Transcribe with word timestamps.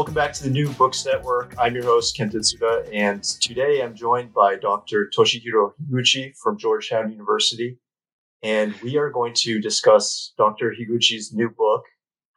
Welcome 0.00 0.14
back 0.14 0.32
to 0.32 0.44
the 0.44 0.48
New 0.48 0.70
Books 0.70 1.04
Network. 1.04 1.54
I'm 1.58 1.74
your 1.74 1.84
host, 1.84 2.16
Kent 2.16 2.32
Itsuda, 2.32 2.88
and 2.90 3.22
today 3.22 3.82
I'm 3.82 3.94
joined 3.94 4.32
by 4.32 4.56
Dr. 4.56 5.10
Toshihiro 5.14 5.74
Higuchi 5.78 6.32
from 6.42 6.56
Georgetown 6.56 7.12
University. 7.12 7.78
And 8.42 8.74
we 8.80 8.96
are 8.96 9.10
going 9.10 9.34
to 9.34 9.60
discuss 9.60 10.32
Dr. 10.38 10.72
Higuchi's 10.72 11.34
new 11.34 11.50
book, 11.50 11.84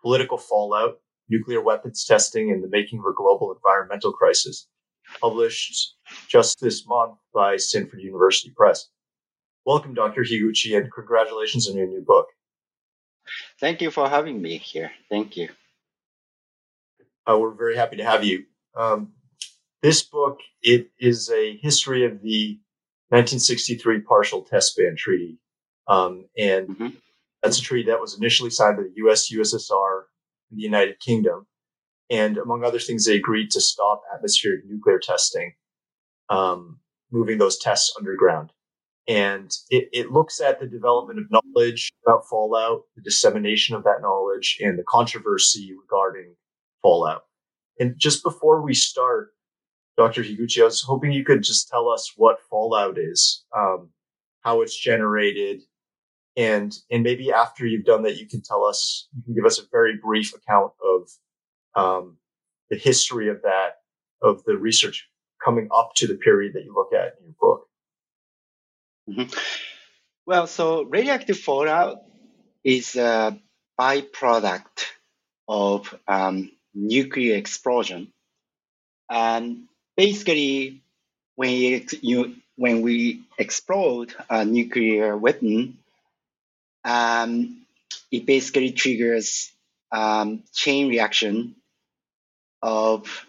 Political 0.01 0.39
Fallout 0.39 0.95
Nuclear 1.29 1.61
Weapons 1.61 2.03
Testing 2.03 2.51
and 2.51 2.61
the 2.61 2.67
Making 2.67 2.99
of 2.99 3.05
a 3.05 3.13
Global 3.13 3.53
Environmental 3.53 4.11
Crisis, 4.11 4.67
published 5.21 5.95
just 6.27 6.59
this 6.59 6.85
month 6.85 7.15
by 7.33 7.55
Stanford 7.55 8.01
University 8.01 8.51
Press. 8.57 8.89
Welcome, 9.65 9.93
Dr. 9.93 10.23
Higuchi, 10.23 10.75
and 10.75 10.91
congratulations 10.91 11.69
on 11.69 11.77
your 11.77 11.87
new 11.87 12.03
book. 12.05 12.27
Thank 13.57 13.81
you 13.81 13.89
for 13.89 14.09
having 14.09 14.41
me 14.41 14.57
here. 14.57 14.91
Thank 15.09 15.37
you. 15.37 15.47
Uh, 17.29 17.37
we're 17.37 17.53
very 17.53 17.75
happy 17.75 17.97
to 17.97 18.03
have 18.03 18.23
you. 18.23 18.43
Um, 18.75 19.13
this 19.81 20.03
book 20.03 20.39
it 20.61 20.89
is 20.99 21.29
a 21.29 21.57
history 21.57 22.05
of 22.05 22.21
the 22.21 22.59
1963 23.09 24.01
Partial 24.01 24.41
Test 24.41 24.77
Ban 24.77 24.95
Treaty, 24.97 25.37
um, 25.87 26.25
and 26.37 26.69
mm-hmm. 26.69 26.87
that's 27.41 27.59
a 27.59 27.61
treaty 27.61 27.89
that 27.89 27.99
was 27.99 28.17
initially 28.17 28.49
signed 28.49 28.77
by 28.77 28.83
the 28.83 28.93
U.S., 28.95 29.31
USSR, 29.31 30.03
and 30.49 30.59
the 30.59 30.63
United 30.63 30.99
Kingdom. 30.99 31.45
And 32.09 32.37
among 32.37 32.63
other 32.63 32.79
things, 32.79 33.05
they 33.05 33.15
agreed 33.15 33.51
to 33.51 33.61
stop 33.61 34.03
atmospheric 34.13 34.65
nuclear 34.65 34.99
testing, 34.99 35.53
um, 36.29 36.79
moving 37.11 37.37
those 37.37 37.57
tests 37.57 37.93
underground. 37.97 38.51
And 39.07 39.51
it, 39.69 39.89
it 39.91 40.11
looks 40.11 40.39
at 40.39 40.59
the 40.59 40.67
development 40.67 41.19
of 41.19 41.25
knowledge 41.29 41.91
about 42.05 42.27
fallout, 42.29 42.83
the 42.95 43.01
dissemination 43.01 43.75
of 43.75 43.83
that 43.83 44.01
knowledge, 44.01 44.57
and 44.61 44.79
the 44.79 44.83
controversy 44.87 45.73
regarding 45.79 46.35
fallout. 46.83 47.23
And 47.79 47.95
just 47.97 48.23
before 48.23 48.61
we 48.61 48.75
start, 48.75 49.31
Dr. 49.97 50.21
Higuchi, 50.21 50.61
I 50.61 50.65
was 50.65 50.81
hoping 50.81 51.11
you 51.11 51.25
could 51.25 51.41
just 51.41 51.69
tell 51.69 51.89
us 51.89 52.13
what 52.15 52.37
fallout 52.49 52.99
is, 52.99 53.43
um, 53.57 53.89
how 54.41 54.61
it's 54.61 54.77
generated, 54.77 55.61
and 56.35 56.75
and 56.91 57.03
maybe 57.03 57.31
after 57.31 57.65
you've 57.65 57.85
done 57.85 58.03
that, 58.03 58.17
you 58.17 58.27
can 58.27 58.41
tell 58.41 58.63
us, 58.63 59.07
you 59.15 59.23
can 59.23 59.33
give 59.33 59.45
us 59.45 59.59
a 59.59 59.67
very 59.71 59.97
brief 59.97 60.33
account 60.35 60.73
of 60.83 61.09
um, 61.75 62.17
the 62.69 62.77
history 62.77 63.29
of 63.29 63.41
that, 63.43 63.77
of 64.21 64.43
the 64.45 64.57
research 64.57 65.07
coming 65.43 65.67
up 65.73 65.91
to 65.95 66.07
the 66.07 66.15
period 66.15 66.53
that 66.53 66.63
you 66.63 66.73
look 66.73 66.93
at 66.93 67.15
in 67.19 67.25
your 67.25 67.35
book. 67.39 67.67
Mm-hmm. 69.09 69.39
Well, 70.25 70.47
so 70.47 70.83
radioactive 70.83 71.37
fallout 71.37 71.97
is 72.63 72.95
a 72.95 73.37
byproduct 73.79 74.85
of 75.47 75.93
um, 76.07 76.51
nuclear 76.73 77.35
explosion. 77.35 78.11
And 79.09 79.65
basically, 79.95 80.81
when 81.35 81.85
you 82.01 82.35
when 82.55 82.81
we 82.81 83.21
explode 83.37 84.13
a 84.29 84.45
nuclear 84.45 85.17
weapon, 85.17 85.77
um, 86.85 87.65
it 88.11 88.25
basically 88.25 88.71
triggers 88.71 89.51
um, 89.91 90.43
chain 90.53 90.89
reaction 90.89 91.55
of 92.61 93.25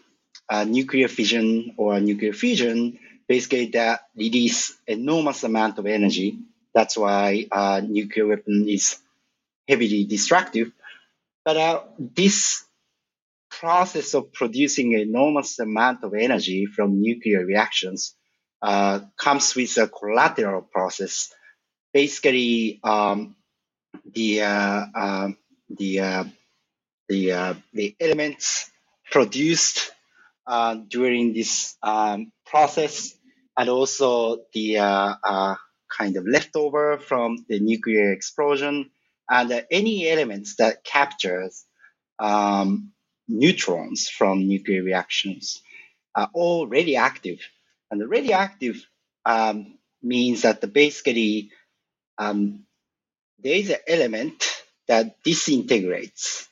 nuclear 0.67 1.09
fission 1.09 1.75
or 1.77 2.01
nuclear 2.01 2.33
fusion. 2.33 2.99
Basically, 3.27 3.67
that 3.67 4.09
release 4.15 4.77
enormous 4.87 5.43
amount 5.45 5.79
of 5.79 5.87
energy. 5.87 6.39
That's 6.75 6.97
why 6.97 7.47
a 7.51 7.81
nuclear 7.81 8.27
weapon 8.27 8.69
is 8.69 8.99
heavily 9.67 10.05
destructive. 10.05 10.73
But 11.45 11.57
uh, 11.57 11.81
this 11.99 12.65
process 13.65 14.13
of 14.13 14.31
producing 14.31 14.93
enormous 14.93 15.59
amount 15.59 16.05
of 16.05 16.13
energy 16.13 16.67
from 16.67 17.01
nuclear 17.01 17.47
reactions 17.47 18.15
uh, 18.61 19.01
comes 19.17 19.57
with 19.57 19.75
a 19.79 19.89
collateral 19.89 20.61
process. 20.61 21.33
Basically, 21.95 22.79
um, 22.85 23.37
the 24.13 24.43
uh, 24.43 24.85
uh, 24.95 25.29
the 25.71 26.01
uh, 26.01 26.25
the 27.09 27.33
uh, 27.33 27.55
the 27.73 27.97
elements 27.99 28.71
produced 29.11 29.91
uh, 30.47 30.75
during 30.75 31.33
this 31.33 31.75
um, 31.83 32.33
process, 32.45 33.15
and 33.57 33.71
also 33.71 34.45
the 34.53 34.77
kind 35.99 36.17
of 36.17 36.27
leftover 36.27 36.99
from 36.99 37.47
the 37.49 37.61
nuclear 37.61 38.13
explosion, 38.13 38.91
and 39.31 39.65
any 39.71 40.07
elements 40.11 40.57
that 40.57 40.85
captures 40.85 41.65
um, 42.19 42.94
neutrons 43.29 44.09
from 44.09 44.49
nuclear 44.49 44.83
reactions 44.83 45.63
are 46.15 46.31
all 46.33 46.67
radioactive. 46.67 47.41
And 47.91 48.01
the 48.01 48.07
radioactive 48.07 48.85
um, 49.25 49.79
means 50.03 50.43
that 50.43 50.61
the 50.61 50.67
basically 50.67 51.51
um, 52.19 52.65
there 53.39 53.55
is 53.55 53.71
an 53.71 53.79
element 53.87 54.45
that 54.89 55.23
disintegrates, 55.25 56.49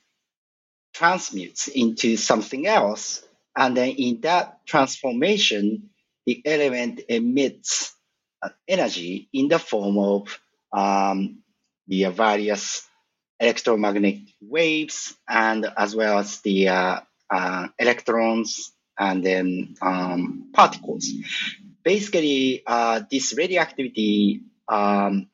transmutes 0.95 1.69
into 1.69 2.17
something 2.17 2.67
else, 2.67 3.23
and 3.57 3.77
then 3.77 3.91
in 3.91 4.21
that 4.23 4.67
transformation, 4.67 5.91
the 6.27 6.43
element 6.45 7.01
emits 7.09 7.95
uh, 8.43 8.49
energy 8.67 9.29
in 9.33 9.49
the 9.49 9.59
form 9.59 9.99
of 9.99 10.41
um, 10.73 11.43
the 11.87 12.05
various 12.07 12.87
electromagnetic 13.43 14.21
waves 14.43 15.17
and 15.29 15.67
as 15.77 15.97
well 15.97 16.21
as 16.21 16.41
the 16.43 16.69
uh, 16.69 17.01
uh, 17.31 17.69
electrons 17.79 18.73
and 18.99 19.25
then 19.25 19.77
um, 19.83 20.51
particles. 20.55 21.09
Basically, 21.85 22.63
uh, 22.67 23.03
this 23.11 23.35
radioactivity 23.37 24.43
um, 24.69 25.29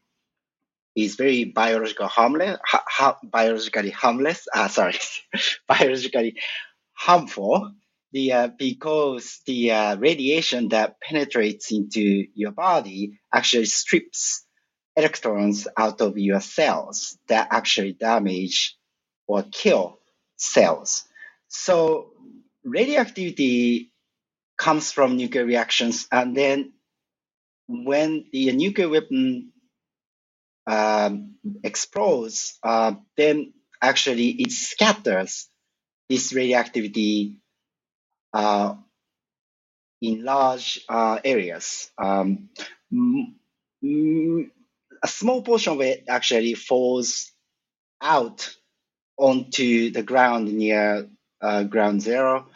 is 0.97 1.17
very 1.17 1.45
biological 1.45 2.09
harmless, 2.09 2.59
ha- 2.65 2.85
ha- 2.87 3.19
biologically 3.23 3.91
harmless. 3.91 4.47
Uh, 4.53 4.69
sorry, 4.69 4.95
biologically 5.69 6.37
harmful. 6.95 7.73
The 8.13 8.33
uh, 8.33 8.49
because 8.59 9.41
the 9.47 9.73
uh, 9.73 9.97
radiation 9.97 10.71
that 10.71 11.01
penetrates 11.01 11.73
into 11.73 12.27
your 12.35 12.53
body 12.53 13.21
actually 13.35 13.67
strips 13.67 14.47
electrons 14.99 15.69
out 15.77 16.01
of 16.01 16.19
your 16.19 16.41
cells 16.41 17.17
that 17.29 17.49
actually 17.53 17.93
damage 17.93 18.77
or 19.29 19.45
kill 19.51 20.01
cells. 20.37 21.05
So 21.47 22.11
radioactivity 22.65 23.93
comes 24.59 24.91
from 24.91 25.17
nuclear 25.17 25.45
reactions, 25.45 26.09
and 26.11 26.37
then 26.37 26.73
when 27.69 28.27
the 28.33 28.51
nuclear 28.53 28.89
weapon 28.89 29.53
um, 30.67 31.37
explodes, 31.63 32.59
uh, 32.63 32.93
then 33.17 33.53
actually 33.81 34.31
it 34.31 34.51
scatters 34.51 35.49
this 36.09 36.33
radioactivity 36.33 37.37
uh, 38.33 38.75
in 40.01 40.25
large 40.25 40.81
uh, 40.89 41.21
areas. 41.25 41.91
Um, 41.99 42.49
a 45.03 45.09
small 45.09 45.43
portion 45.43 45.75
of 45.75 45.81
it 45.81 46.05
actually 46.09 46.55
falls 46.55 47.33
out 48.01 48.55
onto 49.17 49.91
the 49.91 50.03
ground 50.03 50.53
near 50.53 51.09
uh, 51.41 51.65
ground 51.65 52.03
zero, 52.03 52.47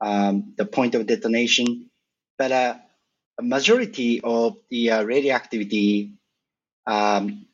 um, 0.00 0.54
the 0.56 0.64
point 0.64 0.94
of 0.94 1.06
detonation. 1.06 1.90
But 2.38 2.52
uh, 2.52 2.76
a 3.38 3.42
majority 3.42 4.20
of 4.22 4.56
the 4.70 4.90
uh, 4.90 5.02
radioactivity 5.04 6.12
um, 6.86 7.46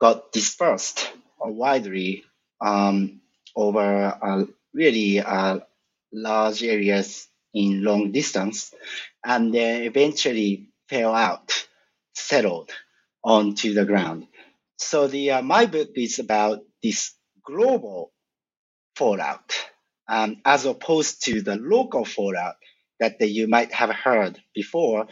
got 0.00 0.32
dispersed 0.32 1.12
widely 1.38 2.24
um, 2.60 3.20
over 3.54 4.18
uh, 4.20 4.44
really 4.72 5.20
uh, 5.20 5.60
large 6.12 6.62
areas 6.62 7.28
in 7.54 7.82
long 7.82 8.12
distance, 8.12 8.74
and 9.24 9.54
then 9.54 9.82
eventually 9.82 10.68
fell 10.88 11.14
out, 11.14 11.66
settled 12.14 12.70
onto 13.26 13.74
the 13.74 13.86
ground. 13.86 14.28
So 14.78 15.08
the 15.08 15.32
uh, 15.32 15.42
my 15.42 15.66
book 15.66 15.90
is 15.96 16.20
about 16.20 16.60
this 16.82 17.14
global 17.44 18.12
fallout, 18.96 19.52
um, 20.08 20.38
as 20.44 20.66
opposed 20.66 21.24
to 21.26 21.42
the 21.42 21.56
local 21.56 22.04
fallout 22.04 22.56
that 23.00 23.20
you 23.20 23.48
might 23.48 23.72
have 23.72 23.90
heard 23.90 24.40
before. 24.54 25.08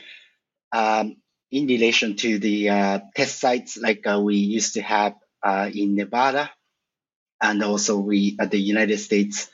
Um, 0.72 1.16
in 1.52 1.66
relation 1.68 2.16
to 2.16 2.38
the 2.40 2.70
uh, 2.70 3.00
test 3.16 3.40
sites 3.40 3.78
like 3.78 4.06
uh, 4.06 4.20
we 4.20 4.36
used 4.36 4.74
to 4.74 4.82
have 4.82 5.14
uh, 5.42 5.70
in 5.74 5.96
Nevada, 5.96 6.50
and 7.42 7.62
also 7.62 7.98
we 7.98 8.36
at 8.40 8.50
the 8.50 8.60
United 8.60 8.98
States 8.98 9.50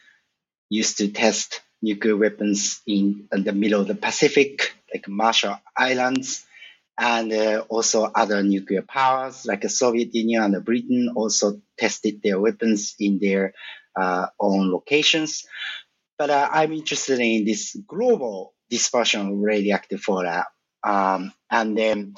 used 0.71 0.99
to 0.99 1.09
test 1.09 1.61
nuclear 1.83 2.17
weapons 2.17 2.81
in, 2.87 3.29
in 3.33 3.45
the 3.45 3.53
middle 3.53 3.81
of 3.81 3.89
the 3.89 3.95
Pacific, 3.95 4.75
like 4.93 5.09
Marshall 5.09 5.61
Islands, 5.77 6.45
and 7.01 7.33
uh, 7.33 7.65
also 7.69 8.05
other 8.05 8.43
nuclear 8.43 8.83
powers 8.83 9.47
like 9.47 9.63
the 9.63 9.69
Soviet 9.69 10.15
Union 10.15 10.55
and 10.55 10.65
Britain 10.65 11.13
also 11.17 11.61
tested 11.79 12.21
their 12.23 12.39
weapons 12.39 12.95
in 13.01 13.19
their 13.19 13.55
uh, 13.97 14.27
own 14.39 14.71
locations. 14.71 15.47
But 16.19 16.31
uh, 16.31 16.49
I'm 16.53 16.73
interested 16.73 17.19
in 17.19 17.45
this 17.47 17.75
global 17.89 18.55
dispersion 18.69 19.33
of 19.33 19.39
radioactive 19.39 20.01
fallout 20.01 20.47
um, 20.83 21.33
and 21.51 21.77
then 21.77 22.15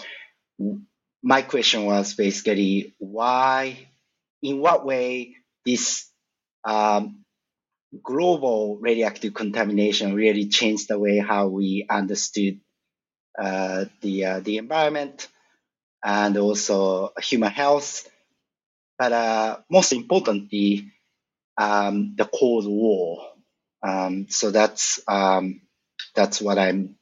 my 1.23 1.43
question 1.43 1.84
was 1.84 2.14
basically 2.14 2.94
why, 2.99 3.88
in 4.43 4.58
what 4.58 4.84
way 4.84 5.37
this 5.64 6.08
um, 6.64 7.25
global 8.02 8.79
radioactive 8.79 9.34
contamination 9.34 10.14
really 10.14 10.49
changed 10.49 10.88
the 10.88 10.99
way 10.99 11.19
how 11.19 11.49
we 11.49 11.87
understood 11.88 12.61
the 13.37 14.25
uh, 14.25 14.40
the 14.40 14.58
environment 14.58 15.29
and 16.05 16.37
also 16.37 17.12
human 17.23 17.50
health, 17.50 18.08
but 18.99 19.12
uh, 19.12 19.58
most 19.70 19.93
importantly, 19.93 20.93
um, 21.56 22.14
the 22.17 22.25
Cold 22.25 22.67
War. 22.67 23.29
Um, 23.82 24.26
so 24.29 24.50
that's 24.50 25.00
um, 25.08 25.61
that's 26.14 26.40
what 26.40 26.58
I'm 26.58 26.96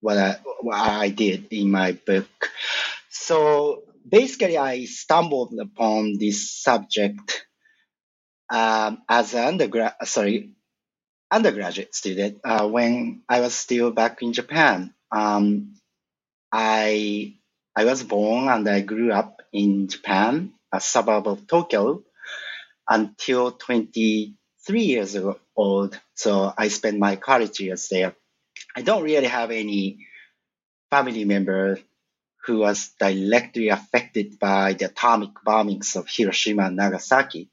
what 0.00 0.18
I, 0.18 0.36
what 0.60 0.76
I 0.76 1.08
did 1.10 1.46
in 1.52 1.70
my 1.70 1.92
book. 1.92 2.28
So 3.10 3.84
basically, 4.06 4.58
I 4.58 4.84
stumbled 4.84 5.54
upon 5.60 6.18
this 6.18 6.50
subject 6.50 7.46
um, 8.50 9.02
as 9.08 9.34
an 9.34 9.44
undergrad, 9.44 9.94
sorry, 10.04 10.50
undergraduate 11.30 11.94
student 11.94 12.40
uh, 12.44 12.68
when 12.68 13.22
I 13.28 13.40
was 13.40 13.54
still 13.54 13.90
back 13.90 14.22
in 14.22 14.32
Japan. 14.32 14.92
Um, 15.12 15.74
I 16.50 17.34
I 17.76 17.84
was 17.84 18.02
born 18.02 18.48
and 18.48 18.68
I 18.68 18.80
grew 18.80 19.12
up 19.12 19.42
in 19.52 19.88
Japan, 19.88 20.52
a 20.72 20.80
suburb 20.80 21.26
of 21.26 21.46
Tokyo, 21.46 22.02
until 22.88 23.52
23 23.52 24.80
years 24.80 25.16
old. 25.56 26.00
So 26.14 26.52
I 26.56 26.68
spent 26.68 26.98
my 26.98 27.16
college 27.16 27.60
years 27.60 27.88
there. 27.88 28.14
I 28.76 28.82
don't 28.82 29.02
really 29.04 29.26
have 29.26 29.50
any 29.50 30.06
family 30.90 31.24
member 31.24 31.78
who 32.44 32.58
was 32.58 32.90
directly 32.98 33.68
affected 33.68 34.38
by 34.38 34.74
the 34.74 34.86
atomic 34.86 35.30
bombings 35.46 35.96
of 35.96 36.08
Hiroshima 36.08 36.64
and 36.64 36.76
Nagasaki, 36.76 37.48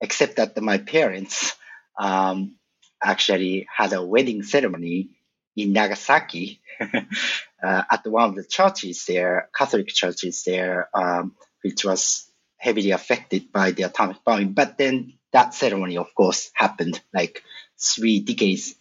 except 0.00 0.36
that 0.36 0.60
my 0.60 0.78
parents 0.78 1.54
um, 1.98 2.56
actually 3.02 3.66
had 3.74 3.92
a 3.92 4.04
wedding 4.04 4.42
ceremony 4.42 5.10
in 5.56 5.72
Nagasaki 5.72 6.60
uh, 6.80 7.82
at 7.90 8.06
one 8.06 8.30
of 8.30 8.34
the 8.34 8.44
churches 8.44 9.04
there, 9.06 9.48
Catholic 9.56 9.88
churches 9.88 10.42
there, 10.44 10.88
um, 10.94 11.34
which 11.62 11.84
was 11.84 12.30
heavily 12.56 12.90
affected 12.90 13.52
by 13.52 13.70
the 13.70 13.84
atomic 13.84 14.24
bombing. 14.24 14.52
But 14.52 14.78
then 14.78 15.14
that 15.32 15.54
ceremony, 15.54 15.96
of 15.96 16.14
course, 16.14 16.50
happened 16.54 17.00
like 17.12 17.42
three 17.78 18.20
decades 18.20 18.74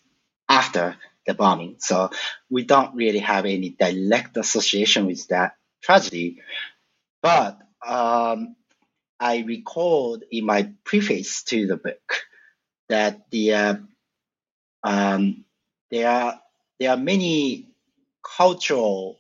after 0.50 0.96
the 1.26 1.34
bombing. 1.34 1.76
So 1.80 2.10
we 2.50 2.64
don't 2.64 2.96
really 2.96 3.20
have 3.20 3.46
any 3.46 3.70
direct 3.70 4.38
association 4.38 5.06
with 5.06 5.28
that 5.28 5.54
tragedy. 5.82 6.42
But 7.22 7.60
um, 7.86 8.56
I 9.20 9.40
recalled 9.40 10.24
in 10.32 10.46
my 10.46 10.72
preface 10.84 11.44
to 11.44 11.68
the 11.68 11.78
book 11.78 12.24
that 12.90 13.30
the 13.32 13.54
uh, 13.54 13.76
um, 14.84 15.46
there 15.90 16.10
are 16.10 16.40
there 16.84 16.92
are 16.92 16.98
many 16.98 17.66
cultural 18.38 19.18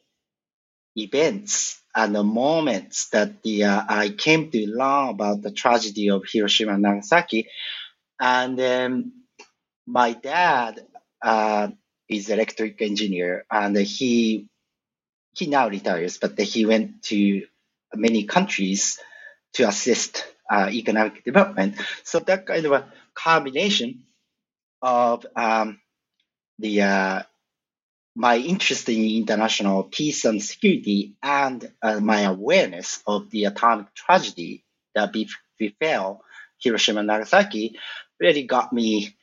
events 0.97 1.81
and 1.95 2.13
the 2.13 2.21
moments 2.23 3.07
that 3.11 3.41
the 3.41 3.63
uh, 3.63 3.83
I 3.87 4.09
came 4.09 4.51
to 4.51 4.67
learn 4.67 5.09
about 5.09 5.41
the 5.41 5.51
tragedy 5.51 6.09
of 6.09 6.25
Hiroshima 6.29 6.73
and 6.73 6.81
Nagasaki, 6.81 7.47
and 8.19 8.59
um, 8.59 9.13
my 9.87 10.11
dad 10.11 10.85
uh, 11.21 11.69
is 12.09 12.29
electric 12.29 12.81
engineer, 12.81 13.45
and 13.49 13.77
he 13.77 14.49
he 15.33 15.47
now 15.47 15.69
retires, 15.69 16.17
but 16.17 16.37
he 16.37 16.65
went 16.65 17.01
to 17.03 17.47
many 17.95 18.25
countries 18.25 18.99
to 19.53 19.69
assist 19.69 20.25
uh, 20.51 20.67
economic 20.69 21.23
development. 21.23 21.75
So 22.03 22.19
that 22.19 22.45
kind 22.45 22.65
of 22.65 22.73
a 22.73 22.91
combination 23.13 24.03
of 24.81 25.25
um, 25.37 25.79
the 26.59 26.81
uh, 26.81 27.23
my 28.15 28.37
interest 28.37 28.89
in 28.89 29.03
international 29.21 29.83
peace 29.83 30.25
and 30.25 30.41
security 30.41 31.15
and 31.21 31.71
uh, 31.81 31.99
my 31.99 32.21
awareness 32.21 33.01
of 33.07 33.29
the 33.31 33.45
atomic 33.45 33.93
tragedy 33.95 34.63
that 34.93 35.13
befell 35.57 36.23
Hiroshima 36.59 36.99
and 36.99 37.07
Nagasaki 37.07 37.77
really 38.19 38.43
got 38.43 38.71
me 38.71 39.15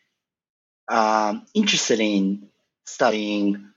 um, 0.89 1.47
interested 1.55 2.01
in 2.01 2.49
studying 2.85 3.71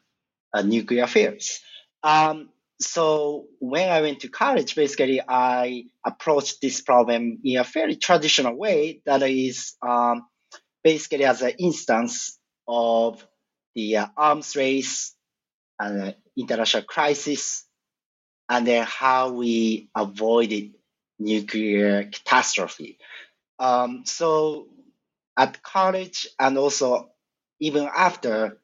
uh, 0.53 0.63
nuclear 0.63 1.03
affairs. 1.03 1.61
Um, 2.01 2.49
so 2.79 3.45
when 3.59 3.89
I 3.89 4.01
went 4.01 4.21
to 4.21 4.27
college, 4.29 4.75
basically 4.75 5.21
I 5.25 5.85
approached 6.05 6.59
this 6.61 6.81
problem 6.81 7.39
in 7.43 7.57
a 7.57 7.63
fairly 7.63 7.95
traditional 7.95 8.57
way 8.57 9.01
that 9.05 9.21
is 9.23 9.75
um, 9.81 10.25
basically 10.83 11.23
as 11.23 11.41
an 11.41 11.53
instance 11.59 12.37
of 12.67 13.25
the 13.75 13.97
uh, 13.97 14.07
arms 14.15 14.55
race 14.55 15.15
and 15.79 16.01
uh, 16.01 16.11
international 16.37 16.83
crisis, 16.83 17.65
and 18.49 18.67
then 18.67 18.85
how 18.87 19.31
we 19.31 19.89
avoided 19.95 20.73
nuclear 21.19 22.03
catastrophe. 22.05 22.97
Um, 23.59 24.03
so 24.05 24.67
at 25.37 25.61
college 25.63 26.27
and 26.39 26.57
also 26.57 27.09
even 27.59 27.87
after 27.95 28.59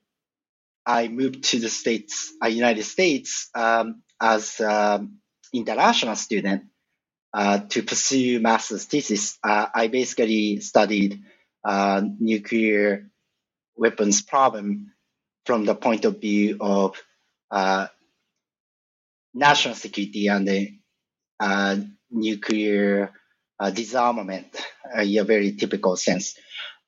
I 0.86 1.08
moved 1.08 1.44
to 1.46 1.60
the 1.60 1.70
States, 1.70 2.34
uh, 2.44 2.48
United 2.48 2.84
States, 2.84 3.50
um, 3.54 4.02
as 4.20 4.60
an 4.60 5.20
international 5.54 6.16
student 6.16 6.64
uh, 7.34 7.60
to 7.70 7.84
pursue 7.84 8.40
master's 8.40 8.86
thesis. 8.86 9.38
Uh, 9.44 9.68
I 9.74 9.88
basically 9.88 10.60
studied 10.62 11.24
uh, 11.64 12.02
nuclear 12.20 13.10
weapons 13.76 14.22
problem 14.22 14.92
from 15.50 15.66
the 15.66 15.74
point 15.74 16.06
of 16.06 16.22
view 16.22 16.58
of 16.62 16.96
uh, 17.50 17.88
national 19.34 19.74
security 19.74 20.28
and 20.28 20.48
the 20.48 20.78
uh, 21.40 21.76
nuclear 22.12 23.12
disarmament 23.74 24.46
in 25.02 25.18
a 25.18 25.24
very 25.24 25.54
typical 25.54 25.98
sense. 25.98 26.38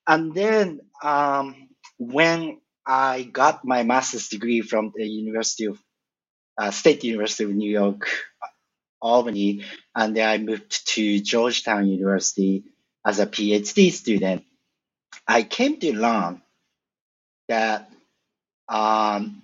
and 0.08 0.36
then 0.36 0.80
um, 1.02 1.70
when 1.98 2.62
I 2.86 3.24
got 3.24 3.66
my 3.66 3.82
master's 3.82 4.30
degree 4.30 4.62
from 4.62 4.94
the 4.96 5.08
University 5.08 5.66
of 5.66 5.80
uh, 6.60 6.70
State 6.70 7.04
University 7.04 7.46
of 7.46 7.50
New 7.56 7.72
York, 7.72 8.08
Albany, 9.02 9.66
and 9.96 10.16
then 10.16 10.30
I 10.30 10.38
moved 10.38 10.88
to 10.94 11.20
Georgetown 11.20 11.88
University 11.88 12.64
as 13.04 13.18
a 13.18 13.26
PhD 13.26 13.92
student. 13.92 14.46
I 15.28 15.42
came 15.42 15.80
to 15.80 15.98
learn 15.98 16.44
that 17.48 17.92
um, 18.72 19.44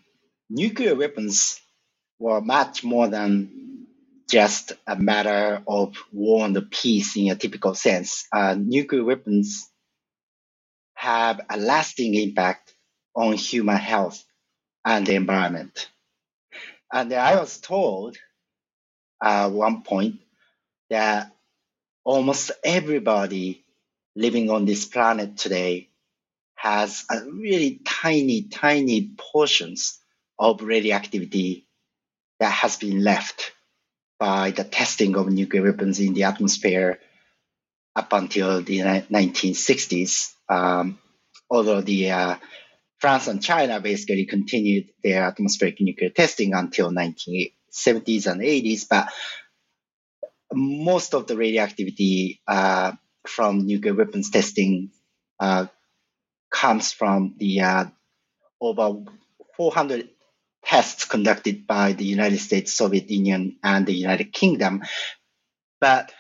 nuclear 0.50 0.96
weapons 0.96 1.60
were 2.20 2.42
much 2.42 2.84
more 2.84 3.10
than 3.10 3.86
just 4.30 4.74
a 4.88 4.96
matter 4.96 5.62
of 5.68 5.96
war 6.12 6.46
and 6.46 6.72
peace 6.72 7.16
in 7.18 7.30
a 7.30 7.36
typical 7.36 7.76
sense. 7.76 8.28
Uh, 8.32 8.56
nuclear 8.58 9.04
weapons 9.04 9.70
have 10.96 11.42
a 11.50 11.58
lasting 11.58 12.16
impact 12.16 12.74
on 13.16 13.34
human 13.34 13.78
health 13.78 14.24
and 14.86 15.06
the 15.06 15.16
environment. 15.16 15.90
And 16.92 17.14
I 17.14 17.36
was 17.40 17.60
told 17.60 18.18
at 19.22 19.48
one 19.48 19.84
point 19.84 20.22
that 20.90 21.32
almost 22.04 22.52
everybody 22.64 23.64
living 24.16 24.50
on 24.50 24.66
this 24.66 24.86
planet 24.86 25.38
today 25.38 25.90
has 26.68 27.06
a 27.10 27.24
really 27.24 27.80
tiny, 27.86 28.44
tiny 28.44 29.10
portions 29.18 30.00
of 30.38 30.62
radioactivity 30.62 31.66
that 32.42 32.52
has 32.52 32.76
been 32.76 33.02
left 33.02 33.54
by 34.20 34.52
the 34.52 34.66
testing 34.66 35.16
of 35.16 35.30
nuclear 35.30 35.64
weapons 35.64 36.02
in 36.02 36.14
the 36.14 36.24
atmosphere 36.24 37.00
up 37.96 38.12
until 38.12 38.62
the 38.62 38.80
1960s. 38.80 40.34
Um, 40.50 41.00
although 41.50 41.80
the 41.80 42.12
uh, 42.12 42.36
France 43.00 43.28
and 43.28 43.42
China 43.42 43.80
basically 43.80 44.26
continued 44.26 44.90
their 45.02 45.24
atmospheric 45.24 45.80
nuclear 45.80 46.10
testing 46.10 46.54
until 46.54 46.92
1970s 46.92 48.30
and 48.30 48.42
80s, 48.42 48.88
but 48.90 49.08
most 50.54 51.14
of 51.14 51.28
the 51.28 51.38
radioactivity 51.38 52.42
uh, 52.46 52.92
from 53.26 53.66
nuclear 53.66 53.94
weapons 53.94 54.30
testing 54.32 54.92
uh, 55.40 55.68
comes 56.58 56.94
from 56.94 57.36
the 57.38 57.62
uh, 57.62 57.86
over 58.62 59.04
400 59.58 60.10
tests 60.66 61.06
conducted 61.06 61.68
by 61.68 61.94
the 61.94 62.06
United 62.06 62.40
States, 62.40 62.74
Soviet 62.74 63.10
Union, 63.12 63.58
and 63.64 63.86
the 63.86 63.94
United 63.96 64.34
Kingdom. 64.34 64.84
But 65.82 66.14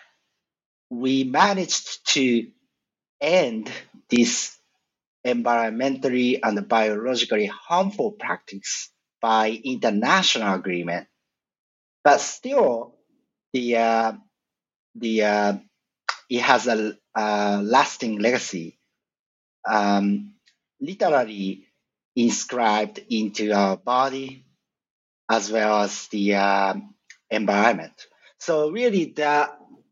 we 0.90 1.24
managed 1.26 2.08
to 2.16 2.48
end 3.22 3.72
this 4.10 4.58
environmentally 5.26 6.40
and 6.44 6.68
biologically 6.68 7.48
harmful 7.48 8.12
practice 8.14 8.92
by 9.22 9.52
international 9.64 10.56
agreement. 10.56 11.08
But 12.04 12.22
still, 12.22 12.96
the 13.54 13.78
uh, 13.78 14.14
the 14.96 15.24
uh, 15.24 15.54
it 16.30 16.42
has 16.42 16.68
a, 16.68 16.98
a 17.16 17.62
lasting 17.64 18.20
legacy, 18.20 18.77
um, 19.68 20.34
literally 20.80 21.68
inscribed 22.16 23.00
into 23.10 23.52
our 23.52 23.78
body 23.78 24.46
as 25.30 25.52
well 25.52 25.82
as 25.82 26.08
the 26.08 26.36
uh, 26.36 26.74
environment. 27.30 27.94
So 28.40 28.70
really, 28.72 29.06
the 29.06 29.50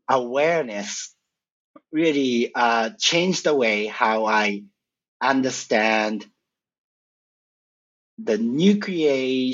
awareness 0.08 1.14
really 1.92 2.52
uh, 2.54 2.90
changed 2.98 3.44
the 3.44 3.54
way 3.54 3.86
how 3.86 4.26
I 4.26 4.64
understand 5.20 6.26
the 8.18 8.38
nuclear 8.38 9.52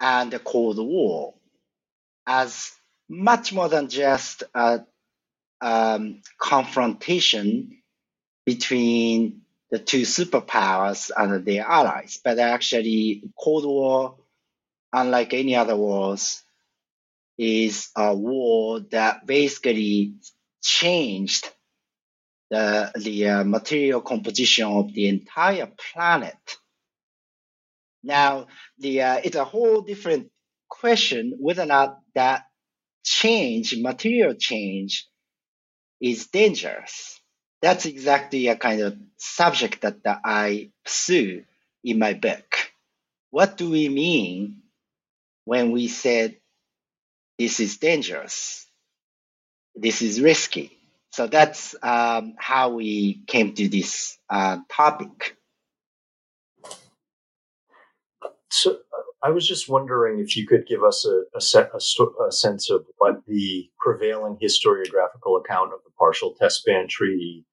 and 0.00 0.30
the 0.30 0.38
Cold 0.38 0.78
War 0.78 1.34
as 2.26 2.72
much 3.08 3.52
more 3.52 3.68
than 3.68 3.88
just 3.88 4.42
a 4.54 4.84
um, 5.60 6.20
confrontation 6.38 7.78
between 8.46 9.42
the 9.70 9.78
two 9.80 10.02
superpowers 10.02 11.10
and 11.16 11.44
their 11.44 11.64
allies, 11.64 12.20
but 12.24 12.38
actually 12.38 13.24
Cold 13.38 13.66
War, 13.66 14.16
unlike 14.92 15.34
any 15.34 15.56
other 15.56 15.76
wars, 15.76 16.42
is 17.36 17.90
a 17.96 18.14
war 18.14 18.80
that 18.92 19.26
basically 19.26 20.14
changed 20.62 21.50
the, 22.50 22.92
the 22.96 23.28
uh, 23.28 23.44
material 23.44 24.00
composition 24.00 24.66
of 24.66 24.94
the 24.94 25.08
entire 25.08 25.66
planet. 25.92 26.36
Now, 28.04 28.46
the, 28.78 29.02
uh, 29.02 29.20
it's 29.24 29.36
a 29.36 29.44
whole 29.44 29.82
different 29.82 30.30
question 30.68 31.34
whether 31.40 31.62
or 31.62 31.66
not 31.66 32.00
that 32.14 32.44
change, 33.04 33.76
material 33.76 34.34
change, 34.34 35.08
is 36.00 36.28
dangerous. 36.28 37.20
That's 37.66 37.84
exactly 37.84 38.46
a 38.46 38.54
kind 38.54 38.80
of 38.80 38.96
subject 39.16 39.80
that, 39.80 39.96
I 40.24 40.70
pursue 40.84 41.42
in 41.82 41.98
my 41.98 42.12
book. 42.14 42.54
What 43.30 43.56
do 43.56 43.68
we 43.68 43.88
mean 43.88 44.62
when 45.46 45.72
we 45.72 45.88
said 45.88 46.36
this 47.40 47.58
is 47.58 47.78
dangerous? 47.78 48.64
This 49.74 50.00
is 50.00 50.20
risky. 50.20 50.78
So 51.10 51.26
that's 51.26 51.74
um, 51.82 52.34
how 52.38 52.68
we 52.68 53.24
came 53.26 53.52
to 53.54 53.68
this 53.68 54.16
uh, 54.30 54.58
topic. 54.70 55.36
So 58.48 58.78
I 59.24 59.30
was 59.30 59.44
just 59.48 59.68
wondering 59.68 60.20
if 60.20 60.36
you 60.36 60.46
could 60.46 60.68
give 60.68 60.84
us 60.84 61.04
a, 61.04 61.24
a, 61.36 61.40
set, 61.40 61.72
a, 61.74 61.78
a, 62.28 62.30
sense 62.30 62.70
of 62.70 62.86
what 62.98 63.26
the 63.26 63.68
prevailing 63.80 64.38
historiographical 64.40 65.40
account 65.40 65.72
of 65.72 65.80
the 65.84 65.90
partial 65.98 66.32
test 66.38 66.64
ban 66.64 66.86
treaty 66.88 67.44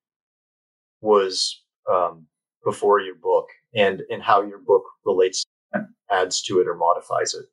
was 1.04 1.62
um, 1.90 2.26
before 2.64 3.00
your 3.02 3.16
book, 3.16 3.50
and 3.76 4.02
and 4.10 4.24
how 4.24 4.42
your 4.42 4.60
book 4.60 4.84
relates, 5.06 5.46
adds 6.10 6.42
to 6.44 6.60
it, 6.60 6.68
or 6.68 6.76
modifies 6.76 7.36
it. 7.36 7.46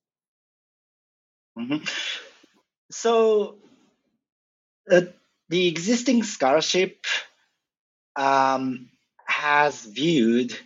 Mm-hmm. 1.59 1.85
So. 2.91 3.57
Uh, 4.91 5.03
the 5.51 5.67
existing 5.67 6.23
scholarship 6.23 7.05
um, 8.17 8.89
has 9.27 9.85
viewed 9.85 10.57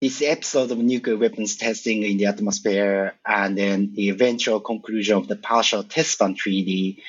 this 0.00 0.22
episode 0.22 0.70
of 0.70 0.78
nuclear 0.78 1.16
weapons 1.16 1.56
testing 1.56 2.04
in 2.04 2.16
the 2.16 2.26
atmosphere 2.26 3.14
and 3.26 3.58
then 3.58 3.92
the 3.94 4.08
eventual 4.08 4.60
conclusion 4.60 5.18
of 5.18 5.28
the 5.28 5.36
partial 5.36 5.82
test 5.82 6.18
ban 6.18 6.34
treaty 6.34 7.02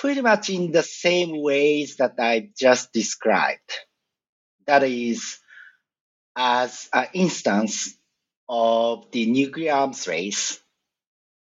pretty 0.00 0.20
much 0.20 0.50
in 0.50 0.72
the 0.72 0.82
same 0.82 1.40
ways 1.42 1.96
that 1.96 2.14
I 2.18 2.50
just 2.58 2.92
described. 2.92 3.72
That 4.66 4.82
is, 4.82 5.38
as 6.36 6.88
an 6.92 7.06
instance 7.14 7.96
of 8.48 9.10
the 9.10 9.26
nuclear 9.26 9.72
arms 9.72 10.06
race 10.06 10.60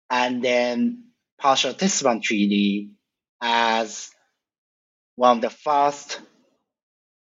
and 0.08 0.42
then 0.42 1.04
partial 1.38 1.74
test 1.74 2.02
ban 2.04 2.20
treaty 2.20 2.90
as 3.40 4.10
one 5.16 5.38
of 5.38 5.42
the 5.42 5.50
first 5.50 6.20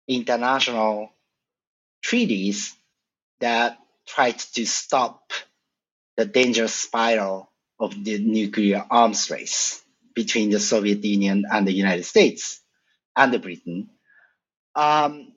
international 0.07 1.11
treaties 2.03 2.75
that 3.41 3.77
tried 4.07 4.39
to 4.39 4.65
stop 4.65 5.33
the 6.17 6.25
dangerous 6.25 6.75
spiral 6.75 7.51
of 7.81 8.05
the 8.05 8.19
nuclear 8.19 8.85
arms 8.91 9.31
race 9.31 9.83
between 10.19 10.51
the 10.51 10.59
Soviet 10.59 11.05
Union 11.05 11.45
and 11.49 11.65
the 11.65 11.73
United 11.73 12.05
States 12.05 12.61
and 13.15 13.41
Britain. 13.41 13.89
Um, 14.75 15.33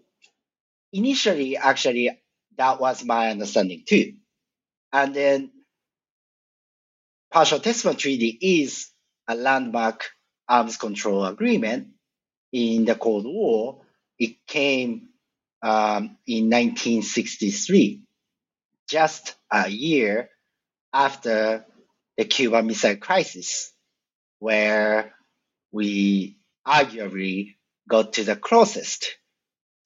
initially, 0.91 1.55
actually, 1.55 2.09
that 2.57 2.81
was 2.81 3.05
my 3.05 3.29
understanding 3.29 3.83
too. 3.87 4.13
And 4.91 5.13
then 5.13 5.51
partial 7.31 7.59
test 7.59 7.83
ban 7.83 7.95
treaty 7.95 8.35
is 8.41 8.89
a 9.27 9.35
landmark 9.35 10.09
arms 10.49 10.77
control 10.77 11.25
agreement 11.25 11.89
in 12.51 12.85
the 12.85 12.95
Cold 12.95 13.25
War, 13.25 13.81
it 14.17 14.47
came 14.47 15.09
um, 15.61 16.17
in 16.25 16.49
1963, 16.49 18.01
just 18.89 19.35
a 19.51 19.69
year 19.69 20.31
after 20.91 21.65
the 22.17 22.25
Cuban 22.25 22.65
Missile 22.65 22.97
Crisis, 22.97 23.71
where 24.41 25.13
we 25.71 26.35
arguably 26.67 27.55
got 27.87 28.13
to 28.13 28.23
the 28.23 28.35
closest 28.35 29.15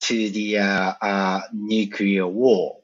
to 0.00 0.30
the 0.30 0.58
uh, 0.58 0.94
uh, 1.00 1.40
nuclear 1.52 2.26
war. 2.26 2.78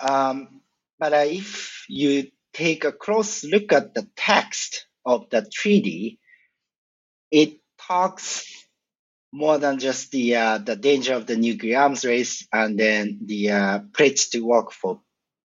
Um, 0.00 0.60
but 0.96 1.12
uh, 1.12 1.26
if 1.26 1.84
you 1.88 2.30
take 2.54 2.84
a 2.84 2.92
close 2.92 3.42
look 3.42 3.72
at 3.72 3.94
the 3.94 4.06
text 4.14 4.86
of 5.04 5.28
the 5.30 5.44
treaty, 5.52 6.20
it 7.32 7.58
talks 7.88 8.46
more 9.32 9.58
than 9.58 9.80
just 9.80 10.12
the 10.12 10.36
uh, 10.36 10.58
the 10.58 10.76
danger 10.76 11.14
of 11.14 11.26
the 11.26 11.36
nuclear 11.36 11.80
arms 11.80 12.04
race 12.04 12.46
and 12.52 12.78
then 12.78 13.18
the 13.24 13.50
uh, 13.50 13.78
pledge 13.92 14.30
to 14.30 14.40
work 14.40 14.70
for 14.70 15.00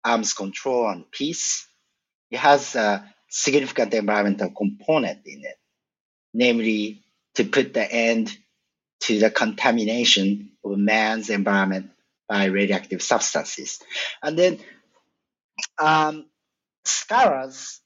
arms 0.06 0.34
control 0.34 0.88
and 0.90 1.12
peace. 1.12 1.68
It 2.32 2.40
has 2.40 2.76
a 2.76 3.04
significant 3.30 3.94
environmental 3.94 4.50
component 4.50 5.20
in 5.26 5.44
it, 5.44 5.58
namely 6.34 7.04
to 7.36 7.46
put 7.46 7.74
the 7.74 7.92
end 7.92 8.36
to 9.02 9.20
the 9.20 9.30
contamination 9.30 10.52
of 10.64 10.78
man's 10.78 11.30
environment 11.30 11.92
by 12.28 12.46
radioactive 12.46 13.02
substances. 13.02 13.82
And 14.22 14.38
then 14.38 14.60
um, 15.78 16.26
scholars 16.86 17.80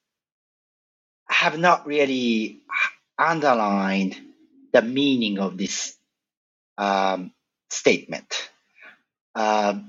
have 1.29 1.57
not 1.57 1.85
really 1.85 2.62
underlined 3.17 4.19
the 4.71 4.81
meaning 4.81 5.39
of 5.39 5.57
this 5.57 5.95
um, 6.77 7.31
statement. 7.69 8.50
Uh, 9.35 9.79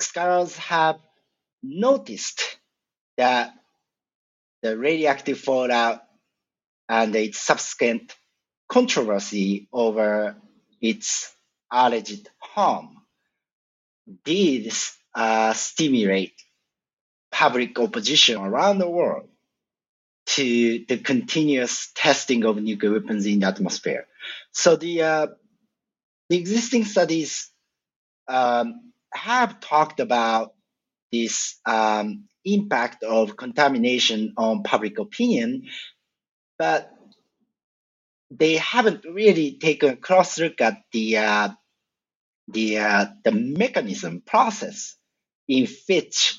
scholars 0.00 0.56
have 0.56 0.98
noticed 1.62 2.58
that 3.16 3.54
the 4.64 4.78
radioactive 4.78 5.38
fallout 5.38 6.02
and 6.88 7.14
its 7.14 7.38
subsequent 7.38 8.16
controversy 8.66 9.68
over 9.70 10.36
its 10.80 11.30
alleged 11.70 12.30
harm 12.38 12.96
did 14.24 14.72
uh, 15.14 15.52
stimulate 15.52 16.32
public 17.30 17.78
opposition 17.78 18.40
around 18.40 18.78
the 18.78 18.88
world 18.88 19.28
to 20.24 20.82
the 20.88 20.96
continuous 20.96 21.92
testing 21.94 22.46
of 22.46 22.56
nuclear 22.56 22.92
weapons 22.92 23.26
in 23.26 23.40
the 23.40 23.46
atmosphere. 23.46 24.06
So 24.52 24.76
the 24.76 25.02
uh, 25.02 25.26
the 26.30 26.38
existing 26.38 26.86
studies 26.86 27.50
um, 28.28 28.92
have 29.12 29.60
talked 29.60 30.00
about 30.00 30.54
this 31.12 31.60
um, 31.66 32.24
impact 32.44 33.02
of 33.02 33.36
contamination 33.36 34.34
on 34.36 34.62
public 34.62 34.98
opinion, 34.98 35.64
but 36.58 36.90
they 38.30 38.56
haven't 38.56 39.04
really 39.04 39.58
taken 39.58 39.90
a 39.90 39.96
close 39.96 40.38
look 40.38 40.60
at 40.60 40.82
the 40.92 41.18
uh, 41.18 41.48
the 42.48 42.78
uh, 42.78 43.06
the 43.24 43.32
mechanism 43.32 44.22
process 44.26 44.96
in 45.48 45.68
which 45.88 46.36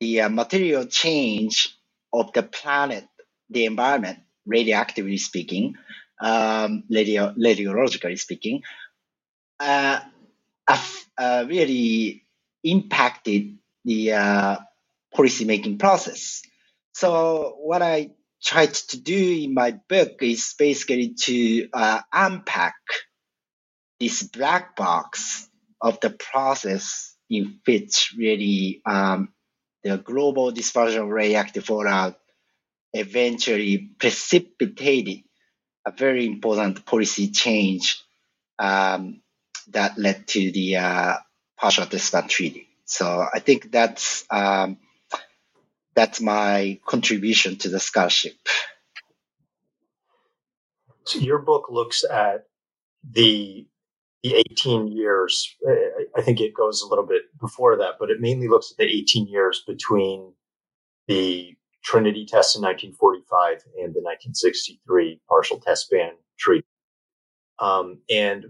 the 0.00 0.22
uh, 0.22 0.28
material 0.28 0.84
change 0.86 1.76
of 2.12 2.32
the 2.32 2.42
planet, 2.42 3.06
the 3.50 3.64
environment, 3.66 4.18
radioactively 4.46 5.18
speaking, 5.18 5.76
um, 6.20 6.84
radio, 6.90 7.32
radiologically 7.34 8.18
speaking, 8.18 8.62
uh, 9.60 10.00
uh, 11.18 11.44
really 11.48 12.24
impacted 12.64 13.58
the 13.84 14.12
uh, 14.12 14.56
policy 15.14 15.44
making 15.44 15.78
process. 15.78 16.42
So 16.94 17.56
what 17.58 17.82
I 17.82 18.10
tried 18.42 18.74
to 18.74 19.00
do 19.00 19.44
in 19.44 19.54
my 19.54 19.72
book 19.88 20.22
is 20.22 20.54
basically 20.58 21.14
to 21.14 21.68
uh, 21.72 22.00
unpack 22.12 22.74
this 24.00 24.22
black 24.22 24.74
box 24.76 25.48
of 25.80 26.00
the 26.00 26.10
process 26.10 27.14
in 27.30 27.60
which 27.64 28.14
really 28.18 28.82
um, 28.84 29.32
the 29.82 29.98
global 29.98 30.50
dispersion 30.50 31.02
of 31.02 31.08
radioactive 31.08 31.64
fallout 31.64 32.18
eventually 32.92 33.78
precipitated 33.98 35.22
a 35.86 35.90
very 35.90 36.26
important 36.26 36.84
policy 36.84 37.28
change 37.28 38.02
um, 38.58 39.20
that 39.68 39.98
led 39.98 40.26
to 40.28 40.52
the 40.52 40.76
uh, 40.76 41.14
partial 41.56 41.86
ban 41.86 42.28
treaty. 42.28 42.68
So 42.84 43.26
I 43.32 43.38
think 43.38 43.72
that's 43.72 44.24
um, 44.30 44.78
that's 45.94 46.20
my 46.20 46.80
contribution 46.86 47.56
to 47.56 47.68
the 47.68 47.80
scholarship. 47.80 48.34
So 51.04 51.18
your 51.18 51.38
book 51.38 51.66
looks 51.70 52.04
at 52.04 52.46
the 53.08 53.66
the 54.22 54.36
18 54.52 54.86
years. 54.86 55.56
I 56.16 56.22
think 56.22 56.40
it 56.40 56.54
goes 56.54 56.80
a 56.80 56.86
little 56.86 57.04
bit 57.04 57.22
before 57.40 57.76
that, 57.78 57.94
but 57.98 58.08
it 58.10 58.20
mainly 58.20 58.46
looks 58.46 58.70
at 58.70 58.76
the 58.76 58.84
18 58.84 59.26
years 59.26 59.64
between 59.66 60.32
the 61.08 61.56
Trinity 61.82 62.24
test 62.24 62.54
in 62.54 62.62
1945 62.62 63.64
and 63.78 63.92
the 63.92 64.00
1963 64.00 65.20
partial 65.28 65.58
test 65.58 65.90
ban 65.90 66.12
treaty. 66.38 66.66
Um, 67.58 67.98
and 68.08 68.46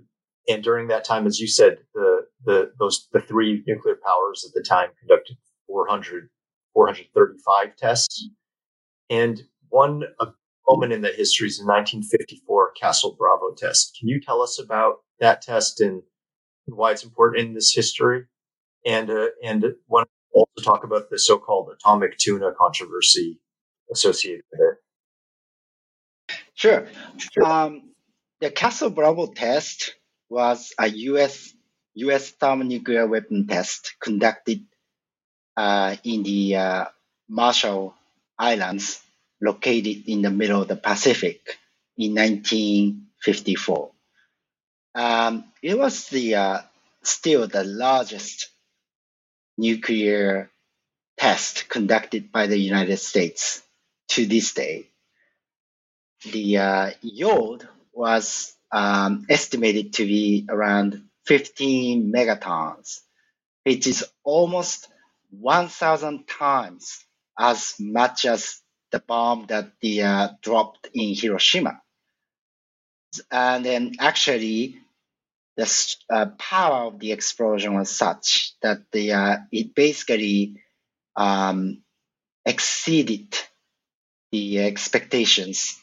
and 0.49 0.63
during 0.63 0.89
that 0.89 1.05
time, 1.05 1.27
as 1.27 1.41
you 1.41 1.47
said, 1.47 1.79
the 1.95 2.27
the 2.45 2.73
those 2.79 3.09
the 3.13 3.21
three 3.21 3.63
nuclear 3.67 3.97
powers 4.05 4.45
at 4.47 4.53
the 4.55 4.63
time 4.63 4.91
conducted 5.01 5.39
400 5.67 6.29
435 6.75 7.77
tests, 7.77 8.29
and 9.11 9.43
one 9.69 10.05
moment 10.69 10.93
in 10.93 11.03
that 11.03 11.15
history 11.15 11.49
is 11.49 11.59
the 11.59 11.65
1954 11.65 12.73
Castle 12.73 13.17
Bravo 13.19 13.55
test. 13.55 13.97
Can 13.99 14.09
you 14.09 14.21
tell 14.21 14.43
us 14.43 14.59
about 14.59 14.97
that 15.21 15.43
test 15.43 15.81
and 15.81 16.03
why 16.67 16.93
it's 16.93 17.05
important 17.05 17.47
in 17.47 17.55
this 17.55 17.75
history? 17.75 18.25
And 18.85 19.11
uh, 19.11 19.29
and 19.45 19.65
want 19.89 20.09
to 20.09 20.41
also 20.41 20.71
talk 20.71 20.85
about 20.85 21.09
the 21.09 21.19
so-called 21.19 21.71
atomic 21.73 22.19
tuna 22.19 22.53
controversy 22.59 23.41
associated 23.93 24.43
with 24.51 24.61
it. 24.61 24.79
Sure. 26.55 26.89
sure. 27.19 27.45
Um, 27.45 27.93
the 28.41 28.51
Castle 28.51 28.91
Bravo 28.91 29.27
test 29.27 29.95
was 30.29 30.73
a 30.79 30.89
U.S. 30.89 31.55
U.S. 31.95 32.31
thermonuclear 32.31 33.07
weapon 33.07 33.47
test 33.47 33.95
conducted 34.03 34.65
in 35.59 36.23
the 36.23 36.57
uh, 36.57 36.85
Marshall 37.29 37.95
Islands, 38.39 39.01
located 39.41 40.09
in 40.09 40.23
the 40.23 40.31
middle 40.31 40.63
of 40.63 40.69
the 40.69 40.77
Pacific 40.77 41.59
in 41.97 42.15
1954. 42.15 43.91
Um, 44.95 45.45
it 45.63 45.79
was 45.79 46.09
the 46.09 46.35
uh, 46.35 46.59
still 47.03 47.47
the 47.47 47.65
largest 47.65 48.49
nuclear 49.59 50.51
test 51.19 51.69
conducted 51.69 52.33
by 52.33 52.47
the 52.47 52.59
United 52.59 52.99
States 52.99 53.63
to 54.09 54.27
this 54.27 54.53
day. 54.55 54.89
The 56.31 56.59
uh, 56.59 56.91
yield 57.01 57.67
was 57.93 58.55
um, 58.71 59.27
estimated 59.29 59.95
to 59.95 60.05
be 60.07 60.47
around 60.49 61.05
15 61.27 62.13
megatons, 62.13 63.01
which 63.65 63.87
is 63.87 64.05
almost 64.25 64.89
1,000 65.33 66.27
times 66.29 67.05
as 67.39 67.75
much 67.81 68.25
as 68.27 68.61
the 68.91 69.01
bomb 69.01 69.47
that 69.47 69.73
the 69.81 70.03
uh, 70.03 70.29
dropped 70.43 70.89
in 70.93 71.15
Hiroshima. 71.15 71.81
And 73.31 73.65
then 73.65 73.93
actually, 73.99 74.79
the 75.57 75.97
uh, 76.11 76.27
power 76.39 76.87
of 76.87 76.99
the 76.99 77.13
explosion 77.13 77.75
was 77.75 77.91
such 77.91 78.53
that 78.63 78.91
the 78.93 79.13
uh, 79.13 79.37
it 79.51 79.75
basically 79.75 80.63
um, 81.17 81.83
exceeded 82.45 83.37
the 84.31 84.61
expectations 84.61 85.79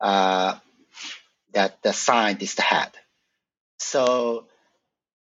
uh, 0.00 0.58
that 1.52 1.82
the 1.82 1.92
scientists 1.92 2.58
had. 2.58 2.90
So, 3.78 4.46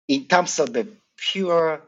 in 0.07 0.25
terms 0.25 0.59
of 0.59 0.71
the 0.71 0.87
pure 1.17 1.81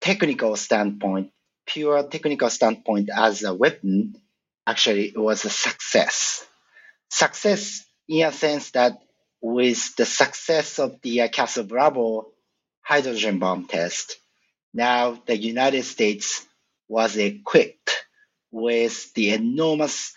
technical 0.00 0.56
standpoint, 0.56 1.30
pure 1.66 2.02
technical 2.04 2.50
standpoint 2.50 3.10
as 3.14 3.42
a 3.44 3.54
weapon, 3.54 4.16
actually 4.66 5.08
it 5.08 5.18
was 5.18 5.44
a 5.44 5.50
success. 5.50 6.46
Success 7.10 7.84
in 8.08 8.26
a 8.26 8.32
sense 8.32 8.70
that 8.72 9.00
with 9.40 9.96
the 9.96 10.04
success 10.04 10.78
of 10.78 11.00
the 11.02 11.22
uh, 11.22 11.28
Castle 11.28 11.64
Bravo 11.64 12.28
hydrogen 12.82 13.38
bomb 13.38 13.66
test, 13.66 14.16
now 14.74 15.20
the 15.26 15.36
United 15.36 15.84
States 15.84 16.46
was 16.88 17.16
equipped 17.16 18.04
with 18.50 19.12
the 19.14 19.30
enormous 19.30 20.14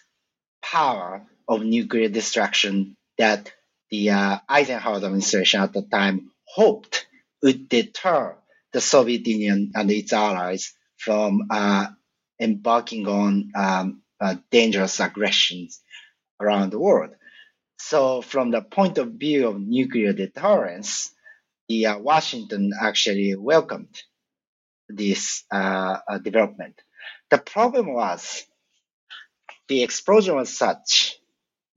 power 0.62 1.26
of 1.48 1.64
nuclear 1.64 2.10
destruction 2.10 2.96
that 3.18 3.52
the 3.92 4.10
uh, 4.10 4.40
Eisenhower 4.50 4.98
administration 4.98 5.62
at 5.62 5.74
the 5.74 5.84
time 5.84 6.32
hoped 6.46 7.06
would 7.42 7.70
deter 7.70 8.36
the 8.74 8.82
Soviet 8.82 9.26
Union 9.26 9.72
and 9.76 9.90
its 9.92 10.14
allies 10.14 10.74
from 10.98 11.48
uh, 11.50 11.88
embarking 12.40 13.08
on 13.08 13.52
um, 13.56 14.02
uh, 14.20 14.36
dangerous 14.52 15.00
aggressions 15.00 15.82
around 16.40 16.72
the 16.72 16.80
world. 16.80 17.12
So, 17.78 18.22
from 18.22 18.52
the 18.52 18.62
point 18.62 18.98
of 18.98 19.14
view 19.14 19.48
of 19.48 19.60
nuclear 19.60 20.14
deterrence, 20.14 21.12
the 21.68 21.88
uh, 21.88 21.98
Washington 22.00 22.72
actually 22.80 23.36
welcomed 23.36 24.02
this 24.90 25.44
uh, 25.52 25.98
uh, 26.08 26.18
development. 26.20 26.82
The 27.30 27.38
problem 27.38 27.94
was 27.94 28.46
the 29.68 29.84
explosion 29.84 30.36
was 30.36 30.56
such 30.56 31.18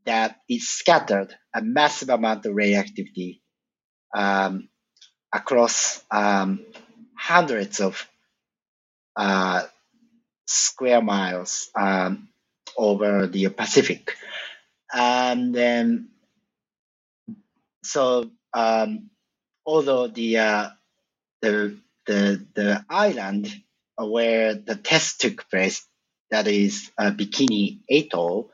that 0.05 0.37
it 0.49 0.63
scattered 0.63 1.35
a 1.55 1.63
massive 1.63 2.11
amount 2.11 2.47
of 2.47 2.55
radioactivity 2.55 3.43
um, 4.15 4.69
across 5.33 6.03
um, 6.11 6.65
hundreds 7.27 7.81
of 7.81 8.09
uh, 9.17 9.63
square 10.47 11.03
miles 11.03 11.71
um, 11.77 12.29
over 12.77 13.27
the 13.27 13.49
Pacific. 13.51 14.15
And 14.95 15.55
then, 15.55 16.09
so 17.85 18.31
um, 18.55 19.11
although 19.67 20.09
the, 20.09 20.39
uh, 20.39 20.71
the, 21.43 21.77
the, 22.07 22.47
the 22.55 22.85
island 22.91 23.53
where 23.99 24.55
the 24.55 24.77
test 24.77 25.21
took 25.23 25.49
place, 25.51 25.87
that 26.31 26.49
is 26.49 26.91
uh, 26.99 27.13
Bikini 27.13 27.81
Atoll, 27.91 28.51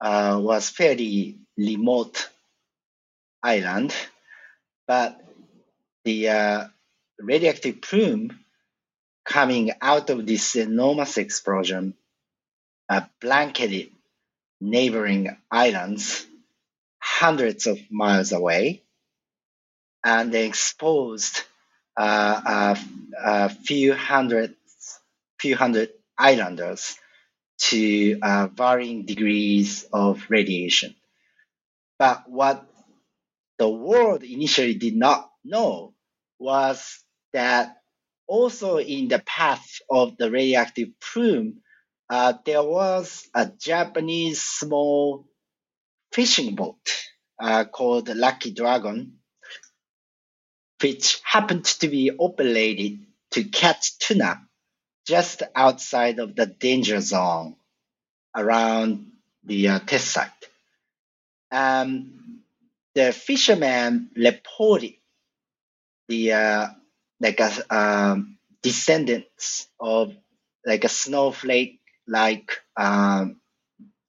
uh, 0.00 0.38
was 0.42 0.70
fairly 0.70 1.38
remote 1.58 2.30
island, 3.42 3.94
but 4.88 5.20
the 6.04 6.28
uh, 6.30 6.64
radioactive 7.18 7.80
plume 7.80 8.38
coming 9.24 9.72
out 9.80 10.10
of 10.10 10.26
this 10.26 10.56
enormous 10.56 11.18
explosion 11.18 11.94
uh, 12.88 13.02
blanketed 13.20 13.90
neighboring 14.60 15.36
islands 15.50 16.26
hundreds 16.98 17.66
of 17.66 17.78
miles 17.90 18.32
away 18.32 18.82
and 20.04 20.34
exposed 20.34 21.42
uh, 21.96 22.40
a, 22.46 22.78
a, 23.24 23.48
few 23.48 23.94
hundred 23.94 24.54
few 25.40 25.56
hundred 25.56 25.90
islanders 26.18 26.96
to 27.58 28.18
uh, 28.22 28.48
varying 28.52 29.04
degrees 29.04 29.86
of 29.92 30.22
radiation. 30.28 30.94
But 31.98 32.28
what 32.28 32.66
the 33.58 33.68
world 33.68 34.22
initially 34.22 34.74
did 34.74 34.94
not 34.94 35.30
know 35.44 35.94
was 36.38 37.02
that 37.36 37.76
also 38.26 38.78
in 38.78 39.08
the 39.08 39.18
path 39.18 39.80
of 39.90 40.16
the 40.16 40.30
radioactive 40.30 40.88
plume, 40.98 41.60
uh, 42.08 42.32
there 42.46 42.62
was 42.62 43.28
a 43.34 43.44
Japanese 43.46 44.40
small 44.40 45.28
fishing 46.12 46.54
boat 46.54 46.80
uh, 47.38 47.64
called 47.66 48.08
Lucky 48.08 48.52
Dragon, 48.52 49.18
which 50.80 51.20
happened 51.24 51.66
to 51.66 51.88
be 51.88 52.10
operated 52.18 53.04
to 53.32 53.44
catch 53.44 53.98
tuna 53.98 54.40
just 55.06 55.42
outside 55.54 56.18
of 56.18 56.34
the 56.34 56.46
danger 56.46 57.00
zone 57.02 57.56
around 58.34 59.12
the 59.44 59.68
uh, 59.68 59.78
test 59.80 60.08
site. 60.08 60.30
Um, 61.52 62.40
the 62.94 63.12
fisherman 63.12 64.08
reported 64.16 64.94
the 66.08 66.32
uh, 66.32 66.66
like 67.20 67.40
a 67.40 67.50
um, 67.74 68.38
descendants 68.62 69.68
of 69.80 70.14
like 70.64 70.84
a 70.84 70.88
snowflake 70.88 71.80
like 72.06 72.50
um, 72.76 73.40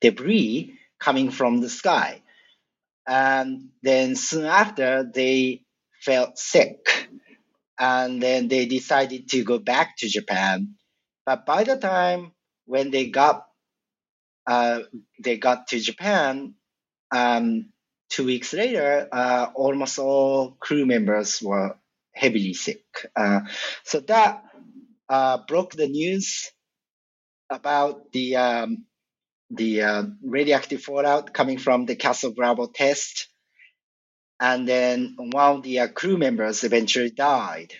debris 0.01 0.77
coming 0.99 1.31
from 1.31 1.61
the 1.61 1.69
sky. 1.69 2.21
And 3.07 3.69
then 3.83 4.15
soon 4.15 4.45
after, 4.45 5.03
they 5.03 5.63
felt 6.01 6.37
sick. 6.37 7.09
And 7.79 8.21
then 8.21 8.47
they 8.47 8.65
decided 8.65 9.29
to 9.29 9.43
go 9.43 9.59
back 9.59 9.97
to 9.97 10.09
Japan. 10.09 10.75
But 11.25 11.45
by 11.45 11.63
the 11.63 11.77
time 11.77 12.31
when 12.65 12.91
they 12.91 13.09
got 13.09 13.45
uh, 14.47 14.83
they 15.21 15.37
got 15.37 15.67
to 15.67 15.79
Japan, 15.79 16.55
um, 17.11 17.69
two 18.09 18.25
weeks 18.25 18.53
later, 18.53 19.07
uh, 19.11 19.47
almost 19.53 19.99
all 19.99 20.51
crew 20.59 20.85
members 20.85 21.41
were 21.41 21.75
heavily 22.17 22.53
sick. 22.53 22.83
Uh, 23.15 23.41
so 23.83 23.99
that 24.01 24.43
uh, 25.09 25.39
broke 25.47 25.73
the 25.73 25.87
news 25.87 26.51
about 27.49 28.11
the 28.11 28.35
um, 28.35 28.85
the 29.49 29.81
uh, 29.81 30.03
radioactive 30.23 30.81
fallout 30.81 31.33
coming 31.33 31.57
from 31.57 31.85
the 31.85 31.95
Castle 31.95 32.33
Bravo 32.33 32.67
test, 32.67 33.29
and 34.39 34.67
then 34.67 35.15
one 35.17 35.57
of 35.57 35.63
the 35.63 35.79
uh, 35.79 35.87
crew 35.87 36.17
members 36.17 36.63
eventually 36.63 37.11
died, 37.11 37.73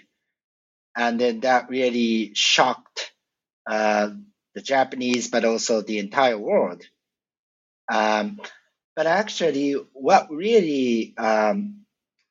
and 0.96 1.20
then 1.20 1.42
that 1.42 1.70
really 1.70 2.32
shocked 2.34 3.12
uh, 3.70 4.10
the 4.56 4.62
Japanese, 4.62 5.30
but 5.30 5.44
also 5.44 5.82
the 5.82 6.00
entire 6.00 6.38
world. 6.38 6.84
Um, 7.92 8.40
but 8.96 9.06
actually, 9.06 9.74
what 9.94 10.32
really 10.32 11.14
um, 11.18 11.86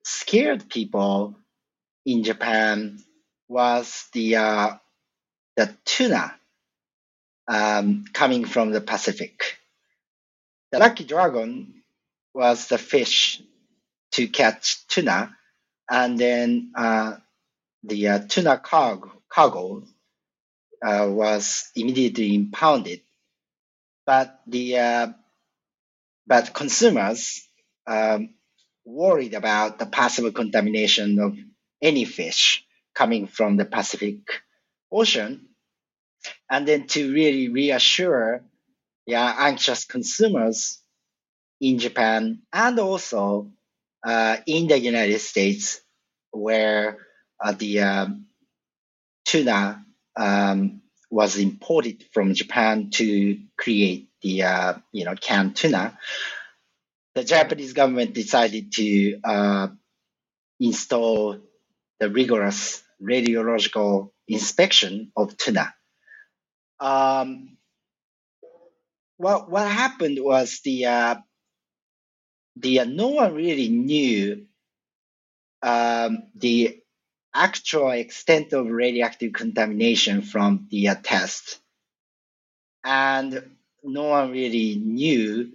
scared 0.05 0.69
people 0.69 1.37
in 2.07 2.25
Japan 2.25 3.01
was 3.49 4.07
the 4.15 4.37
uh, 4.37 4.71
the 5.57 5.75
tuna 5.85 6.35
um, 7.49 8.05
coming 8.13 8.45
from 8.45 8.71
the 8.73 8.81
Pacific. 8.81 9.59
The 10.73 10.79
lucky 10.81 11.05
dragon 11.05 11.83
was 12.35 12.69
the 12.69 12.79
fish 12.79 13.43
to 14.13 14.29
catch 14.29 14.87
tuna, 14.89 15.37
and 15.91 16.19
then 16.19 16.73
uh, 16.77 17.17
the 17.85 18.09
uh, 18.09 18.19
tuna 18.29 18.59
cargo, 18.59 19.13
cargo 19.31 19.85
uh, 20.85 21.09
was 21.11 21.71
immediately 21.77 22.35
impounded. 22.35 23.03
But 24.07 24.41
the 24.47 24.79
uh, 24.79 25.09
but 26.27 26.55
consumers 26.55 27.49
um, 27.87 28.31
worried 28.85 29.35
about 29.35 29.79
the 29.79 29.87
possible 29.87 30.33
contamination 30.33 31.19
of 31.21 31.37
any 31.83 32.05
fish 32.05 32.65
coming 32.95 33.27
from 33.27 33.57
the 33.57 33.65
Pacific 33.65 34.19
Ocean. 34.91 35.49
And 36.51 36.67
then 36.67 36.87
to 36.89 37.13
really 37.13 37.49
reassure 37.49 38.43
yeah, 39.07 39.35
anxious 39.39 39.85
consumers 39.85 40.81
in 41.61 41.79
Japan 41.79 42.43
and 42.53 42.79
also 42.79 43.53
uh, 44.05 44.37
in 44.47 44.67
the 44.67 44.79
United 44.79 45.21
States, 45.21 45.81
where 46.33 46.99
uh, 47.43 47.53
the 47.53 47.81
um, 47.81 48.27
tuna 49.25 49.85
um, 50.17 50.83
was 51.11 51.39
imported 51.39 52.05
from 52.13 52.35
Japan 52.35 52.91
to 52.91 53.39
create 53.57 54.09
the 54.23 54.43
uh, 54.43 54.75
you 54.93 55.05
know 55.05 55.15
canned 55.15 55.57
tuna. 55.57 55.97
The 57.15 57.25
Japanese 57.25 57.73
government 57.73 58.13
decided 58.13 58.73
to 58.73 59.21
uh, 59.25 59.69
install 60.61 61.39
the 62.01 62.11
rigorous 62.11 62.83
radiological 63.03 64.11
inspection 64.29 65.13
of 65.17 65.37
tuna. 65.37 65.75
Um, 66.81 67.57
well, 69.19 69.47
what 69.49 69.67
happened 69.67 70.19
was 70.21 70.61
the 70.65 70.87
uh, 70.87 71.15
the 72.57 72.81
uh, 72.81 72.85
no 72.85 73.09
one 73.09 73.35
really 73.35 73.69
knew 73.69 74.47
um, 75.63 76.25
the 76.35 76.79
actual 77.35 77.91
extent 77.91 78.53
of 78.53 78.67
radioactive 78.67 79.33
contamination 79.33 80.23
from 80.23 80.69
the 80.71 80.89
uh, 80.89 80.95
test, 81.03 81.59
and 82.85 83.43
no 83.83 84.05
one 84.05 84.33
really 84.33 84.77
knew 84.77 85.53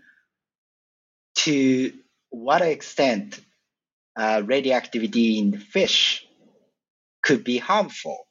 to 1.35 1.93
what 2.29 2.61
extent 2.61 3.39
uh, 4.15 4.41
radioactivity 4.45 5.37
in 5.37 5.57
fish 5.57 6.25
could 7.21 7.43
be 7.43 7.57
harmful. 7.57 8.27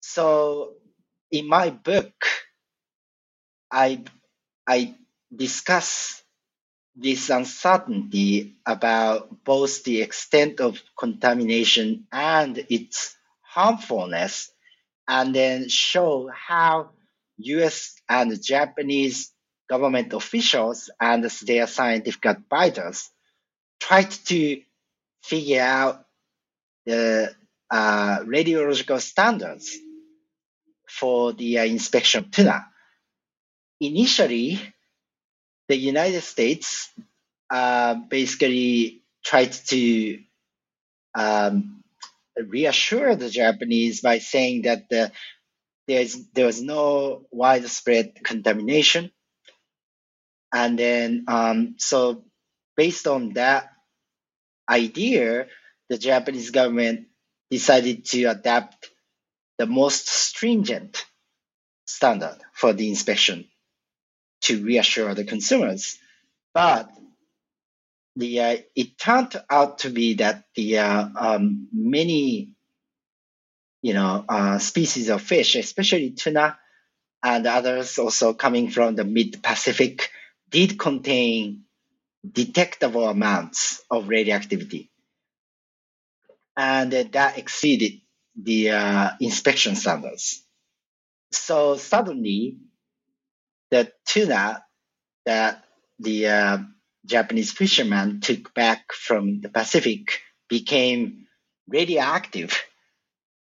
So 0.00 0.74
in 1.30 1.48
my 1.48 1.70
book, 1.70 2.12
I 3.70 4.04
I 4.66 4.94
discuss 5.34 6.22
this 6.94 7.30
uncertainty 7.30 8.54
about 8.66 9.44
both 9.44 9.82
the 9.84 10.02
extent 10.02 10.60
of 10.60 10.80
contamination 10.98 12.06
and 12.12 12.58
its 12.68 13.16
harmfulness, 13.40 14.50
and 15.08 15.34
then 15.34 15.68
show 15.68 16.28
how 16.28 16.90
US 17.38 17.94
and 18.08 18.42
Japanese 18.42 19.32
government 19.68 20.12
officials 20.12 20.90
and 21.00 21.24
their 21.24 21.66
scientific 21.66 22.26
advisors 22.26 23.10
tried 23.80 24.10
to 24.10 24.60
figure 25.22 25.62
out 25.62 26.04
the 26.84 27.34
uh, 27.72 28.20
radiological 28.26 29.00
standards 29.00 29.76
for 30.88 31.32
the 31.32 31.58
uh, 31.60 31.64
inspection 31.64 32.24
of 32.24 32.30
tuna. 32.30 32.66
Initially, 33.80 34.60
the 35.68 35.76
United 35.76 36.22
States 36.22 36.90
uh, 37.50 37.94
basically 37.94 39.02
tried 39.24 39.52
to 39.52 40.18
um, 41.14 41.82
reassure 42.36 43.16
the 43.16 43.30
Japanese 43.30 44.00
by 44.02 44.18
saying 44.18 44.62
that 44.62 44.88
the, 44.90 45.12
there's 45.88 46.16
there 46.34 46.46
was 46.46 46.62
no 46.62 47.26
widespread 47.32 48.22
contamination, 48.24 49.10
And 50.52 50.78
then, 50.78 51.24
um, 51.28 51.76
so 51.78 52.24
based 52.76 53.06
on 53.06 53.34
that 53.34 53.70
idea, 54.68 55.46
the 55.88 55.98
Japanese 55.98 56.50
government 56.50 57.08
decided 57.52 58.06
to 58.06 58.24
adapt 58.24 58.88
the 59.58 59.66
most 59.66 60.08
stringent 60.08 61.04
standard 61.84 62.38
for 62.54 62.72
the 62.72 62.88
inspection 62.88 63.46
to 64.40 64.64
reassure 64.64 65.14
the 65.14 65.24
consumers. 65.24 65.98
But 66.54 66.90
the 68.16 68.40
uh, 68.40 68.56
it 68.74 68.96
turned 68.98 69.36
out 69.50 69.80
to 69.80 69.90
be 69.90 70.14
that 70.14 70.44
the 70.54 70.78
uh, 70.78 71.08
um, 71.14 71.68
many 71.74 72.54
you 73.82 73.92
know 73.92 74.24
uh, 74.26 74.58
species 74.58 75.10
of 75.10 75.20
fish, 75.20 75.54
especially 75.54 76.12
tuna 76.12 76.58
and 77.22 77.46
others 77.46 77.98
also 77.98 78.32
coming 78.32 78.70
from 78.70 78.94
the 78.94 79.04
mid 79.04 79.42
Pacific, 79.42 80.08
did 80.48 80.78
contain 80.78 81.64
detectable 82.24 83.06
amounts 83.08 83.82
of 83.90 84.08
radioactivity, 84.08 84.91
and 86.56 86.92
that 86.92 87.38
exceeded 87.38 88.00
the 88.40 88.70
uh, 88.70 89.10
inspection 89.20 89.76
standards. 89.76 90.44
So 91.30 91.76
suddenly, 91.76 92.58
the 93.70 93.90
tuna 94.06 94.64
that 95.24 95.64
the 95.98 96.26
uh, 96.26 96.58
Japanese 97.06 97.52
fishermen 97.52 98.20
took 98.20 98.54
back 98.54 98.92
from 98.92 99.40
the 99.40 99.48
Pacific 99.48 100.20
became 100.48 101.26
radioactive 101.68 102.62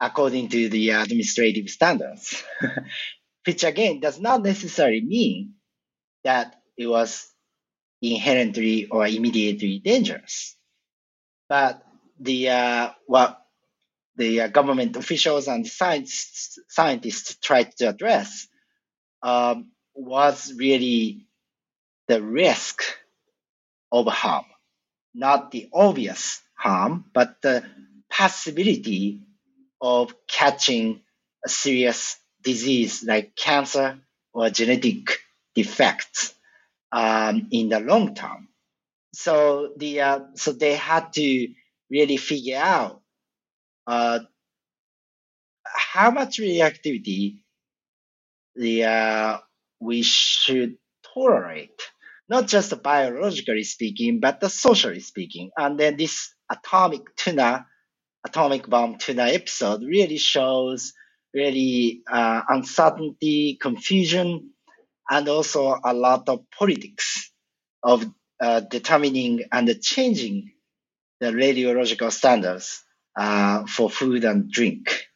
according 0.00 0.48
to 0.48 0.68
the 0.68 0.90
administrative 0.90 1.68
standards, 1.68 2.42
which 3.46 3.64
again 3.64 4.00
does 4.00 4.20
not 4.20 4.42
necessarily 4.42 5.00
mean 5.00 5.54
that 6.24 6.60
it 6.76 6.86
was 6.86 7.28
inherently 8.00 8.86
or 8.86 9.06
immediately 9.06 9.78
dangerous. 9.78 10.56
But 11.48 11.82
the 12.22 12.50
uh, 12.50 12.90
what 13.06 13.42
the 14.16 14.42
uh, 14.42 14.48
government 14.48 14.96
officials 14.96 15.48
and 15.48 15.66
science, 15.66 16.58
scientists 16.68 17.36
tried 17.36 17.74
to 17.76 17.88
address 17.88 18.46
um, 19.22 19.70
was 19.94 20.52
really 20.56 21.26
the 22.08 22.22
risk 22.22 22.82
of 23.90 24.06
harm, 24.06 24.44
not 25.14 25.50
the 25.50 25.68
obvious 25.72 26.40
harm, 26.54 27.04
but 27.12 27.40
the 27.42 27.64
possibility 28.10 29.20
of 29.80 30.14
catching 30.28 31.00
a 31.44 31.48
serious 31.48 32.18
disease 32.42 33.02
like 33.02 33.34
cancer 33.34 33.98
or 34.32 34.50
genetic 34.50 35.18
defects 35.54 36.34
um, 36.92 37.48
in 37.50 37.68
the 37.68 37.80
long 37.80 38.14
term. 38.14 38.48
So 39.14 39.72
the 39.76 40.00
uh, 40.00 40.20
so 40.34 40.52
they 40.52 40.74
had 40.74 41.12
to 41.14 41.48
really 41.92 42.16
figure 42.16 42.58
out 42.58 43.02
uh, 43.86 44.20
how 45.64 46.10
much 46.10 46.38
reactivity 46.38 47.40
the 48.56 48.84
uh, 48.84 49.38
we 49.80 50.02
should 50.02 50.76
tolerate, 51.14 51.80
not 52.28 52.46
just 52.48 52.82
biologically 52.82 53.64
speaking, 53.64 54.20
but 54.20 54.40
the 54.40 54.48
socially 54.48 55.00
speaking. 55.00 55.50
And 55.56 55.78
then 55.78 55.96
this 55.96 56.34
atomic 56.50 57.14
tuna, 57.16 57.66
atomic 58.26 58.68
bomb 58.68 58.98
tuna 58.98 59.24
episode 59.24 59.82
really 59.82 60.18
shows 60.18 60.92
really 61.34 62.02
uh, 62.10 62.42
uncertainty, 62.48 63.58
confusion, 63.60 64.50
and 65.10 65.28
also 65.28 65.78
a 65.84 65.94
lot 65.94 66.28
of 66.28 66.40
politics 66.56 67.30
of 67.82 68.04
uh, 68.40 68.60
determining 68.60 69.44
and 69.52 69.82
changing 69.82 70.52
the 71.22 71.30
radiological 71.30 72.10
standards 72.10 72.82
uh, 73.16 73.64
for 73.66 73.88
food 73.88 74.24
and 74.24 74.50
drink. 74.50 75.06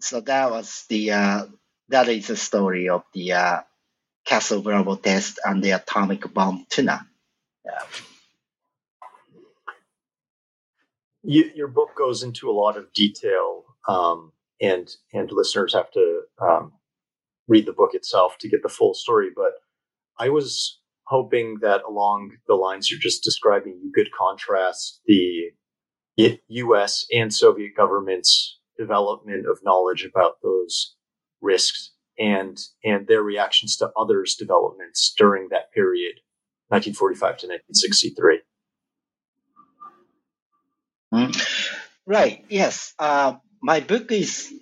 So 0.00 0.20
that 0.20 0.50
was 0.50 0.84
the 0.88 1.12
uh, 1.12 1.46
that 1.88 2.08
is 2.08 2.26
the 2.26 2.36
story 2.36 2.88
of 2.88 3.04
the 3.14 3.32
uh, 3.32 3.60
Castle 4.24 4.60
Bravo 4.60 4.96
test 4.96 5.38
and 5.44 5.62
the 5.62 5.70
atomic 5.70 6.34
bomb 6.34 6.66
tuna. 6.68 7.06
Yeah. 7.64 7.78
You, 11.22 11.50
your 11.54 11.68
book 11.68 11.90
goes 11.96 12.24
into 12.24 12.50
a 12.50 12.58
lot 12.62 12.76
of 12.76 12.92
detail, 12.92 13.64
um, 13.86 14.32
and 14.60 14.92
and 15.12 15.30
listeners 15.30 15.74
have 15.74 15.92
to 15.92 16.22
um, 16.40 16.72
read 17.46 17.66
the 17.66 17.72
book 17.72 17.94
itself 17.94 18.36
to 18.38 18.48
get 18.48 18.64
the 18.64 18.68
full 18.68 18.94
story. 18.94 19.30
But 19.32 19.52
I 20.18 20.28
was 20.30 20.80
hoping 21.04 21.58
that 21.60 21.82
along 21.88 22.32
the 22.46 22.54
lines 22.54 22.90
you're 22.90 23.00
just 23.00 23.24
describing, 23.24 23.80
you 23.82 23.92
could 23.94 24.08
contrast 24.12 25.00
the 25.06 25.50
U.S. 26.48 27.06
and 27.12 27.32
Soviet 27.32 27.72
governments' 27.76 28.58
development 28.78 29.46
of 29.48 29.58
knowledge 29.64 30.04
about 30.04 30.36
those 30.42 30.94
risks 31.40 31.92
and 32.18 32.58
and 32.84 33.06
their 33.06 33.22
reactions 33.22 33.76
to 33.78 33.90
others' 33.96 34.36
developments 34.36 35.14
during 35.16 35.48
that 35.50 35.72
period, 35.72 36.16
1945 36.68 37.20
to 37.38 37.46
1963. 37.48 38.40
Mm. 41.12 41.78
Right. 42.06 42.44
Yes. 42.48 42.94
Uh, 42.98 43.34
my 43.62 43.80
book 43.80 44.10
is 44.10 44.52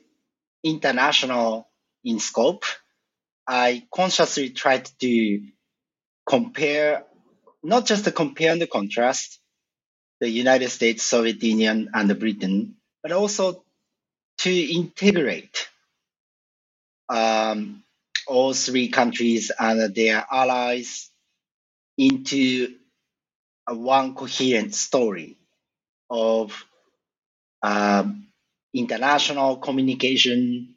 international 0.62 1.68
in 2.05 2.18
scope. 2.18 2.64
I 3.46 3.87
consciously 3.92 4.50
tried 4.50 4.88
to 5.00 5.40
compare, 6.30 7.04
not 7.64 7.86
just 7.86 8.04
to 8.06 8.12
compare 8.12 8.52
and 8.52 8.70
contrast 8.70 9.40
the 10.20 10.30
United 10.30 10.70
States, 10.70 11.02
Soviet 11.02 11.42
Union, 11.42 11.90
and 11.94 12.08
the 12.08 12.14
Britain, 12.14 12.76
but 13.02 13.12
also 13.12 13.64
to 14.38 14.52
integrate 14.52 15.68
um, 17.10 17.82
all 18.28 18.54
three 18.54 18.88
countries 18.88 19.50
and 19.58 19.94
their 19.94 20.24
allies 20.32 21.10
into 21.98 22.74
one 23.68 24.14
coherent 24.14 24.74
story 24.74 25.36
of 26.10 26.64
um, 27.62 28.28
international 28.74 29.56
communication, 29.58 30.76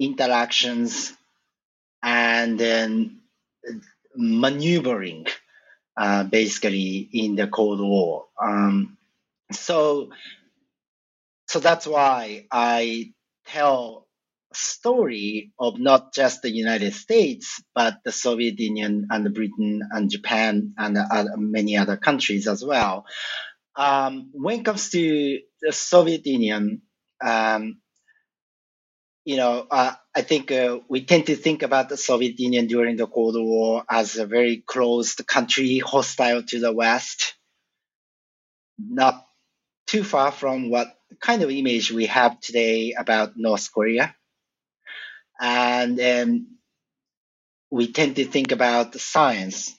interactions, 0.00 1.12
and 2.02 2.58
then 2.60 3.20
maneuvering 4.16 5.26
uh, 5.96 6.24
basically 6.24 7.08
in 7.12 7.36
the 7.36 7.46
Cold 7.46 7.80
War. 7.80 8.26
Um, 8.40 8.96
so, 9.52 10.10
so 11.48 11.60
that's 11.60 11.86
why 11.86 12.46
I 12.50 13.12
tell 13.46 14.06
story 14.52 15.52
of 15.58 15.78
not 15.78 16.14
just 16.14 16.42
the 16.42 16.50
United 16.50 16.94
States, 16.94 17.62
but 17.74 17.98
the 18.04 18.12
Soviet 18.12 18.58
Union 18.58 19.08
and 19.10 19.34
Britain 19.34 19.82
and 19.90 20.10
Japan 20.10 20.74
and 20.78 20.96
other, 20.96 21.36
many 21.36 21.76
other 21.76 21.96
countries 21.96 22.46
as 22.46 22.64
well. 22.64 23.06
Um, 23.76 24.30
when 24.32 24.60
it 24.60 24.64
comes 24.64 24.90
to 24.90 25.40
the 25.60 25.72
Soviet 25.72 26.26
Union, 26.26 26.82
um, 27.22 27.80
you 29.24 29.36
know, 29.36 29.66
uh, 29.70 29.92
I 30.14 30.22
think 30.22 30.52
uh, 30.52 30.80
we 30.88 31.04
tend 31.04 31.26
to 31.26 31.36
think 31.36 31.62
about 31.62 31.88
the 31.88 31.96
Soviet 31.96 32.38
Union 32.38 32.66
during 32.66 32.96
the 32.96 33.06
Cold 33.06 33.36
War 33.36 33.84
as 33.88 34.16
a 34.16 34.26
very 34.26 34.58
closed 34.58 35.26
country, 35.26 35.78
hostile 35.78 36.42
to 36.42 36.60
the 36.60 36.72
West, 36.72 37.34
not 38.78 39.26
too 39.86 40.04
far 40.04 40.32
from 40.32 40.70
what 40.70 40.88
kind 41.20 41.42
of 41.42 41.50
image 41.50 41.92
we 41.92 42.06
have 42.06 42.40
today 42.40 42.92
about 42.98 43.36
North 43.36 43.72
Korea. 43.72 44.14
And 45.40 46.00
um, 46.00 46.46
we 47.70 47.92
tend 47.92 48.16
to 48.16 48.24
think 48.24 48.52
about 48.52 48.94
science 49.00 49.72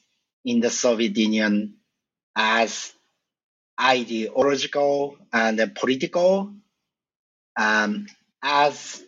in 0.43 0.60
the 0.60 0.69
Soviet 0.69 1.17
Union 1.17 1.75
as 2.36 2.93
ideological 3.79 5.17
and 5.34 5.75
political, 5.75 6.53
um, 7.58 8.08
as 8.43 9.03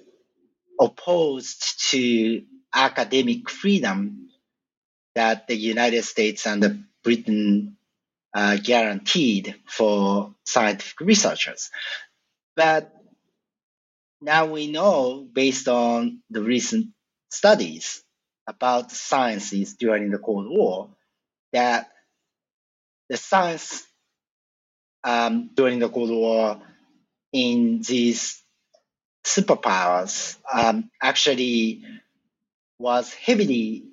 opposed 0.79 1.89
to 1.91 2.43
academic 2.73 3.49
freedom 3.49 4.29
that 5.15 5.47
the 5.47 5.55
United 5.55 6.03
States 6.03 6.45
and 6.45 6.85
Britain 7.03 7.77
uh, 8.33 8.57
guaranteed 8.63 9.55
for 9.67 10.35
scientific 10.45 10.99
researchers. 11.01 11.71
But 12.55 12.93
now 14.21 14.45
we 14.45 14.67
know, 14.67 15.27
based 15.31 15.67
on 15.67 16.21
the 16.29 16.41
recent 16.41 16.87
studies 17.29 18.03
about 18.47 18.91
sciences 18.91 19.75
during 19.75 20.11
the 20.11 20.19
Cold 20.19 20.47
War, 20.49 20.89
that 21.53 21.89
the 23.09 23.17
science 23.17 23.85
um, 25.03 25.49
during 25.55 25.79
the 25.79 25.89
Cold 25.89 26.09
War 26.09 26.61
in 27.33 27.81
these 27.81 28.43
superpowers 29.27 30.37
um, 30.51 30.89
actually 31.01 31.83
was 32.79 33.13
heavily 33.13 33.83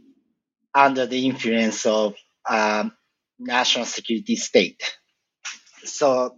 under 0.74 1.06
the 1.06 1.26
influence 1.26 1.86
of 1.86 2.14
um, 2.48 2.92
national 3.38 3.84
security 3.84 4.36
state. 4.36 4.80
So 5.84 6.36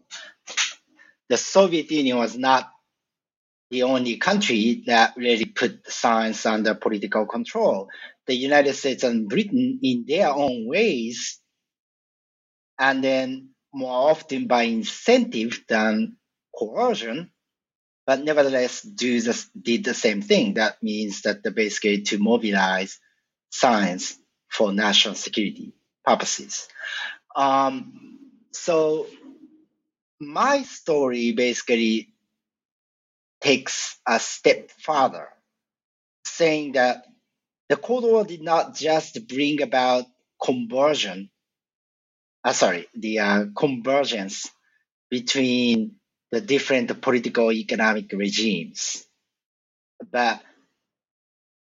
the 1.28 1.37
Soviet 1.37 1.90
Union 1.90 2.16
was 2.16 2.37
not 2.38 2.70
the 3.70 3.82
only 3.82 4.16
country 4.16 4.85
that 4.87 5.14
really 5.16 5.44
put 5.44 5.90
science 5.90 6.46
under 6.46 6.74
political 6.74 7.26
control. 7.26 7.88
The 8.26 8.35
United 8.35 8.74
States 8.74 9.02
and 9.02 9.28
Britain, 9.28 9.80
in 9.82 10.04
their 10.06 10.30
own 10.30 10.66
ways, 10.66 11.40
and 12.78 13.04
then 13.04 13.50
more 13.74 14.11
often 14.11 14.46
by 14.46 14.62
incentive 14.62 15.64
than 15.68 16.16
coercion, 16.56 17.30
but 18.07 18.23
nevertheless 18.23 18.83
do 18.83 19.21
the, 19.21 19.45
did 19.61 19.85
the 19.85 19.95
same 19.95 20.23
thing. 20.23 20.55
That 20.55 20.83
means 20.83 21.23
that 21.23 21.42
the 21.42 21.51
basically 21.51 22.03
to 22.03 22.19
mobilize 22.19 23.01
science 23.51 24.16
for 24.49 24.73
national 24.73 25.16
security 25.16 25.75
purposes. 26.05 26.69
Um, 27.35 28.19
so 28.53 29.09
my 30.21 30.62
story 30.62 31.33
basically 31.33 32.12
takes 33.40 33.99
a 34.07 34.19
step 34.19 34.71
further, 34.81 35.29
saying 36.25 36.73
that 36.73 37.07
the 37.69 37.77
Cold 37.77 38.05
War 38.05 38.25
did 38.25 38.42
not 38.42 38.75
just 38.75 39.27
bring 39.29 39.61
about 39.61 40.05
conversion, 40.42 41.29
uh, 42.45 42.53
sorry, 42.53 42.87
the 42.95 43.19
uh, 43.19 43.45
convergence 43.57 44.49
between 45.11 45.97
the 46.37 46.42
different 46.42 47.01
political 47.01 47.51
economic 47.51 48.12
regimes, 48.12 49.07
but 50.12 50.42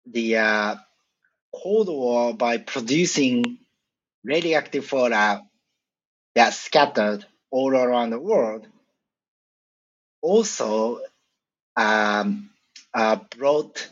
the 0.07 0.37
uh, 0.37 0.77
Cold 1.53 1.88
War 1.88 2.33
by 2.35 2.59
producing 2.59 3.59
radioactive 4.25 4.87
fallout 4.87 5.42
that 6.37 6.55
scattered 6.55 7.27
all 7.51 7.75
around 7.75 8.11
the 8.11 8.20
world 8.20 8.68
also 10.22 11.01
um, 11.77 12.51
uh, 12.94 13.16
brought 13.37 13.88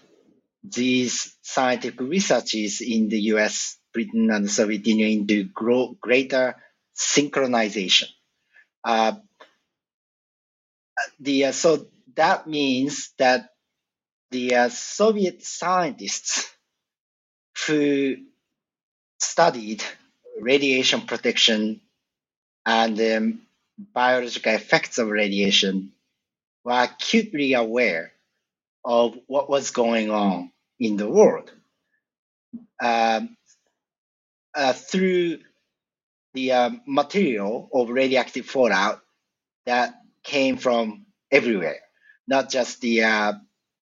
these 0.62 1.36
scientific 1.42 2.00
researches 2.00 2.80
in 2.80 3.08
the 3.08 3.20
US, 3.34 3.76
Britain, 3.92 4.30
and 4.30 4.44
the 4.44 4.48
Soviet 4.48 4.86
Union 4.86 5.10
into 5.22 5.44
grow, 5.44 5.96
greater 6.00 6.54
synchronization. 6.96 8.06
Uh, 8.84 9.14
the, 11.20 11.46
uh, 11.46 11.52
so 11.52 11.86
that 12.16 12.46
means 12.46 13.12
that 13.18 13.50
the 14.30 14.54
uh, 14.54 14.68
Soviet 14.68 15.42
scientists 15.42 16.50
who 17.66 18.16
studied 19.18 19.82
radiation 20.40 21.02
protection 21.02 21.80
and 22.64 23.00
um, 23.00 23.40
biological 23.92 24.52
effects 24.52 24.98
of 24.98 25.08
radiation 25.08 25.92
were 26.64 26.82
acutely 26.82 27.54
aware 27.54 28.12
of 28.84 29.18
what 29.26 29.50
was 29.50 29.70
going 29.70 30.10
on 30.10 30.50
in 30.78 30.96
the 30.96 31.08
world. 31.08 31.52
Um, 32.82 33.36
uh, 34.54 34.72
through 34.72 35.38
the 36.34 36.52
uh, 36.52 36.70
material 36.86 37.68
of 37.72 37.90
radioactive 37.90 38.46
fallout 38.46 39.00
that 39.66 39.94
came 40.22 40.56
from 40.56 41.06
everywhere, 41.30 41.80
not 42.26 42.50
just 42.50 42.80
the, 42.80 43.04
uh, 43.04 43.32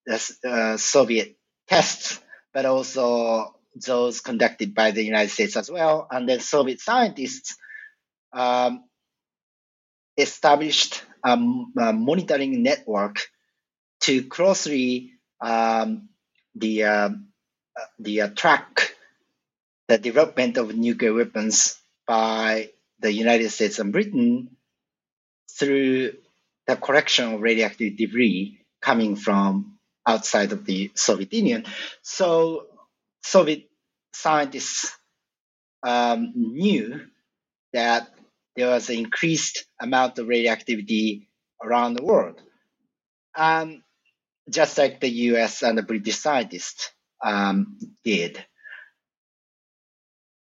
the 0.06 0.37
uh, 0.44 0.76
Soviet 0.76 1.37
tests, 1.68 2.20
but 2.52 2.66
also 2.66 3.54
those 3.87 4.20
conducted 4.20 4.74
by 4.74 4.90
the 4.90 5.04
United 5.04 5.30
States 5.30 5.56
as 5.56 5.70
well. 5.70 6.06
And 6.11 6.28
then 6.28 6.40
Soviet 6.40 6.80
scientists 6.80 7.56
um, 8.32 8.84
established 10.16 11.02
a, 11.24 11.32
a, 11.32 11.92
monitoring 11.92 12.62
network 12.62 13.20
to 14.00 14.24
closely 14.24 15.12
um, 15.40 16.08
the 16.54 16.84
uh, 16.84 17.11
the 17.98 18.22
uh, 18.22 18.28
track 18.28 18.94
the 19.88 19.98
development 19.98 20.58
of 20.58 20.76
nuclear 20.76 21.14
weapons 21.14 21.80
by 22.06 22.70
the 23.00 23.12
United 23.12 23.50
States 23.50 23.78
and 23.78 23.92
Britain 23.92 24.56
through 25.50 26.12
the 26.68 26.76
collection 26.76 27.33
of 27.33 27.40
radioactive 27.40 27.96
debris 27.96 28.61
coming 28.81 29.16
from 29.16 29.78
outside 30.07 30.52
of 30.52 30.66
the 30.66 30.92
Soviet 30.94 31.33
Union. 31.33 31.64
So 32.02 32.66
Soviet 33.22 33.68
scientists 34.12 34.92
um, 35.83 36.33
knew 36.35 37.00
that 37.72 38.09
there 38.54 38.68
was 38.68 38.90
an 38.90 38.96
increased 38.96 39.64
amount 39.81 40.18
of 40.18 40.28
radioactivity 40.28 41.28
around 41.62 41.94
the 41.94 42.04
world. 42.04 42.40
Um, 43.35 43.83
just 44.50 44.76
like 44.76 45.00
the 45.00 45.09
US 45.09 45.62
and 45.62 45.78
the 45.78 45.83
British 45.83 46.16
scientists 46.18 46.90
um, 47.24 47.78
did. 48.04 48.44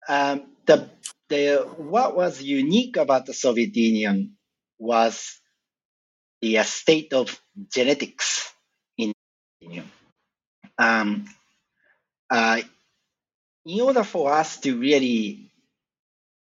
Um, 0.07 0.45
the, 0.65 0.89
the, 1.29 1.67
what 1.77 2.15
was 2.15 2.41
unique 2.41 2.97
about 2.97 3.25
the 3.25 3.33
Soviet 3.33 3.75
Union 3.75 4.35
was 4.77 5.39
the 6.43 6.61
state 6.63 7.13
of 7.13 7.39
genetics 7.73 8.51
in 8.97 9.13
Union. 9.61 9.89
Um, 10.77 11.25
uh, 12.29 12.59
in 13.65 13.79
order 13.79 14.03
for 14.03 14.33
us 14.33 14.57
to 14.59 14.77
really 14.77 15.49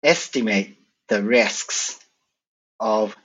estimate 0.02 0.76
the 1.08 1.22
risks 1.22 2.00
of 2.80 3.16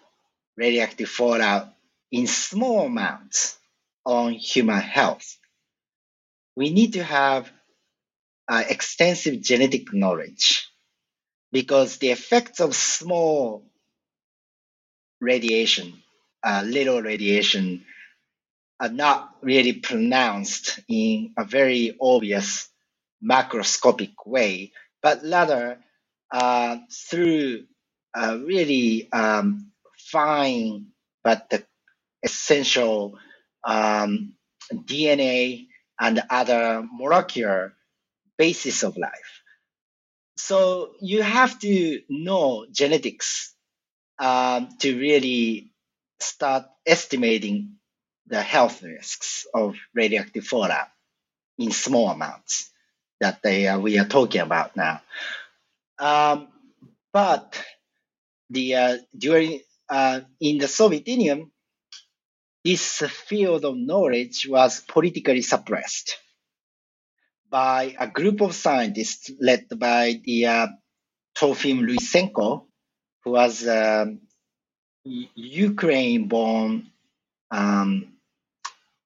radioactive 0.57 1.09
fallout 1.09 1.73
in 2.11 2.27
small 2.27 2.85
amounts 2.85 3.57
on 4.05 4.33
human 4.33 4.79
health. 4.79 5.39
We 6.55 6.69
need 6.69 6.93
to 6.93 7.03
have 7.03 7.51
uh, 8.47 8.63
extensive 8.69 9.41
genetic 9.41 9.91
knowledge 9.91 10.67
because 11.51 11.97
the 11.97 12.11
effects 12.11 12.59
of 12.59 12.75
small 12.75 13.65
radiation, 15.19 15.93
uh, 16.43 16.63
little 16.65 17.01
radiation, 17.01 17.85
are 18.79 18.89
not 18.89 19.35
really 19.41 19.73
pronounced 19.73 20.79
in 20.87 21.33
a 21.37 21.43
very 21.43 21.97
obvious 21.99 22.69
macroscopic 23.23 24.13
way, 24.25 24.71
but 25.01 25.21
rather 25.23 25.79
uh, 26.31 26.77
through 26.91 27.65
uh, 28.15 28.37
really 28.45 29.11
um, 29.11 29.71
fine 29.97 30.87
but 31.23 31.63
essential 32.23 33.17
um, 33.63 34.33
DNA 34.73 35.67
and 35.99 36.21
other 36.29 36.85
molecular 36.91 37.73
basis 38.37 38.83
of 38.83 38.97
life. 38.97 39.41
So 40.37 40.93
you 41.01 41.21
have 41.21 41.59
to 41.59 42.01
know 42.09 42.65
genetics 42.71 43.53
um, 44.19 44.69
to 44.79 44.97
really 44.97 45.71
start 46.19 46.65
estimating 46.85 47.75
the 48.27 48.41
health 48.41 48.83
risks 48.83 49.47
of 49.53 49.75
radioactive 49.93 50.45
fallout 50.45 50.87
in 51.57 51.71
small 51.71 52.09
amounts 52.09 52.69
that 53.19 53.41
they, 53.43 53.67
uh, 53.67 53.79
we 53.79 53.97
are 53.99 54.07
talking 54.07 54.41
about 54.41 54.75
now. 54.75 55.01
Um, 55.97 56.47
but 57.11 57.61
the 58.49 58.75
uh, 58.75 58.97
during 59.17 59.61
uh, 59.89 60.21
in 60.39 60.57
the 60.57 60.67
Soviet 60.67 61.07
Union, 61.07 61.51
this 62.63 62.99
field 62.99 63.65
of 63.65 63.75
knowledge 63.75 64.47
was 64.47 64.81
politically 64.81 65.41
suppressed 65.41 66.17
by 67.49 67.95
a 67.99 68.07
group 68.07 68.41
of 68.41 68.53
scientists 68.53 69.31
led 69.41 69.65
by 69.77 70.21
the 70.23 70.45
uh, 70.45 70.67
Trofim 71.37 71.87
Lysenko, 71.87 72.65
who 73.23 73.31
was 73.31 73.67
um, 73.67 74.21
Ukraine-born 75.05 76.91
um, 77.51 78.13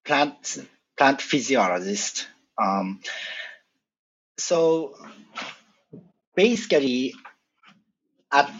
plant 0.06 0.60
plant 0.98 1.22
physiologist. 1.22 2.28
Um, 2.62 3.00
so 4.38 4.96
basically, 6.36 7.14
at 8.32 8.52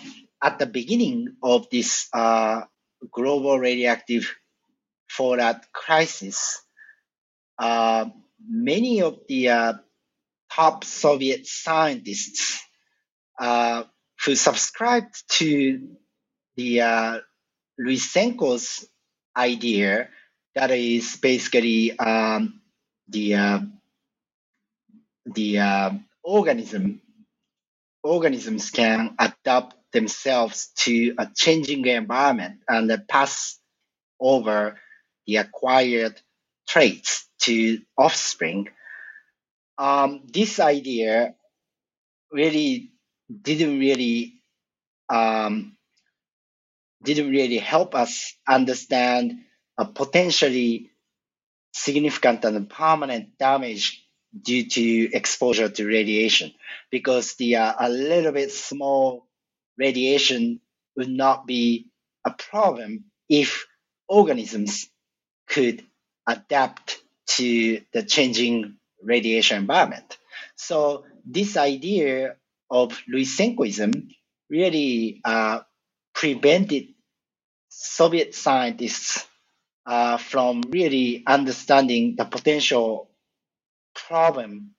at 0.42 0.60
the 0.60 0.66
beginning 0.66 1.36
of 1.42 1.70
this 1.70 2.10
uh, 2.14 2.62
global 3.12 3.60
radioactive 3.60 4.36
fallout 5.08 5.72
crisis, 5.72 6.62
uh, 7.58 8.06
many 8.48 9.02
of 9.02 9.20
the 9.28 9.50
uh, 9.50 9.74
top 10.52 10.84
Soviet 10.84 11.48
scientists 11.48 12.62
uh, 13.40 13.84
who 14.26 14.36
subscribed 14.36 15.24
to 15.30 15.98
the 16.56 16.82
uh, 16.82 17.20
Lysenko's 17.80 18.88
idea 19.36 20.10
that 20.56 20.72
is 20.72 21.18
basically 21.18 21.98
um, 21.98 22.62
the 23.08 23.36
uh, 23.36 23.60
the 25.26 25.60
uh, 25.60 25.92
organism 26.24 27.02
organisms 28.04 28.70
can 28.70 29.16
adapt 29.18 29.76
themselves 29.94 30.68
to 30.76 31.16
a 31.18 31.28
changing 31.34 31.86
environment 31.86 32.60
and 32.68 32.92
pass 33.08 33.60
over 34.20 34.78
the 35.26 35.38
acquired 35.38 36.20
traits 36.68 37.28
to 37.40 37.80
offspring. 37.98 38.68
Um, 39.78 40.24
this 40.32 40.60
idea 40.60 41.36
really 42.32 42.92
didn't 43.42 43.80
really 43.80 44.42
um, 45.10 45.78
didn't 47.04 47.30
really 47.30 47.58
help 47.58 47.96
us 47.96 48.36
understand 48.48 49.40
a 49.78 49.86
potentially 49.86 50.92
significant 51.74 52.46
and 52.46 52.70
permanent 52.70 53.38
damage 53.38 54.04
due 54.42 54.66
to 54.70 55.14
exposure 55.14 55.70
to 55.70 55.86
radiation 55.86 56.52
because 56.92 57.36
the 57.36 57.56
uh, 57.58 57.74
a 57.80 57.90
little 57.90 58.32
bit 58.32 58.52
small 58.52 59.28
radiation 59.78 60.60
would 60.96 61.10
not 61.10 61.46
be 61.46 61.88
a 62.26 62.32
problem 62.32 63.06
if 63.30 63.66
organisms 64.08 64.90
could 65.48 65.84
adapt 66.28 67.02
to 67.28 67.82
the 67.94 68.04
changing 68.04 68.76
radiation 69.04 69.58
environment. 69.58 70.18
So 70.56 71.06
this 71.26 71.58
idea 71.58 72.36
of 72.70 73.00
Lysenkoism 73.14 74.10
really 74.50 75.22
uh, 75.26 75.62
prevented 76.14 76.93
Soviet 77.76 78.36
scientists 78.36 79.28
uh, 79.86 80.18
from 80.18 80.62
really 80.70 81.24
understanding 81.28 82.16
the 82.18 82.26
potential 82.26 83.10
problem 83.96 84.72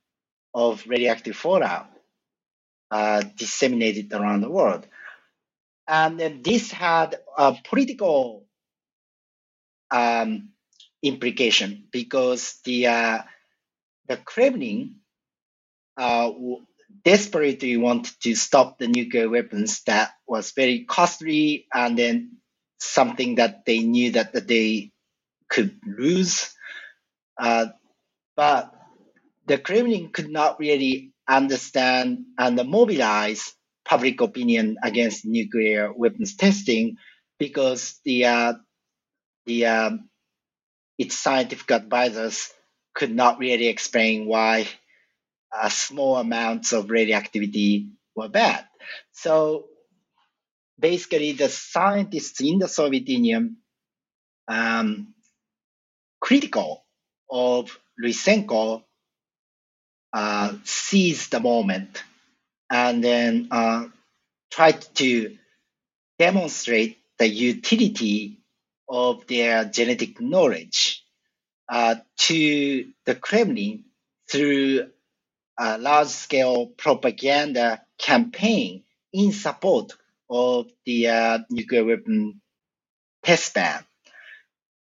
of 0.55 0.85
radioactive 0.87 1.37
fallout 1.37 1.89
uh, 2.91 3.23
disseminated 3.37 4.13
around 4.13 4.41
the 4.43 4.51
world. 4.51 4.87
And 5.89 6.21
this 6.45 6.71
had 6.71 7.17
a 7.37 7.57
political 7.65 8.47
um, 9.91 10.51
implication 11.03 11.89
because 11.93 12.61
the 12.65 12.87
uh, 12.89 13.19
the 14.09 14.17
Kremlin 14.19 14.97
uh, 15.97 16.31
desperately 17.05 17.77
wanted 17.77 18.15
to 18.23 18.35
stop 18.35 18.79
the 18.79 18.89
nuclear 18.89 19.29
weapons 19.29 19.83
that 19.85 20.13
was 20.27 20.53
very 20.53 20.85
costly 20.85 21.67
and 21.75 21.99
then 21.99 22.39
something 22.85 23.37
that 23.37 23.65
they 23.65 23.79
knew 23.79 24.13
that, 24.13 24.33
that 24.33 24.49
they 24.49 24.93
could 25.49 25.79
lose. 25.87 26.55
Uh, 27.39 27.67
but 28.37 28.73
the 29.47 29.59
Kremlin 29.59 30.11
could 30.13 30.31
not 30.31 30.59
really 30.59 31.13
understand 31.29 32.25
and 32.39 32.57
mobilize 32.69 33.55
public 33.85 34.21
opinion 34.21 34.77
against 34.83 35.25
nuclear 35.25 35.93
weapons 35.93 36.37
testing 36.37 36.97
because 37.39 38.01
the 38.05 38.27
uh, 38.27 38.53
the 39.47 39.67
um, 39.67 40.09
its 40.99 41.19
scientific 41.19 41.71
advisors 41.71 42.53
could 42.95 43.15
not 43.15 43.39
really 43.39 43.67
explain 43.67 44.27
why 44.27 44.67
uh, 45.53 45.69
small 45.69 46.17
amounts 46.17 46.73
of 46.73 46.91
radioactivity 46.91 47.89
were 48.15 48.29
bad. 48.29 48.65
So 49.13 49.67
basically, 50.79 51.33
the 51.33 51.49
scientists 51.49 52.41
in 52.41 52.59
the 52.59 52.69
Soviet 52.69 53.09
Union 53.09 53.57
um, 54.49 55.15
critical 56.21 56.85
of 57.31 57.79
Lysenko 58.03 58.83
uh, 60.13 60.53
seized 60.65 61.33
the 61.33 61.41
moment 61.41 62.03
and 62.71 63.03
then 63.03 63.49
uh, 63.51 63.87
tried 64.51 64.81
to 64.95 65.37
demonstrate 66.19 66.99
the 67.19 67.29
utility 67.29 68.39
of 68.89 69.27
their 69.27 69.65
genetic 69.65 70.21
knowledge 70.21 71.05
uh, 71.69 71.97
to 72.17 72.87
the 73.07 73.15
Kremlin 73.15 73.85
through 74.31 74.89
a 75.59 75.79
large 75.79 76.09
scale 76.09 76.67
propaganda 76.67 77.83
campaign 77.99 78.85
in 79.13 79.33
support 79.33 79.93
of 80.31 80.71
the 80.87 81.09
uh, 81.09 81.39
nuclear 81.51 81.85
weapon 81.85 82.41
test 83.25 83.55
ban. 83.55 83.85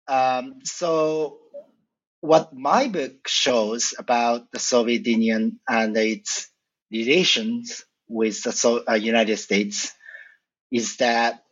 Um, 0.09 0.61
so, 0.65 1.39
what 2.21 2.55
my 2.55 2.89
book 2.89 3.29
shows 3.29 3.95
about 3.99 4.51
the 4.53 4.59
Soviet 4.59 5.07
Union 5.07 5.61
and 5.69 5.97
its 5.97 6.49
relations 6.91 7.85
with 8.09 8.43
the 8.43 8.53
so- 8.53 8.85
uh, 8.89 8.95
United 8.95 9.37
States 9.39 9.93
is 10.73 10.99
that 10.99 11.45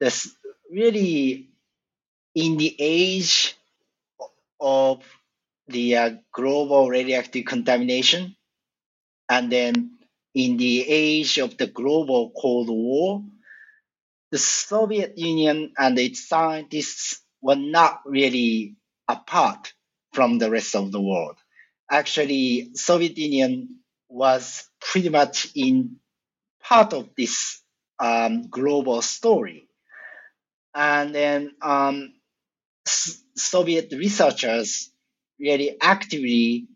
this 0.00 0.34
really 0.70 1.50
in 2.34 2.56
the 2.58 2.74
age 2.78 3.56
of 4.60 5.02
the 5.68 5.96
uh, 5.96 6.10
global 6.32 6.88
radioactive 6.88 7.44
contamination, 7.44 8.36
and 9.28 9.50
then 9.52 9.98
in 10.34 10.56
the 10.56 10.88
age 10.88 11.38
of 11.38 11.56
the 11.56 11.66
global 11.66 12.30
Cold 12.30 12.68
War, 12.68 13.24
the 14.30 14.38
Soviet 14.38 15.18
Union 15.18 15.72
and 15.78 15.98
its 15.98 16.28
scientists 16.28 17.20
were 17.42 17.56
not 17.56 18.00
really 18.06 18.76
apart 19.08 19.72
from 20.12 20.38
the 20.38 20.50
rest 20.50 20.76
of 20.76 20.92
the 20.92 21.00
world. 21.00 21.36
Actually, 21.90 22.70
Soviet 22.74 23.18
Union 23.18 23.80
was 24.08 24.68
pretty 24.80 25.08
much 25.08 25.48
in 25.54 25.96
part 26.62 26.92
of 26.92 27.10
this 27.16 27.62
um, 27.98 28.48
global 28.48 29.02
story. 29.02 29.68
And 30.74 31.14
then 31.14 31.52
um, 31.62 32.14
Soviet 32.86 33.92
researchers 33.92 34.90
really 35.38 35.76
actively 35.80 36.68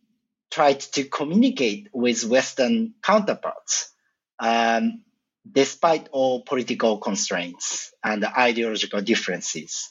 tried 0.55 0.79
to 0.79 1.03
communicate 1.03 1.89
with 1.93 2.25
Western 2.25 2.95
counterparts, 3.03 3.91
um, 4.39 5.03
despite 5.51 6.09
all 6.13 6.43
political 6.43 6.99
constraints 6.99 7.93
and 8.05 8.25
ideological 8.25 9.01
differences. 9.01 9.91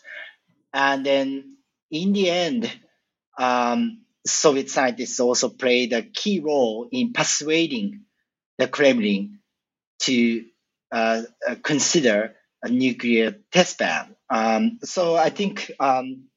And 0.73 1.05
then 1.05 1.57
in 1.91 2.13
the 2.13 2.29
end, 2.29 2.71
um, 3.37 4.03
Soviet 4.25 4.69
scientists 4.69 5.19
also 5.19 5.49
played 5.49 5.91
a 5.91 6.01
key 6.01 6.39
role 6.39 6.87
in 6.89 7.11
persuading 7.11 8.05
the 8.57 8.69
Kremlin 8.69 9.39
to 10.03 10.45
uh, 10.93 11.23
uh 11.45 11.55
consider 11.61 12.35
a 12.63 12.69
nuclear 12.69 13.35
test 13.51 13.79
ban. 13.79 14.15
Um, 14.29 14.79
so 14.83 15.17
I 15.17 15.29
think 15.29 15.71
um, 15.77 16.29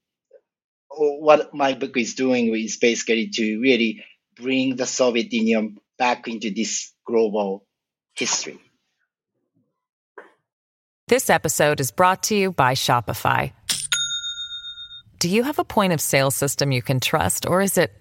what 0.89 1.55
my 1.55 1.75
book 1.75 1.97
is 1.97 2.17
doing 2.17 2.53
is 2.57 2.79
basically 2.79 3.29
to 3.29 3.61
really 3.61 4.03
bring 4.37 4.77
the 4.77 4.87
Soviet 4.87 5.33
Union 5.33 5.79
back 5.99 6.29
into 6.29 6.51
this 6.51 6.93
global 7.07 7.67
history. 8.15 8.59
This 11.09 11.31
episode 11.31 11.81
is 11.81 11.91
brought 11.91 12.25
to 12.25 12.37
you 12.37 12.53
by 12.53 12.75
Shopify. 12.75 13.53
Do 15.19 15.29
you 15.29 15.45
have 15.45 15.59
a 15.59 15.65
point 15.65 15.93
of 15.93 16.01
sale 16.01 16.31
system 16.31 16.73
you 16.73 16.83
can 16.83 17.01
trust, 17.01 17.47
or 17.47 17.63
is 17.63 17.79
it 17.79 17.93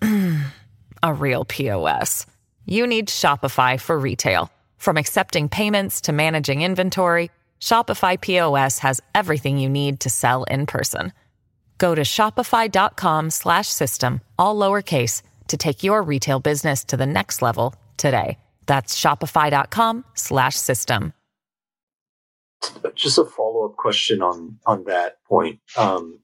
a 1.02 1.14
real 1.14 1.44
POS? 1.44 2.26
You 2.66 2.86
need 2.86 3.08
Shopify 3.08 3.80
for 3.80 3.98
retail. 3.98 4.50
From 4.76 4.96
accepting 4.96 5.48
payments 5.48 6.02
to 6.02 6.12
managing 6.12 6.62
inventory, 6.62 7.30
Shopify 7.60 8.20
POS 8.20 8.78
has 8.80 9.00
everything 9.14 9.58
you 9.58 9.68
need 9.68 10.00
to 10.00 10.10
sell 10.10 10.44
in 10.44 10.66
person. 10.66 11.12
Go 11.78 11.94
to 11.94 12.02
shopify.com 12.02 13.30
slash 13.30 13.68
system, 13.68 14.20
all 14.38 14.56
lowercase, 14.56 15.22
to 15.52 15.58
take 15.58 15.82
your 15.82 16.02
retail 16.02 16.40
business 16.40 16.82
to 16.84 16.96
the 16.96 17.06
next 17.06 17.42
level 17.42 17.74
today. 17.98 18.38
That's 18.64 18.98
shopify.com 18.98 20.04
slash 20.14 20.56
system. 20.56 21.12
Just 22.94 23.18
a 23.18 23.24
follow-up 23.24 23.76
question 23.76 24.22
on, 24.22 24.58
on 24.66 24.84
that 24.84 25.16
point. 25.28 25.60
Um, 25.76 26.20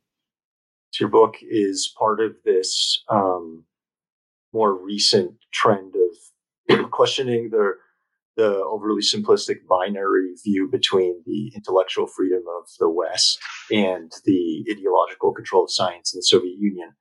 so 0.93 1.05
your 1.05 1.11
book 1.11 1.35
is 1.43 1.93
part 1.99 2.21
of 2.21 2.37
this 2.43 3.03
um, 3.11 3.65
more 4.55 4.75
recent 4.75 5.35
trend 5.53 5.95
of 6.69 6.91
questioning 6.91 7.51
the 7.51 7.73
the 8.37 8.63
overly 8.65 9.03
simplistic 9.03 9.67
binary 9.69 10.33
view 10.45 10.69
between 10.71 11.21
the 11.27 11.51
intellectual 11.57 12.07
freedom 12.07 12.45
of 12.61 12.69
the 12.79 12.89
West 12.89 13.41
and 13.73 14.13
the 14.25 14.65
ideological 14.71 15.35
control 15.35 15.65
of 15.65 15.73
science 15.73 16.15
in 16.15 16.19
the 16.19 16.23
Soviet 16.23 16.55
Union. 16.57 16.93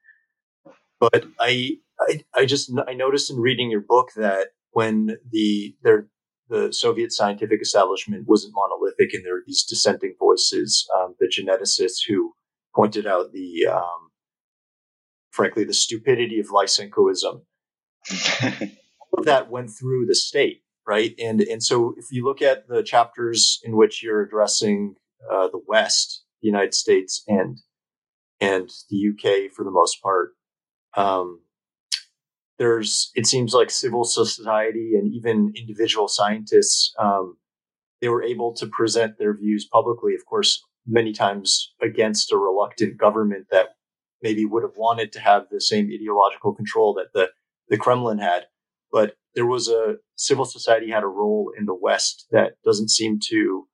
But 1.00 1.26
I, 1.40 1.78
I, 2.00 2.24
I 2.36 2.46
just 2.46 2.72
I 2.88 2.94
noticed 2.94 3.32
in 3.32 3.38
reading 3.38 3.70
your 3.70 3.82
book 3.82 4.10
that 4.16 4.50
when 4.72 5.18
the 5.32 5.76
there 5.84 6.08
the 6.50 6.72
Soviet 6.72 7.12
scientific 7.12 7.62
establishment 7.62 8.28
wasn't 8.28 8.54
monolithic, 8.56 9.14
and 9.14 9.26
there 9.26 9.34
were 9.34 9.44
these 9.46 9.64
dissenting 9.64 10.16
voices, 10.18 10.88
um, 10.98 11.16
the 11.20 11.28
geneticists 11.28 12.08
who 12.08 12.34
pointed 12.74 13.06
out 13.06 13.34
the, 13.34 13.68
um, 13.70 14.12
frankly, 15.32 15.66
the 15.66 15.74
stupidity 15.74 16.40
of 16.40 16.48
Lysenkoism. 16.48 17.42
that 19.24 19.50
went 19.50 19.70
through 19.70 20.06
the 20.06 20.16
state 20.16 20.62
right? 20.88 21.14
And 21.20 21.42
and 21.42 21.62
so 21.62 21.94
if 21.98 22.06
you 22.12 22.24
look 22.24 22.42
at 22.42 22.68
the 22.68 22.82
chapters 22.82 23.60
in 23.64 23.76
which 23.76 24.02
you're 24.02 24.24
addressing 24.24 24.96
uh, 25.32 25.50
the 25.50 25.62
West, 25.68 26.24
the 26.42 26.48
United 26.48 26.74
States, 26.74 27.24
and 27.28 27.60
and 28.40 28.72
the 28.90 29.10
UK 29.10 29.52
for 29.52 29.64
the 29.64 29.72
most 29.72 30.02
part, 30.02 30.32
um, 30.98 31.42
there's 32.60 33.12
it 33.16 33.28
seems 33.28 33.54
like 33.54 33.70
civil 33.70 34.04
society 34.04 34.94
and 34.96 35.14
even 35.14 35.54
individual 35.56 36.08
scientists 36.08 36.94
um, 37.00 37.38
they 38.02 38.10
were 38.10 38.24
able 38.24 38.54
to 38.54 38.68
present 38.68 39.18
their 39.18 39.36
views 39.36 39.68
publicly. 39.72 40.14
Of 40.14 40.26
course, 40.26 40.64
many 40.86 41.14
times 41.14 41.74
against 41.82 42.32
a 42.32 42.38
reluctant 42.38 42.98
government 42.98 43.48
that 43.52 43.70
maybe 44.22 44.46
would 44.46 44.64
have 44.64 44.78
wanted 44.78 45.12
to 45.14 45.20
have 45.20 45.44
the 45.50 45.62
same 45.62 45.90
ideological 45.94 46.54
control 46.54 46.94
that 46.96 47.14
the 47.14 47.30
the 47.70 47.78
Kremlin 47.78 48.20
had. 48.20 48.46
But 48.92 49.16
there 49.36 49.46
was 49.46 49.68
a 49.68 49.98
civil 50.16 50.46
society 50.46 50.90
had 50.90 51.04
a 51.04 51.08
role 51.08 51.52
in 51.58 51.66
the 51.66 51.76
West 51.76 52.28
that 52.32 52.54
doesn't 52.64 52.90
seem 52.90 53.20
to 53.30 53.68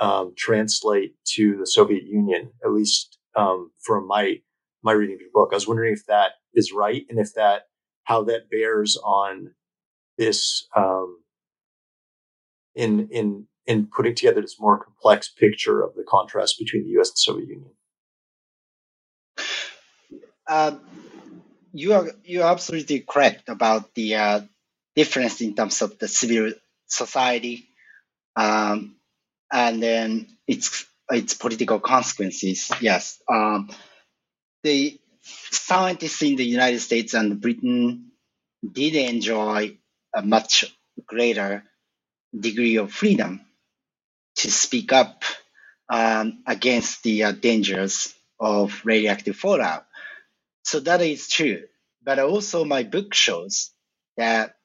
um, 0.00 0.32
translate 0.36 1.14
to 1.34 1.56
the 1.58 1.66
Soviet 1.66 2.04
Union, 2.04 2.50
at 2.64 2.72
least 2.72 3.18
um, 3.36 3.70
from 3.80 4.06
my 4.06 4.36
my 4.82 4.92
reading 4.92 5.16
of 5.16 5.20
your 5.20 5.30
book. 5.32 5.50
I 5.52 5.56
was 5.56 5.68
wondering 5.68 5.92
if 5.92 6.06
that 6.06 6.32
is 6.54 6.72
right, 6.72 7.04
and 7.08 7.18
if 7.18 7.34
that 7.34 7.62
how 8.04 8.24
that 8.24 8.50
bears 8.50 8.96
on 8.96 9.52
this 10.18 10.66
um, 10.76 11.18
in 12.74 13.08
in 13.10 13.46
in 13.66 13.86
putting 13.86 14.14
together 14.14 14.40
this 14.40 14.56
more 14.58 14.82
complex 14.82 15.28
picture 15.28 15.82
of 15.82 15.94
the 15.94 16.04
contrast 16.08 16.58
between 16.58 16.84
the 16.84 16.90
U.S. 16.90 17.10
and 17.10 17.18
Soviet 17.18 17.48
Union. 17.48 17.70
Uh, 20.46 20.76
you 21.72 21.94
are 21.94 22.10
you 22.24 22.42
are 22.42 22.52
absolutely 22.52 23.00
correct 23.00 23.48
about 23.48 23.94
the 23.94 24.16
uh, 24.16 24.40
difference 24.96 25.40
in 25.40 25.54
terms 25.54 25.80
of 25.82 25.98
the 25.98 26.08
civil 26.08 26.52
society, 26.86 27.68
um, 28.36 28.96
and 29.52 29.82
then 29.82 30.26
its 30.46 30.84
its 31.10 31.34
political 31.34 31.80
consequences. 31.80 32.70
Yes, 32.80 33.22
um, 33.30 33.70
the 34.62 34.98
scientists 35.22 36.22
in 36.22 36.36
the 36.36 36.44
United 36.44 36.80
States 36.80 37.14
and 37.14 37.40
Britain 37.40 38.12
did 38.70 38.94
enjoy 38.94 39.76
a 40.14 40.22
much 40.22 40.64
greater 41.06 41.64
degree 42.38 42.76
of 42.76 42.92
freedom 42.92 43.40
to 44.36 44.50
speak 44.50 44.92
up 44.92 45.24
um, 45.88 46.42
against 46.46 47.02
the 47.02 47.24
uh, 47.24 47.32
dangers 47.32 48.14
of 48.40 48.80
radioactive 48.84 49.36
fallout. 49.36 49.86
So 50.64 50.80
that 50.80 51.00
is 51.00 51.28
true. 51.28 51.64
But 52.02 52.18
also, 52.18 52.64
my 52.64 52.82
book 52.82 53.14
shows 53.14 53.70
that 54.16 54.56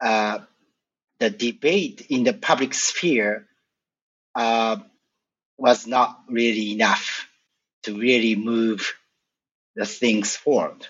uh, 0.00 0.40
the 1.18 1.30
debate 1.30 2.06
in 2.10 2.24
the 2.24 2.32
public 2.32 2.74
sphere 2.74 3.46
uh, 4.34 4.76
was 5.58 5.86
not 5.86 6.20
really 6.28 6.72
enough 6.72 7.26
to 7.86 7.98
really 7.98 8.36
move 8.36 8.94
the 9.76 9.86
things 9.86 10.36
forward. 10.36 10.86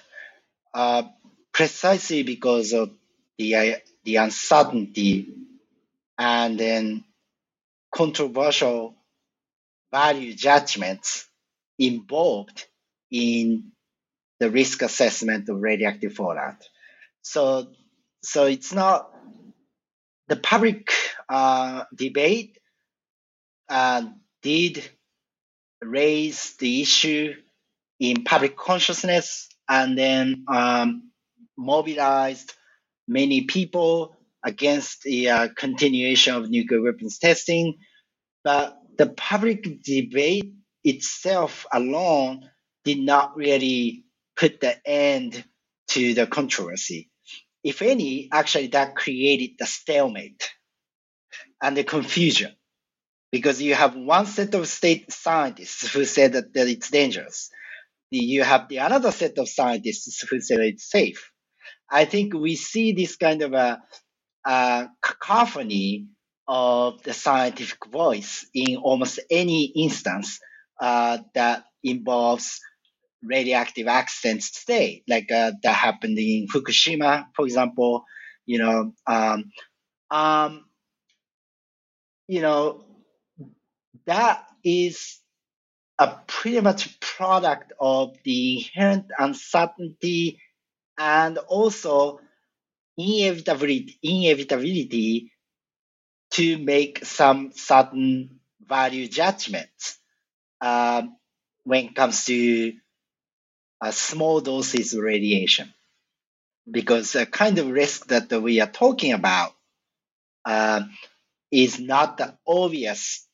Uh, 0.74 1.04
precisely 1.52 2.22
because 2.22 2.72
of 2.72 2.90
the 3.38 3.54
uh, 3.56 3.76
the 4.04 4.16
uncertainty 4.16 5.32
and 6.18 6.58
then 6.60 7.04
controversial 7.94 8.94
value 9.92 10.34
judgments 10.34 11.28
involved 11.78 12.66
in 13.10 13.72
the 14.40 14.50
risk 14.50 14.82
assessment 14.82 15.48
of 15.48 15.60
radioactive 15.60 16.12
fallout. 16.14 16.62
So, 17.22 17.72
so 18.22 18.46
it's 18.46 18.72
not 18.72 19.10
the 20.28 20.36
public 20.36 20.90
uh, 21.28 21.84
debate 21.94 22.58
uh, 23.68 24.02
did 24.42 24.88
raise 25.82 26.56
the 26.56 26.82
issue 26.82 27.34
in 27.98 28.24
public 28.24 28.56
consciousness 28.56 29.48
and 29.68 29.96
then 29.96 30.44
um, 30.48 31.10
mobilized 31.56 32.52
many 33.08 33.42
people 33.42 34.16
against 34.44 35.02
the 35.02 35.30
uh, 35.30 35.48
continuation 35.56 36.34
of 36.34 36.50
nuclear 36.50 36.82
weapons 36.82 37.18
testing. 37.18 37.78
But 38.44 38.78
the 38.96 39.08
public 39.08 39.82
debate 39.82 40.52
itself 40.84 41.66
alone 41.72 42.48
did 42.84 42.98
not 42.98 43.36
really 43.36 44.04
put 44.36 44.60
the 44.60 44.76
end 44.86 45.44
to 45.88 46.14
the 46.14 46.26
controversy. 46.26 47.10
If 47.64 47.82
any, 47.82 48.28
actually 48.32 48.68
that 48.68 48.94
created 48.94 49.56
the 49.58 49.66
stalemate 49.66 50.50
and 51.62 51.76
the 51.76 51.84
confusion 51.84 52.54
because 53.36 53.60
you 53.60 53.74
have 53.74 53.94
one 53.96 54.26
set 54.26 54.54
of 54.54 54.66
state 54.66 55.12
scientists 55.12 55.92
who 55.92 56.04
said 56.06 56.32
that, 56.32 56.54
that 56.54 56.68
it's 56.68 56.90
dangerous. 56.90 57.50
You 58.10 58.44
have 58.44 58.68
the 58.68 58.78
another 58.78 59.12
set 59.12 59.36
of 59.38 59.48
scientists 59.48 60.24
who 60.28 60.40
said 60.40 60.60
it's 60.60 60.90
safe. 60.90 61.30
I 61.90 62.04
think 62.06 62.34
we 62.34 62.56
see 62.56 62.92
this 62.92 63.16
kind 63.16 63.42
of 63.42 63.52
a, 63.52 63.82
a 64.46 64.88
cacophony 65.02 66.08
of 66.48 67.02
the 67.02 67.12
scientific 67.12 67.84
voice 67.86 68.46
in 68.54 68.76
almost 68.78 69.20
any 69.30 69.64
instance 69.64 70.40
uh, 70.80 71.18
that 71.34 71.64
involves 71.84 72.60
radioactive 73.22 73.88
accidents 73.88 74.64
today, 74.64 75.02
like 75.08 75.30
uh, 75.32 75.52
that 75.62 75.74
happened 75.74 76.18
in 76.18 76.46
Fukushima, 76.48 77.26
for 77.36 77.44
example. 77.46 78.04
You 78.46 78.58
know, 78.60 78.92
um, 79.06 79.44
um, 80.10 80.64
you 82.28 82.40
know, 82.42 82.84
that 84.06 84.44
is 84.64 85.20
a 85.98 86.18
pretty 86.26 86.60
much 86.60 87.00
product 87.00 87.72
of 87.80 88.16
the 88.24 88.58
inherent 88.58 89.06
uncertainty 89.18 90.40
and 90.98 91.38
also 91.38 92.20
inevitability, 92.96 93.98
inevitability 94.02 95.32
to 96.32 96.58
make 96.58 97.04
some 97.04 97.52
certain 97.54 98.40
value 98.66 99.08
judgments 99.08 99.98
um, 100.60 101.16
when 101.64 101.86
it 101.86 101.94
comes 101.94 102.24
to 102.26 102.72
a 103.80 103.92
small 103.92 104.40
doses 104.40 104.94
of 104.94 105.02
radiation. 105.02 105.72
Because 106.68 107.12
the 107.12 107.26
kind 107.26 107.58
of 107.58 107.68
risk 107.68 108.08
that 108.08 108.30
we 108.42 108.60
are 108.60 108.66
talking 108.70 109.12
about 109.12 109.52
uh, 110.44 110.82
is 111.50 111.78
not 111.78 112.20
obvious 112.46 113.26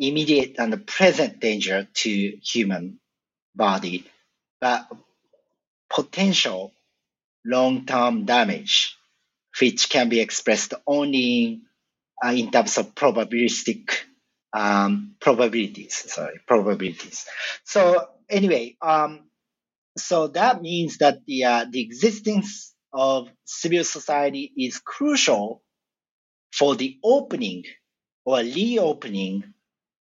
immediate 0.00 0.56
and 0.58 0.86
present 0.86 1.40
danger 1.40 1.86
to 1.92 2.10
human 2.42 2.98
body, 3.54 4.04
but 4.60 4.88
potential 5.90 6.72
long-term 7.44 8.24
damage, 8.24 8.96
which 9.60 9.90
can 9.90 10.08
be 10.08 10.20
expressed 10.20 10.74
only 10.86 11.60
uh, 12.24 12.30
in 12.30 12.50
terms 12.50 12.78
of 12.78 12.94
probabilistic 12.94 13.90
um, 14.52 15.16
probabilities. 15.20 15.94
Sorry, 16.12 16.40
probabilities. 16.46 17.26
So 17.64 18.08
anyway, 18.28 18.76
um, 18.82 19.30
so 19.96 20.28
that 20.28 20.62
means 20.62 20.98
that 20.98 21.24
the 21.26 21.44
uh, 21.44 21.66
the 21.70 21.80
existence 21.80 22.74
of 22.92 23.28
civil 23.44 23.84
society 23.84 24.52
is 24.56 24.78
crucial 24.78 25.62
for 26.52 26.74
the 26.74 26.98
opening 27.04 27.64
or 28.24 28.38
reopening 28.38 29.54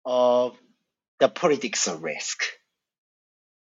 of 0.06 0.58
the 1.20 1.30
politics 1.30 1.88
of 1.88 2.04
risk. 2.04 2.44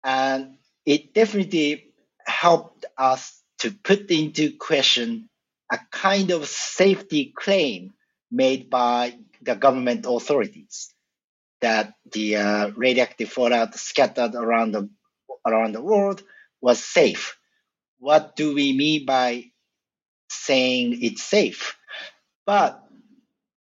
And 0.04 0.56
it 0.86 1.14
definitely 1.14 1.92
helped 2.26 2.84
us 2.96 3.42
to 3.58 3.70
put 3.70 4.10
into 4.10 4.56
question 4.56 5.28
a 5.70 5.78
kind 5.90 6.30
of 6.30 6.46
safety 6.46 7.32
claim 7.36 7.92
made 8.30 8.70
by 8.70 9.18
the 9.42 9.54
government 9.54 10.06
authorities 10.08 10.92
that 11.60 11.94
the 12.12 12.36
uh, 12.36 12.70
radioactive 12.76 13.30
fallout 13.30 13.74
scattered 13.74 14.34
around 14.34 14.72
the 14.72 14.88
around 15.46 15.72
the 15.72 15.82
world 15.82 16.22
was 16.60 16.82
safe. 16.82 17.36
What 17.98 18.36
do 18.36 18.54
we 18.54 18.76
mean 18.76 19.06
by 19.06 19.50
saying 20.28 21.02
it's 21.02 21.22
safe? 21.22 21.76
But 22.46 22.82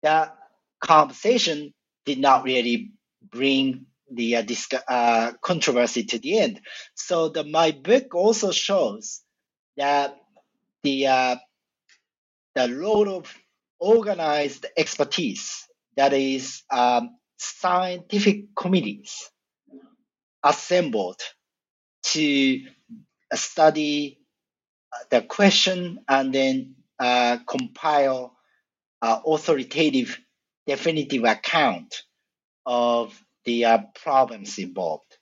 that 0.04 0.38
conversation 0.82 1.74
did 2.06 2.20
not 2.20 2.44
really 2.44 2.92
bring 3.32 3.86
the 4.12 4.38
uh, 4.38 4.44
uh, 4.88 5.32
controversy 5.42 6.04
to 6.04 6.20
the 6.20 6.40
end. 6.40 6.62
So 6.94 7.30
the, 7.30 7.44
my 7.44 7.72
book 7.72 8.14
also 8.14 8.52
shows 8.52 9.22
that 9.78 10.16
the 10.84 11.08
uh, 11.08 11.36
the 12.56 12.74
role 12.76 13.10
of 13.10 13.34
organized 13.80 14.66
expertise, 14.78 15.68
that 15.98 16.14
is, 16.14 16.64
um, 16.72 17.18
scientific 17.38 18.56
committees 18.56 19.30
assembled 20.44 21.20
to 22.04 22.62
study 23.34 24.20
the 25.10 25.22
question 25.22 26.00
and 26.08 26.34
then 26.34 26.76
uh, 27.00 27.38
compile 27.48 28.38
uh, 29.02 29.20
authoritative, 29.26 30.18
definitive 30.68 31.24
account 31.24 32.04
of 32.66 33.20
the 33.46 33.66
uh, 33.66 33.80
problems 34.02 34.58
involved. 34.58 35.18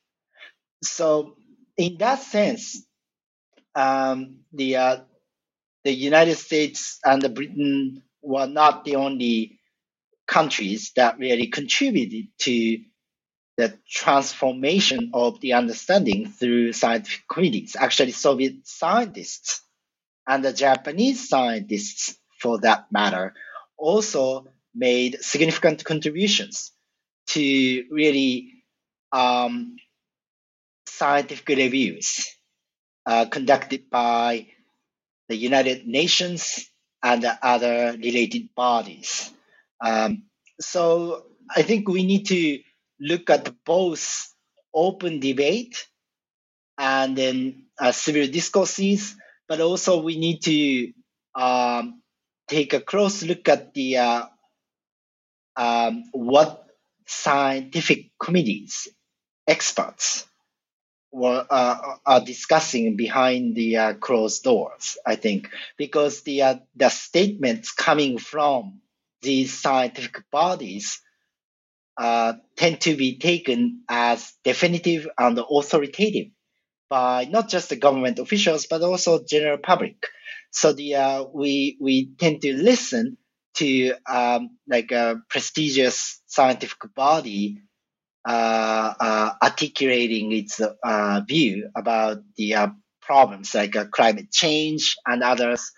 So, 0.84 1.36
in 1.78 1.98
that 1.98 2.22
sense, 2.22 2.86
um, 3.76 4.40
the 4.54 4.76
uh, 4.78 4.98
the 5.84 5.94
United 5.94 6.38
States 6.38 7.00
and 7.04 7.22
the 7.22 7.30
Britain 7.30 8.04
were 8.22 8.48
not 8.48 8.86
the 8.86 8.96
only 8.96 9.60
countries 10.28 10.92
that 10.96 11.20
really 11.20 11.48
contributed 11.48 12.28
to 12.40 12.80
the 13.58 13.78
transformation 13.90 15.12
of 15.14 15.40
the 15.42 15.54
understanding 15.54 16.28
through 16.28 16.74
scientific 16.74 17.22
communities. 17.30 17.76
Actually, 17.78 18.12
Soviet 18.12 18.56
scientists 18.66 19.62
and 20.28 20.44
the 20.44 20.54
Japanese 20.54 21.28
scientists, 21.28 22.18
for 22.42 22.60
that 22.62 22.88
matter, 22.92 23.34
also 23.78 24.48
made 24.76 25.18
significant 25.22 25.84
contributions 25.84 26.72
to 27.28 27.86
really 27.92 28.64
um, 29.12 29.76
scientific 30.88 31.48
reviews 31.58 32.26
uh, 33.06 33.26
conducted 33.26 33.90
by 33.90 34.48
the 35.30 35.36
United 35.36 35.88
Nations 35.88 36.70
and 37.02 37.26
other 37.42 37.98
related 37.98 38.50
bodies. 38.56 39.32
Um, 39.84 40.24
so 40.60 41.26
I 41.50 41.62
think 41.62 41.88
we 41.88 42.06
need 42.06 42.28
to 42.28 42.60
look 43.00 43.30
at 43.30 43.54
both 43.66 44.34
open 44.74 45.20
debate 45.20 45.88
and 46.78 47.16
then 47.18 47.66
uh, 47.80 47.92
civil 47.92 48.28
discourses, 48.28 49.16
but 49.48 49.60
also 49.62 50.02
we 50.02 50.18
need 50.18 50.42
to 50.44 50.94
um, 51.36 52.02
take 52.48 52.74
a 52.74 52.82
close 52.82 53.24
look 53.24 53.48
at 53.50 53.74
the 53.74 53.98
uh, 53.98 54.26
um, 55.56 56.06
what 56.12 56.68
scientific 57.06 58.12
committees, 58.20 58.88
experts, 59.48 60.26
were 61.12 61.46
uh, 61.50 61.96
are 62.06 62.22
discussing 62.22 62.96
behind 62.96 63.56
the 63.56 63.78
uh, 63.78 63.94
closed 63.94 64.44
doors. 64.44 64.98
I 65.06 65.16
think 65.16 65.50
because 65.78 66.22
the 66.24 66.42
uh, 66.42 66.56
the 66.76 66.90
statements 66.90 67.72
coming 67.72 68.18
from 68.18 68.82
these 69.22 69.54
scientific 69.58 70.30
bodies 70.32 71.02
uh, 71.98 72.34
tend 72.58 72.82
to 72.82 72.96
be 72.96 73.18
taken 73.20 73.84
as 73.88 74.34
definitive 74.44 75.08
and 75.18 75.40
authoritative 75.40 76.28
by 76.90 77.26
not 77.26 77.50
just 77.50 77.70
the 77.70 77.76
government 77.76 78.20
officials 78.20 78.68
but 78.68 78.82
also 78.82 79.24
general 79.24 79.58
public. 79.58 80.08
So 80.52 80.74
the 80.74 80.96
uh, 80.96 81.26
we 81.34 81.78
we 81.80 82.14
tend 82.18 82.42
to 82.42 82.54
listen 82.54 83.18
to 83.56 83.94
um, 84.10 84.58
like 84.68 84.92
a 84.92 85.22
prestigious 85.30 86.22
scientific 86.28 86.94
body 86.96 87.62
uh, 88.26 88.94
uh, 89.00 89.34
articulating 89.42 90.32
its 90.32 90.62
uh, 90.62 91.22
view 91.28 91.70
about 91.76 92.20
the 92.38 92.56
uh, 92.56 92.68
problems 93.02 93.54
like 93.54 93.76
uh, 93.76 93.86
climate 93.92 94.32
change 94.32 94.96
and 95.06 95.24
others, 95.24 95.72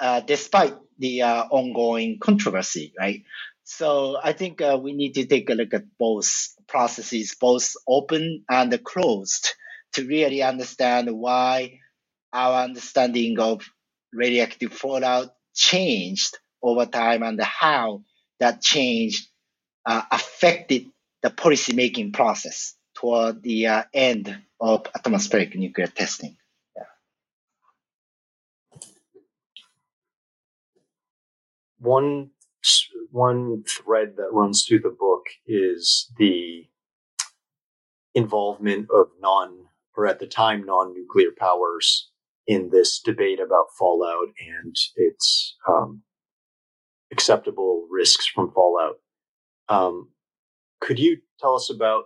uh, 0.00 0.20
despite 0.20 0.74
the 0.98 1.22
ongoing 1.22 2.18
controversy, 2.20 2.92
right? 2.98 3.22
So 3.64 4.18
I 4.22 4.32
think 4.32 4.60
we 4.80 4.92
need 4.92 5.14
to 5.14 5.26
take 5.26 5.50
a 5.50 5.54
look 5.54 5.72
at 5.72 5.84
both 5.98 6.28
processes, 6.66 7.36
both 7.40 7.72
open 7.86 8.44
and 8.50 8.82
closed, 8.84 9.54
to 9.94 10.06
really 10.06 10.42
understand 10.42 11.10
why 11.12 11.78
our 12.32 12.64
understanding 12.64 13.38
of 13.38 13.62
radioactive 14.12 14.72
fallout 14.72 15.30
changed 15.54 16.38
over 16.62 16.86
time 16.86 17.22
and 17.22 17.40
how 17.40 18.02
that 18.40 18.60
change 18.60 19.28
uh, 19.86 20.02
affected 20.10 20.86
the 21.22 21.30
policy 21.30 21.74
making 21.74 22.12
process 22.12 22.74
toward 22.94 23.42
the 23.42 23.66
uh, 23.66 23.82
end 23.92 24.36
of 24.60 24.86
atmospheric 24.94 25.56
nuclear 25.56 25.86
testing. 25.86 26.36
Yeah. 26.76 26.82
One 31.78 32.30
one 33.10 33.62
thread 33.64 34.14
that 34.16 34.32
runs 34.32 34.64
through 34.64 34.80
the 34.80 34.96
book 34.98 35.26
is 35.46 36.10
the 36.16 36.66
involvement 38.14 38.88
of 38.90 39.08
non 39.20 39.66
or 39.96 40.06
at 40.06 40.18
the 40.18 40.26
time 40.26 40.64
non-nuclear 40.64 41.30
powers 41.38 42.10
in 42.46 42.70
this 42.70 42.98
debate 42.98 43.40
about 43.40 43.66
fallout 43.78 44.28
and 44.40 44.74
its 44.96 45.56
um, 45.68 46.02
acceptable 47.12 47.86
risks 47.90 48.26
from 48.26 48.50
fallout. 48.52 48.96
Um, 49.68 50.08
could 50.80 50.98
you 50.98 51.18
tell 51.38 51.54
us 51.54 51.70
about 51.70 52.04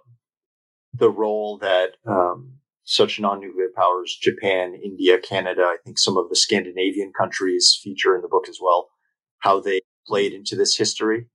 the 0.92 1.10
role 1.10 1.58
that 1.58 1.92
um, 2.06 2.52
such 2.84 3.18
non-nuclear 3.18 3.68
powers, 3.74 4.16
Japan, 4.20 4.74
India, 4.74 5.18
Canada, 5.18 5.62
I 5.62 5.76
think 5.84 5.98
some 5.98 6.16
of 6.16 6.28
the 6.28 6.36
Scandinavian 6.36 7.12
countries 7.18 7.78
feature 7.82 8.14
in 8.14 8.22
the 8.22 8.28
book 8.28 8.48
as 8.48 8.58
well, 8.60 8.88
how 9.38 9.60
they 9.60 9.80
played 10.06 10.32
into 10.32 10.56
this 10.56 10.76
history? 10.76 11.26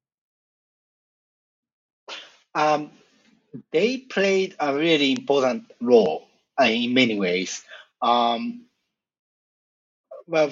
Um, 2.53 2.91
they 3.71 3.97
played 3.97 4.55
a 4.59 4.75
really 4.75 5.11
important 5.11 5.71
role 5.81 6.27
uh, 6.59 6.65
in 6.65 6.93
many 6.93 7.17
ways. 7.17 7.63
Um, 8.01 8.65
well, 10.27 10.51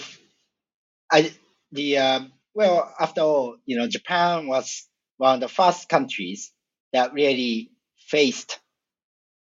I 1.11 1.32
the 1.72 1.97
uh, 1.97 2.20
well, 2.54 2.93
after 3.00 3.22
all, 3.22 3.58
you 3.66 3.78
know, 3.78 3.88
Japan 3.88 4.47
was 4.47 4.88
one 5.18 5.36
of 5.36 5.41
the 5.41 5.47
first 5.47 5.89
countries 5.89 6.52
that 6.93 7.14
really 7.14 7.72
faced 8.08 8.60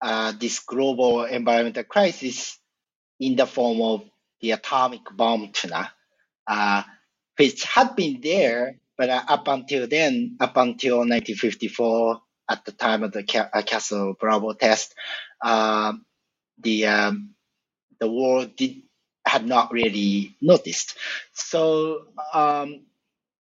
uh, 0.02 0.32
this 0.38 0.60
global 0.60 1.24
environmental 1.24 1.84
crisis 1.84 2.58
in 3.20 3.36
the 3.36 3.46
form 3.46 3.80
of 3.80 4.04
the 4.40 4.52
atomic 4.52 5.00
bomb 5.14 5.50
tuna, 5.52 5.92
uh, 6.46 6.82
which 7.38 7.64
had 7.64 7.96
been 7.96 8.20
there, 8.20 8.80
but 8.98 9.10
uh, 9.10 9.22
up 9.28 9.48
until 9.48 9.86
then, 9.86 10.36
up 10.40 10.56
until 10.56 10.98
1954, 10.98 12.20
at 12.50 12.64
the 12.64 12.72
time 12.72 13.04
of 13.04 13.12
the 13.12 13.48
uh, 13.54 13.62
Castle 13.62 14.14
Bravo 14.20 14.52
test, 14.52 14.94
um, 15.44 16.04
the 16.58 16.86
um, 16.86 17.34
the 18.00 18.10
world 18.10 18.56
did 18.56 18.82
had 19.26 19.46
not 19.46 19.72
really 19.72 20.36
noticed. 20.40 20.96
So, 21.32 22.06
um, 22.32 22.82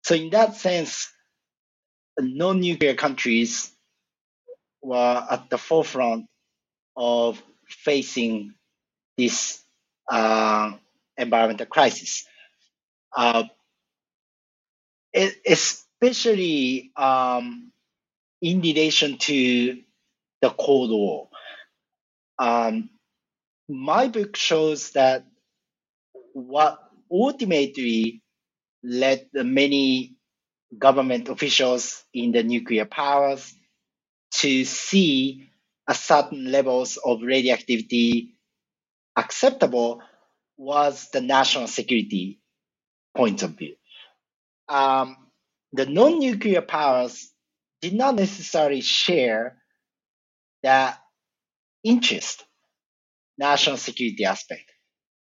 so 0.04 0.16
in 0.16 0.30
that 0.32 0.56
sense, 0.56 1.12
non-nuclear 2.20 2.94
countries 2.94 3.72
were 4.82 5.26
at 5.30 5.50
the 5.50 5.58
forefront 5.58 6.28
of 6.96 7.42
facing 7.68 8.54
this 9.18 9.64
uh, 10.10 10.74
environmental 11.18 11.66
crisis. 11.66 12.26
Uh, 13.16 13.44
especially 15.46 16.92
um, 16.96 17.72
in 18.42 18.62
relation 18.62 19.18
to 19.18 19.80
the 20.42 20.50
Cold 20.50 20.90
War. 20.92 21.30
Um, 22.40 22.90
my 23.70 24.08
book 24.08 24.36
shows 24.36 24.92
that 24.92 25.26
what 26.34 26.80
ultimately 27.12 28.22
led 28.84 29.28
the 29.34 29.44
many 29.44 30.18
government 30.78 31.30
officials 31.30 32.04
in 32.14 32.32
the 32.32 32.44
nuclear 32.44 32.86
powers 32.86 33.54
to 34.32 34.66
see 34.66 35.50
a 35.88 35.94
certain 35.94 36.52
levels 36.52 36.98
of 37.04 37.22
radioactivity 37.22 38.36
acceptable 39.16 40.02
was 40.58 41.10
the 41.12 41.22
national 41.22 41.68
security 41.68 42.40
point 43.16 43.44
of 43.44 43.52
view. 43.52 43.76
Um, 44.70 45.18
the 45.74 45.86
non-nuclear 45.86 46.62
powers 46.62 47.32
did 47.82 47.94
not 47.94 48.16
necessarily 48.16 48.82
share 48.82 49.58
that 50.64 51.00
interest, 51.84 52.44
national 53.38 53.78
security 53.78 54.26
aspect. 54.26 54.73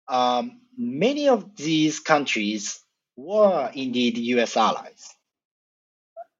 Um, 0.08 0.62
many 0.78 1.30
of 1.30 1.56
these 1.56 2.00
countries 2.00 2.80
were 3.16 3.72
indeed 3.74 4.18
U.S. 4.18 4.56
allies. 4.56 5.14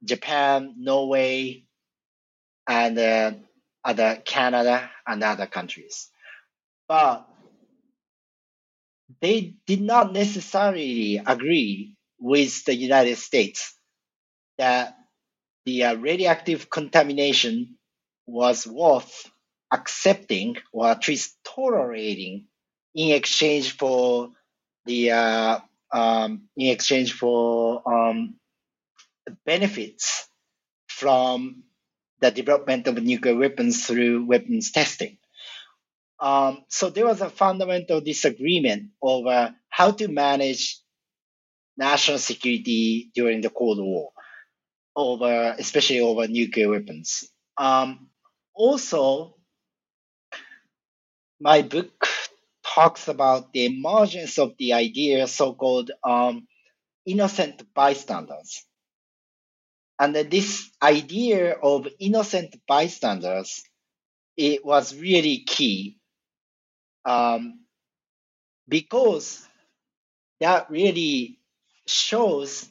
Japan, 0.04 0.76
Norway, 0.78 1.64
and 2.68 2.98
uh, 2.98 3.32
other 3.84 4.22
Canada 4.24 4.90
and 5.06 5.24
other 5.24 5.48
countries. 5.48 6.10
But 6.88 7.28
they 9.22 9.56
did 9.66 9.82
not 9.82 10.14
necessarily 10.14 11.22
agree 11.26 11.96
with 12.20 12.66
the 12.66 12.76
United 12.76 13.18
States 13.18 13.76
that 14.58 14.98
the 15.66 15.86
uh, 15.86 15.96
radioactive 15.96 16.70
contamination 16.70 17.78
was 18.26 18.68
worth 18.68 19.30
accepting 19.72 20.58
or 20.72 20.90
at 20.90 21.08
least 21.08 21.38
tolerating 21.44 22.46
in 22.98 23.12
exchange 23.12 23.78
for 23.78 24.32
the 24.86 25.12
uh, 25.12 25.60
um, 25.94 26.50
in 26.58 26.72
exchange 26.72 27.14
for 27.14 27.82
um, 27.88 28.36
benefits 29.46 30.28
from 30.88 31.64
the 32.20 32.32
development 32.32 32.88
of 32.88 33.02
nuclear 33.02 33.36
weapons 33.36 33.86
through 33.86 34.26
weapons 34.26 34.72
testing. 34.72 35.18
Um, 36.20 36.64
so 36.70 36.90
there 36.90 37.06
was 37.06 37.22
a 37.22 37.30
fundamental 37.30 38.02
disagreement 38.02 38.90
over 39.02 39.54
how 39.70 39.92
to 39.92 40.08
manage 40.08 40.82
national 41.78 42.18
security 42.18 43.12
during 43.14 43.42
the 43.42 43.52
Cold 43.52 43.78
War, 43.78 44.10
over 44.96 45.56
especially 45.60 46.00
over 46.00 46.28
nuclear 46.28 46.70
weapons. 46.70 47.30
Um, 47.56 48.10
also, 48.56 49.36
my 51.40 51.62
book 51.62 52.08
talks 52.78 53.08
about 53.08 53.52
the 53.54 53.66
emergence 53.66 54.38
of 54.38 54.54
the 54.60 54.74
idea, 54.74 55.28
so-called 55.28 55.90
um, 56.04 56.48
innocent 57.08 57.64
bystanders. 57.74 58.66
And 60.00 60.16
this 60.16 60.70
idea 60.84 61.54
of 61.54 61.88
innocent 62.00 62.56
bystanders, 62.68 63.64
it 64.38 64.64
was 64.64 64.96
really 64.96 65.40
key 65.40 65.98
um, 67.04 67.62
because 68.70 69.44
that 70.40 70.70
really 70.70 71.40
shows 71.88 72.70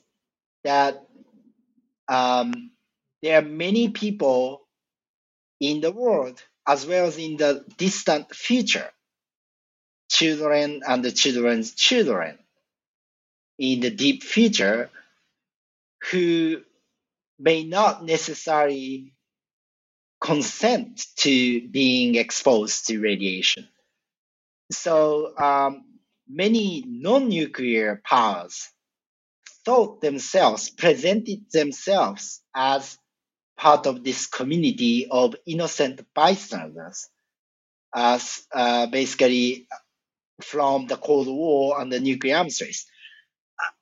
that 0.63 1.03
um, 2.07 2.71
there 3.23 3.41
are 3.41 3.43
many 3.43 3.89
people 3.89 4.69
in 5.61 5.81
the 5.81 5.91
world 5.91 6.41
as 6.69 6.87
well 6.87 7.07
as 7.07 7.19
in 7.19 7.37
the 7.39 7.65
distant 7.77 8.33
future, 8.33 8.91
children 10.09 10.83
and 10.87 11.05
the 11.05 11.13
children's 11.13 11.75
children 11.75 12.39
in 13.59 13.81
the 13.81 13.91
deep 13.91 14.23
future 14.23 14.91
who 16.11 16.61
may 17.39 17.65
not 17.65 18.05
necessarily 18.05 19.13
consent 20.21 21.07
to 21.17 21.67
being 21.69 22.15
exposed 22.15 22.87
to 22.87 23.01
radiation. 23.01 23.69
So 24.71 25.37
um, 25.39 25.85
many 26.29 26.85
non-nuclear 26.87 28.01
powers 28.05 28.69
thought 29.65 30.01
themselves, 30.01 30.71
presented 30.71 31.51
themselves 31.53 32.41
as 32.55 32.99
part 33.57 33.87
of 33.87 34.05
this 34.05 34.27
community 34.27 35.09
of 35.11 35.35
innocent 35.47 36.07
bystanders, 36.15 37.09
as 37.95 38.47
uh, 38.53 38.87
basically 38.87 39.67
from 40.43 40.87
the 40.87 40.97
Cold 40.97 41.29
War 41.29 41.81
and 41.81 41.93
the 41.93 42.01
nuclear 42.01 42.37
arms 42.39 42.61
race. 42.61 42.87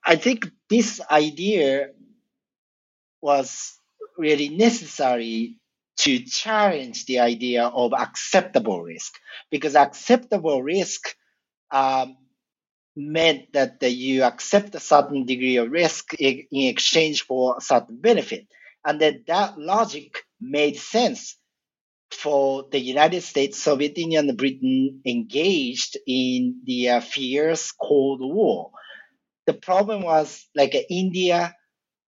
I 0.04 0.16
think 0.16 0.46
this 0.70 1.00
idea 1.10 1.88
was 3.20 3.78
really 4.16 4.48
necessary 4.50 5.58
to 5.96 6.20
challenge 6.24 7.06
the 7.06 7.20
idea 7.20 7.64
of 7.66 7.92
acceptable 7.92 8.82
risk 8.82 9.14
because 9.50 9.76
acceptable 9.76 10.62
risk 10.62 11.14
um, 11.70 12.16
meant 12.96 13.52
that 13.52 13.82
you 13.82 14.22
accept 14.24 14.74
a 14.74 14.80
certain 14.80 15.26
degree 15.26 15.56
of 15.56 15.70
risk 15.70 16.14
in 16.14 16.46
exchange 16.52 17.22
for 17.22 17.56
a 17.56 17.60
certain 17.60 18.00
benefit. 18.00 18.46
And 18.84 19.00
that 19.00 19.26
that 19.26 19.58
logic 19.58 20.24
made 20.40 20.76
sense 20.76 21.36
for 22.14 22.66
the 22.70 22.78
United 22.78 23.22
States, 23.22 23.58
Soviet 23.62 23.98
Union, 23.98 24.28
and 24.28 24.38
Britain 24.38 25.02
engaged 25.06 25.96
in 26.06 26.60
the 26.64 26.90
uh, 26.90 27.00
fierce 27.00 27.72
Cold 27.72 28.20
War. 28.22 28.70
The 29.46 29.54
problem 29.54 30.02
was 30.02 30.46
like 30.54 30.74
uh, 30.74 30.80
India 30.90 31.54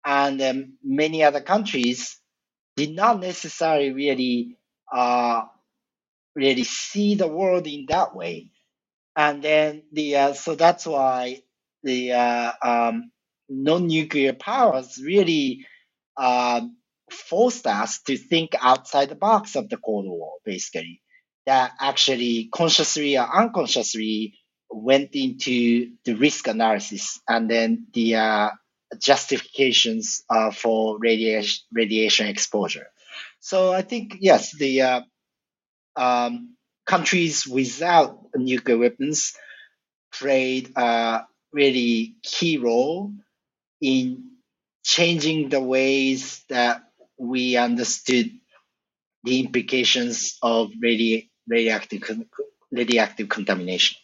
and 0.05 0.41
um, 0.41 0.77
many 0.83 1.23
other 1.23 1.41
countries 1.41 2.19
did 2.75 2.95
not 2.95 3.19
necessarily 3.19 3.91
really 3.91 4.57
uh, 4.93 5.43
really 6.35 6.63
see 6.63 7.15
the 7.15 7.27
world 7.27 7.67
in 7.67 7.85
that 7.89 8.15
way. 8.15 8.51
And 9.15 9.43
then 9.43 9.83
the 9.91 10.15
uh, 10.17 10.33
so 10.33 10.55
that's 10.55 10.85
why 10.85 11.41
the 11.83 12.13
uh, 12.13 12.51
um, 12.63 13.11
non-nuclear 13.49 14.33
powers 14.33 14.99
really 15.03 15.65
um, 16.17 16.77
forced 17.11 17.67
us 17.67 18.01
to 18.03 18.17
think 18.17 18.51
outside 18.59 19.09
the 19.09 19.15
box 19.15 19.55
of 19.55 19.69
the 19.69 19.77
Cold 19.77 20.05
War, 20.07 20.33
basically. 20.43 21.01
That 21.45 21.73
actually 21.79 22.49
consciously 22.51 23.17
or 23.17 23.27
unconsciously 23.27 24.33
went 24.69 25.11
into 25.13 25.91
the 26.03 26.15
risk 26.15 26.47
analysis 26.47 27.19
and 27.29 27.49
then 27.49 27.85
the 27.93 28.15
uh, 28.15 28.49
justifications 28.99 30.23
uh, 30.29 30.51
for 30.51 30.97
radiation 30.99 31.63
radiation 31.71 32.27
exposure. 32.27 32.87
So 33.39 33.71
I 33.71 33.83
think 33.83 34.17
yes, 34.19 34.55
the 34.57 34.81
uh, 34.81 35.01
um, 35.95 36.55
countries 36.85 37.47
without 37.47 38.19
nuclear 38.35 38.77
weapons 38.77 39.33
played 40.13 40.71
a 40.75 41.25
really 41.53 42.15
key 42.23 42.57
role 42.57 43.13
in 43.81 44.31
changing 44.83 45.49
the 45.49 45.61
ways 45.61 46.43
that 46.49 46.83
we 47.17 47.57
understood 47.57 48.31
the 49.23 49.39
implications 49.39 50.37
of 50.41 50.69
radi- 50.83 51.29
radioactive 51.47 52.03
radioactive 52.71 53.29
contamination. 53.29 53.97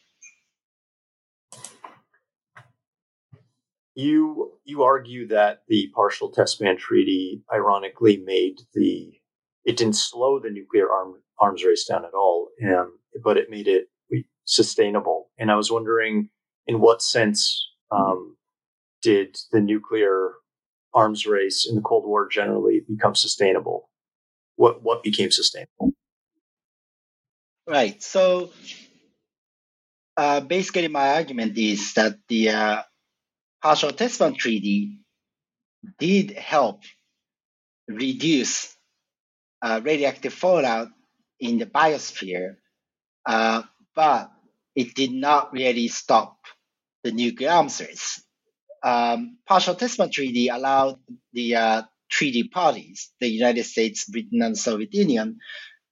You 3.93 4.53
you 4.63 4.83
argue 4.83 5.27
that 5.27 5.63
the 5.67 5.91
partial 5.93 6.29
test 6.31 6.59
ban 6.59 6.77
treaty 6.77 7.43
ironically 7.53 8.17
made 8.25 8.61
the 8.73 9.11
it 9.65 9.77
didn't 9.77 9.95
slow 9.95 10.39
the 10.39 10.49
nuclear 10.49 10.89
arm, 10.89 11.15
arms 11.39 11.63
race 11.63 11.85
down 11.85 12.05
at 12.05 12.13
all, 12.13 12.49
um, 12.65 12.97
but 13.23 13.37
it 13.37 13.49
made 13.49 13.67
it 13.67 13.89
sustainable. 14.45 15.29
And 15.37 15.51
I 15.51 15.55
was 15.55 15.71
wondering, 15.71 16.29
in 16.67 16.79
what 16.79 17.01
sense 17.01 17.67
um, 17.91 18.37
did 19.01 19.37
the 19.51 19.59
nuclear 19.59 20.31
arms 20.93 21.25
race 21.25 21.67
in 21.67 21.75
the 21.75 21.81
Cold 21.81 22.05
War 22.05 22.27
generally 22.27 22.81
become 22.87 23.15
sustainable? 23.15 23.89
What 24.55 24.83
what 24.83 25.03
became 25.03 25.31
sustainable? 25.31 25.93
Right. 27.67 28.01
So 28.01 28.51
uh, 30.17 30.41
basically, 30.41 30.87
my 30.87 31.15
argument 31.15 31.57
is 31.57 31.93
that 31.93 32.17
the 32.27 32.49
uh, 32.49 32.81
partial 33.61 33.91
test 33.91 34.19
ban 34.19 34.33
treaty 34.33 34.99
did 35.99 36.31
help 36.31 36.81
reduce 37.87 38.75
uh, 39.61 39.81
radioactive 39.83 40.33
fallout 40.33 40.89
in 41.39 41.57
the 41.57 41.65
biosphere, 41.65 42.55
uh, 43.25 43.63
but 43.95 44.31
it 44.75 44.93
did 44.95 45.11
not 45.11 45.53
really 45.53 45.87
stop 45.87 46.37
the 47.03 47.11
nuclear 47.11 47.49
arms 47.49 47.81
race. 47.81 48.23
Um, 48.83 49.37
partial 49.45 49.75
test 49.75 49.97
ban 49.97 50.09
treaty 50.09 50.47
allowed 50.47 50.99
the 51.33 51.55
uh, 51.55 51.81
treaty 52.09 52.43
parties, 52.43 53.11
the 53.19 53.27
United 53.27 53.63
States, 53.63 54.05
Britain, 54.05 54.41
and 54.41 54.57
Soviet 54.57 54.93
Union, 54.93 55.39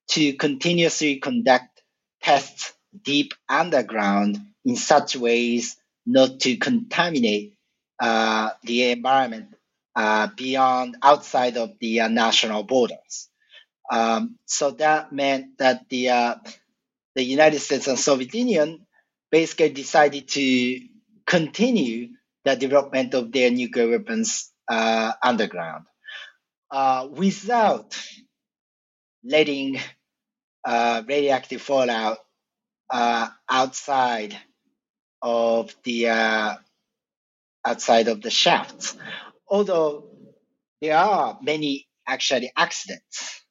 to 0.10 0.34
continuously 0.34 1.18
conduct 1.18 1.82
tests 2.22 2.74
deep 3.04 3.34
underground 3.48 4.38
in 4.66 4.76
such 4.76 5.16
ways 5.16 5.78
not 6.06 6.40
to 6.42 6.58
contaminate 6.58 7.54
uh, 8.00 8.50
the 8.64 8.92
environment 8.92 9.56
uh, 9.96 10.28
beyond 10.36 10.98
outside 11.02 11.58
of 11.58 11.74
the 11.80 12.02
uh, 12.02 12.08
national 12.08 12.64
borders. 12.64 13.30
Um, 13.92 14.38
so 14.46 14.72
that 14.72 15.12
meant 15.12 15.58
that 15.58 15.90
the 15.90 16.10
uh, 16.10 16.36
the 17.16 17.24
United 17.24 17.60
States 17.60 17.88
and 17.88 18.00
Soviet 18.00 18.34
Union 18.34 18.86
basically 19.32 19.70
decided 19.70 20.28
to 20.30 20.80
continue 21.26 22.10
the 22.50 22.56
development 22.56 23.14
of 23.14 23.32
their 23.32 23.52
nuclear 23.52 23.90
weapons 23.90 24.52
uh, 24.68 25.12
underground 25.24 25.86
without 27.12 27.98
letting 29.24 29.80
radioactive 30.66 31.62
fallout 31.62 32.18
outside 33.50 34.38
of 35.22 35.76
the 35.84 36.08
outside 37.66 38.08
of 38.08 38.22
the 38.22 38.30
shafts. 38.30 38.96
Although 39.48 40.10
there 40.82 40.98
are 40.98 41.38
many 41.42 41.88
actually 42.08 42.52
accidents 42.56 43.42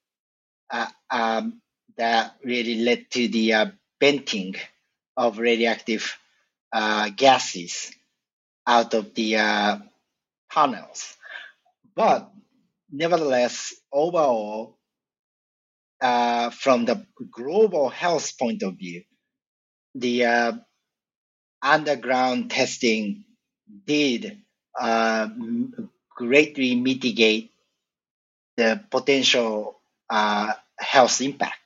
uh, 0.71 0.87
um, 1.11 1.61
that 1.97 2.35
really 2.45 2.83
led 2.83 3.11
to 3.11 3.29
the 3.29 3.53
uh, 3.55 3.67
venting 4.01 4.55
of 5.17 5.39
radioactive 5.39 6.17
uh, 6.73 7.11
gases 7.11 7.93
out 8.69 8.95
of 8.95 9.15
the 9.15 9.39
uh, 9.39 9.79
tunnels. 10.53 11.17
But 11.97 12.31
nevertheless, 12.93 13.75
overall, 13.93 14.79
uh, 16.01 16.51
from 16.51 16.85
the 16.85 17.07
global 17.33 17.89
health 17.89 18.39
point 18.39 18.63
of 18.63 18.77
view, 18.79 19.03
the 19.95 20.27
uh, 20.27 20.53
underground 21.63 22.51
testing 22.51 23.25
did 23.87 24.43
uh, 24.79 25.29
greatly 26.17 26.75
mitigate 26.75 27.53
the 28.57 28.83
potential 28.91 29.81
uh, 30.11 30.53
health 30.79 31.21
impact. 31.21 31.59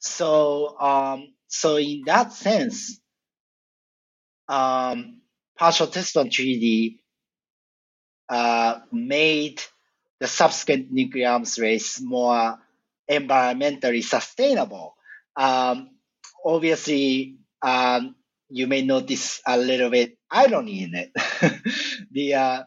So, 0.00 0.78
um, 0.80 1.34
so 1.48 1.76
in 1.76 2.02
that 2.06 2.32
sense, 2.32 3.00
um, 4.48 5.21
partial 5.62 5.86
test 5.86 6.14
ban 6.14 6.28
treaty 6.28 6.98
uh, 8.28 8.80
made 8.90 9.62
the 10.18 10.26
subsequent 10.26 10.90
nuclear 10.90 11.28
arms 11.28 11.56
race 11.56 12.00
more 12.00 12.58
environmentally 13.08 14.02
sustainable. 14.02 14.96
Um, 15.36 15.90
obviously, 16.44 17.36
um, 17.62 18.16
you 18.48 18.66
may 18.66 18.82
notice 18.82 19.40
a 19.46 19.56
little 19.56 19.88
bit 19.90 20.18
irony 20.28 20.82
in 20.82 20.94
it. 20.96 21.10
the 22.10 22.34
uh, 22.34 22.62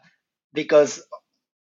because 0.54 1.04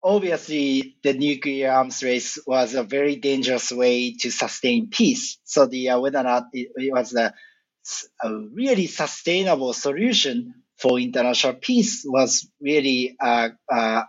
obviously 0.02 0.96
the 1.04 1.12
nuclear 1.12 1.70
arms 1.70 2.02
race 2.02 2.40
was 2.48 2.76
a 2.76 2.84
very 2.84 3.18
dangerous 3.18 3.74
way 3.74 4.14
to 4.22 4.32
sustain 4.32 4.88
peace. 4.88 5.38
So 5.44 5.66
the 5.66 5.90
uh, 5.90 6.00
whether 6.00 6.20
or 6.20 6.24
not 6.24 6.44
it, 6.54 6.70
it 6.78 6.94
was 6.94 7.14
a, 7.14 7.34
a, 8.24 8.34
really 8.54 8.88
sustainable 8.88 9.74
solution 9.74 10.54
for 10.78 11.00
international 11.00 11.54
peace 11.56 12.04
was 12.06 12.50
really 12.62 13.16
a, 13.22 13.52
a 13.70 14.04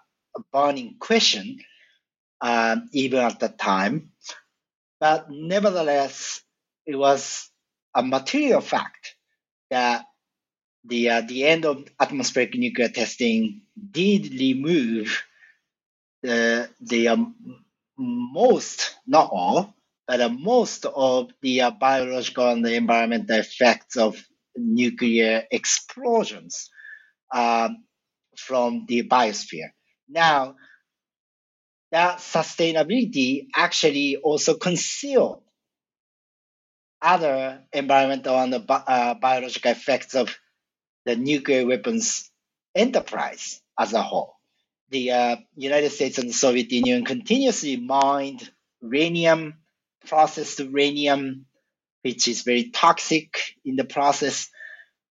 burning 0.53 0.97
question, 0.99 1.59
um, 2.41 2.89
even 2.93 3.21
at 3.21 3.41
the 3.41 3.49
time. 3.49 4.13
But 5.01 5.31
nevertheless, 5.31 6.43
it 6.87 6.97
was 6.97 7.51
a 7.95 8.03
material 8.03 8.61
fact 8.61 9.17
that 9.71 10.07
the 10.85 11.11
uh, 11.11 11.21
the 11.23 11.47
end 11.47 11.65
of 11.67 11.85
atmospheric 12.01 12.55
nuclear 12.55 12.89
testing 12.89 13.63
did 13.91 14.33
remove 14.33 15.23
the 16.23 16.71
the 16.81 17.09
um, 17.09 17.35
most, 17.99 18.97
not 19.07 19.31
all, 19.33 19.75
but 20.07 20.21
uh, 20.21 20.29
most 20.29 20.87
of 20.87 21.31
the 21.43 21.63
uh, 21.63 21.71
biological 21.71 22.51
and 22.51 22.65
the 22.65 22.75
environmental 22.75 23.37
effects 23.39 23.97
of 23.97 24.23
nuclear 24.57 25.45
explosions 25.51 26.71
um, 27.33 27.85
from 28.37 28.85
the 28.89 29.03
biosphere. 29.09 29.71
Now, 30.09 30.57
that 31.93 32.19
sustainability 32.19 33.47
actually 33.55 34.17
also 34.17 34.55
concealed 34.55 35.43
other 37.01 37.63
environmental 37.73 38.37
and 38.39 38.55
uh, 38.69 39.15
biological 39.15 39.71
effects 39.71 40.15
of 40.15 40.35
the 41.05 41.17
nuclear 41.17 41.67
weapons 41.67 42.31
enterprise 42.75 43.61
as 43.79 43.93
a 43.93 44.03
whole. 44.03 44.35
The 44.91 45.11
uh, 45.11 45.37
United 45.57 45.91
States 45.91 46.19
and 46.19 46.29
the 46.29 46.33
Soviet 46.33 46.71
Union 46.71 47.05
continuously 47.05 47.77
mined 47.77 48.49
uranium, 48.81 49.55
processed 50.07 50.61
uranium, 50.61 51.47
which 52.07 52.29
is 52.29 52.43
very 52.43 52.71
toxic 52.71 53.35
in 53.65 53.75
the 53.75 53.85
process, 53.85 54.49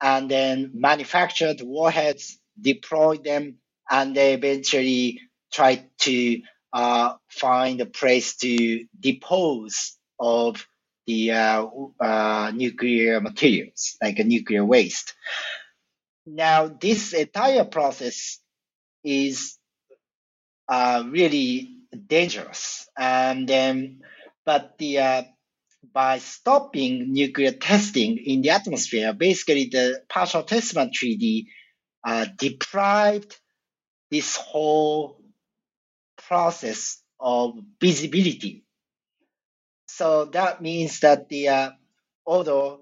and 0.02 0.28
then 0.28 0.72
manufactured 0.74 1.62
warheads, 1.62 2.40
deploy 2.60 3.18
them, 3.18 3.58
and 3.92 4.16
they 4.16 4.34
eventually 4.34 5.22
try 5.54 5.86
to 6.00 6.42
uh, 6.74 7.14
find 7.30 7.80
a 7.80 7.86
place 7.86 8.38
to 8.38 8.86
dispose 9.00 10.00
of 10.20 10.66
the 11.06 11.32
uh, 11.32 11.68
uh, 12.02 12.52
nuclear 12.56 13.22
materials, 13.22 13.96
like 14.02 14.18
a 14.18 14.24
nuclear 14.24 14.66
waste. 14.66 15.14
Now, 16.26 16.70
this 16.70 17.14
entire 17.14 17.66
process 17.66 18.40
is 19.04 19.60
uh, 20.68 21.04
really 21.06 21.70
dangerous, 22.08 22.90
and 22.98 23.48
then, 23.48 24.02
but 24.44 24.80
the 24.80 25.00
uh, 25.00 25.24
by 25.84 26.20
stopping 26.20 27.14
nuclear 27.14 27.52
testing 27.52 28.18
in 28.18 28.42
the 28.42 28.50
atmosphere, 28.52 29.14
basically 29.14 29.66
the 29.66 30.02
partial 30.10 30.44
test 30.44 30.74
ban 30.74 30.92
treaty 30.94 31.48
uh, 32.04 32.26
deprived 32.38 33.38
this 34.12 34.36
whole 34.36 35.22
process 36.18 37.02
of 37.20 37.56
visibility. 37.80 38.64
So 39.88 40.26
that 40.26 40.62
means 40.62 41.00
that 41.02 41.30
the 41.30 41.48
uh, 41.50 41.72
although 42.26 42.82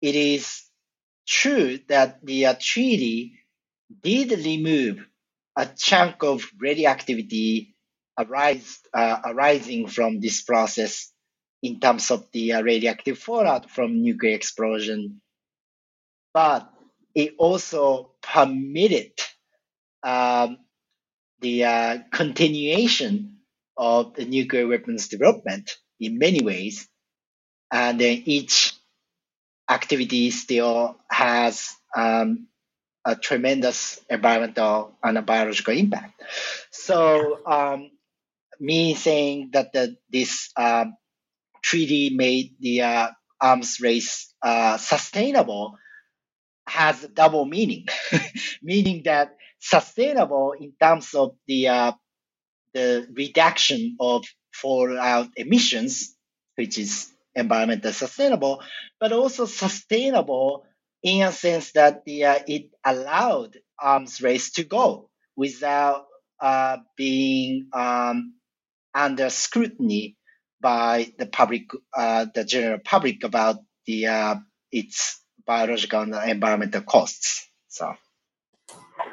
it 0.00 0.14
is 0.14 0.62
true 1.26 1.78
that 1.88 2.24
the 2.24 2.46
uh, 2.46 2.54
treaty 2.58 3.38
did 4.02 4.32
remove 4.32 5.06
a 5.56 5.66
chunk 5.66 6.22
of 6.22 6.50
radioactivity 6.58 7.74
arise, 8.18 8.80
uh, 8.94 9.18
arising 9.24 9.86
from 9.86 10.20
this 10.20 10.42
process 10.42 11.11
in 11.62 11.78
terms 11.80 12.10
of 12.10 12.26
the 12.32 12.54
uh, 12.54 12.62
radioactive 12.62 13.18
fallout 13.18 13.70
from 13.70 14.02
nuclear 14.02 14.34
explosion, 14.34 15.20
but 16.34 16.68
it 17.14 17.34
also 17.38 18.12
permitted 18.22 19.12
um, 20.02 20.58
the 21.40 21.64
uh, 21.64 21.98
continuation 22.10 23.38
of 23.76 24.14
the 24.14 24.24
nuclear 24.24 24.66
weapons 24.66 25.08
development 25.08 25.76
in 26.00 26.18
many 26.18 26.42
ways, 26.42 26.88
and 27.70 28.00
then 28.00 28.22
each 28.24 28.74
activity 29.70 30.30
still 30.30 30.96
has 31.10 31.74
um, 31.96 32.48
a 33.04 33.16
tremendous 33.16 34.00
environmental 34.10 34.92
and 35.02 35.24
biological 35.26 35.74
impact. 35.74 36.22
So, 36.70 37.38
um, 37.46 37.90
me 38.60 38.94
saying 38.94 39.50
that 39.52 39.72
the, 39.72 39.96
this 40.10 40.50
um, 40.56 40.96
treaty 41.62 42.10
made 42.10 42.54
the 42.60 42.82
uh, 42.82 43.08
arms 43.40 43.78
race 43.80 44.34
uh, 44.42 44.76
sustainable 44.76 45.76
has 46.68 47.02
a 47.04 47.08
double 47.08 47.44
meaning, 47.44 47.86
meaning 48.62 49.02
that 49.04 49.36
sustainable 49.60 50.52
in 50.58 50.72
terms 50.80 51.14
of 51.14 51.36
the 51.46 51.68
uh, 51.68 51.92
the 52.74 53.06
reduction 53.12 53.96
of 54.00 54.24
fallout 54.52 55.28
emissions, 55.36 56.16
which 56.56 56.78
is 56.78 57.12
environmentally 57.36 57.92
sustainable, 57.92 58.62
but 59.00 59.12
also 59.12 59.46
sustainable 59.46 60.64
in 61.02 61.22
a 61.22 61.32
sense 61.32 61.72
that 61.72 62.04
the, 62.04 62.24
uh, 62.24 62.38
it 62.46 62.70
allowed 62.84 63.58
arms 63.80 64.22
race 64.22 64.52
to 64.52 64.64
go 64.64 65.10
without 65.36 66.06
uh, 66.40 66.78
being 66.96 67.68
um, 67.72 68.34
under 68.94 69.30
scrutiny 69.30 70.16
by 70.62 71.12
the 71.18 71.26
public, 71.26 71.64
uh, 71.94 72.26
the 72.34 72.44
general 72.44 72.78
public 72.78 73.24
about 73.24 73.56
the 73.86 74.06
uh, 74.06 74.36
its 74.70 75.20
biological 75.46 76.00
and 76.00 76.14
environmental 76.30 76.82
costs. 76.82 77.48
So, 77.68 77.94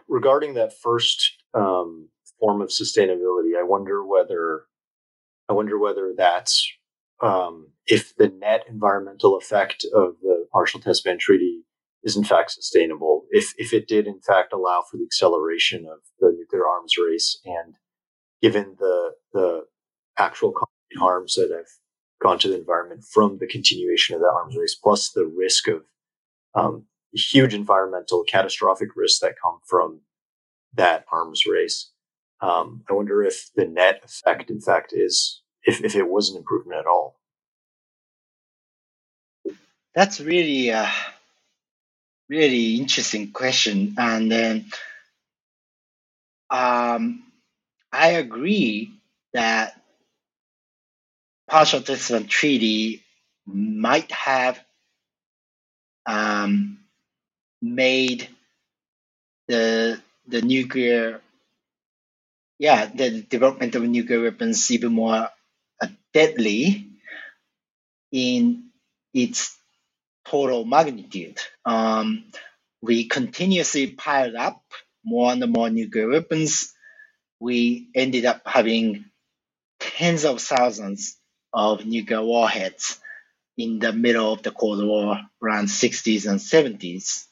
regarding 0.07 0.53
that 0.53 0.73
first 0.81 1.33
um, 1.53 2.09
form 2.39 2.61
of 2.61 2.69
sustainability, 2.69 3.57
I 3.59 3.63
wonder 3.63 4.05
whether 4.05 4.65
I 5.49 5.53
wonder 5.53 5.77
whether 5.77 6.13
that's 6.15 6.71
um, 7.21 7.69
if 7.87 8.15
the 8.15 8.29
net 8.29 8.65
environmental 8.69 9.37
effect 9.37 9.85
of 9.93 10.15
the 10.21 10.45
partial 10.53 10.79
test 10.79 11.03
ban 11.03 11.17
treaty 11.19 11.63
is 12.03 12.15
in 12.15 12.23
fact 12.23 12.51
sustainable. 12.51 13.25
If 13.31 13.53
if 13.57 13.73
it 13.73 13.87
did 13.87 14.07
in 14.07 14.21
fact 14.21 14.53
allow 14.53 14.83
for 14.89 14.97
the 14.97 15.03
acceleration 15.03 15.85
of 15.85 15.99
the 16.19 16.31
nuclear 16.37 16.67
arms 16.67 16.93
race, 16.97 17.39
and 17.43 17.75
given 18.41 18.75
the 18.79 19.13
the 19.33 19.63
actual 20.17 20.53
harms 20.97 21.35
that 21.35 21.51
have 21.55 21.67
gone 22.21 22.39
to 22.39 22.49
the 22.49 22.57
environment 22.57 23.03
from 23.03 23.37
the 23.37 23.47
continuation 23.47 24.15
of 24.15 24.21
that 24.21 24.33
arms 24.33 24.55
race, 24.57 24.75
plus 24.75 25.11
the 25.11 25.25
risk 25.25 25.67
of 25.67 25.83
um, 26.55 26.85
huge 27.13 27.53
environmental 27.53 28.23
catastrophic 28.23 28.89
risks 28.95 29.19
that 29.19 29.35
come 29.41 29.59
from 29.65 30.01
that 30.73 31.05
arms 31.11 31.45
race. 31.45 31.91
Um, 32.41 32.83
I 32.89 32.93
wonder 32.93 33.23
if 33.23 33.49
the 33.55 33.65
net 33.65 34.01
effect, 34.03 34.49
in 34.49 34.61
fact, 34.61 34.93
is 34.93 35.41
if, 35.63 35.83
if 35.83 35.95
it 35.95 36.09
was 36.09 36.29
an 36.29 36.37
improvement 36.37 36.79
at 36.79 36.87
all. 36.87 37.19
That's 39.95 40.21
really 40.21 40.69
a 40.69 40.89
really 42.29 42.75
interesting 42.75 43.31
question, 43.31 43.95
and 43.97 44.31
then 44.31 44.65
um, 46.49 47.23
I 47.91 48.09
agree 48.09 48.93
that 49.33 49.78
partial 51.49 51.81
ban 51.81 52.27
treaty 52.27 53.03
might 53.47 54.11
have 54.11 54.59
um, 56.07 56.79
made 57.61 58.29
the 59.47 60.01
the 60.27 60.41
nuclear 60.41 61.21
yeah 62.59 62.85
the 62.87 63.21
development 63.23 63.75
of 63.75 63.83
nuclear 63.83 64.23
weapons 64.23 64.71
even 64.71 64.93
more 64.93 65.29
uh, 65.83 65.87
deadly 66.13 66.87
in 68.11 68.65
its 69.13 69.57
total 70.25 70.65
magnitude 70.65 71.39
um, 71.65 72.25
we 72.81 73.05
continuously 73.07 73.89
piled 73.89 74.35
up 74.35 74.63
more 75.05 75.33
and 75.33 75.51
more 75.53 75.71
nuclear 75.71 76.09
weapons. 76.09 76.73
We 77.39 77.89
ended 77.95 78.25
up 78.25 78.43
having 78.45 79.05
tens 79.79 80.25
of 80.25 80.41
thousands 80.41 81.17
of 81.53 81.85
nuclear 81.85 82.23
warheads 82.23 82.99
in 83.57 83.79
the 83.79 83.91
middle 83.91 84.33
of 84.33 84.43
the 84.43 84.51
Cold 84.51 84.85
War, 84.85 85.19
around 85.43 85.65
60s 85.67 86.29
and 86.29 86.39
70s. 86.39 87.25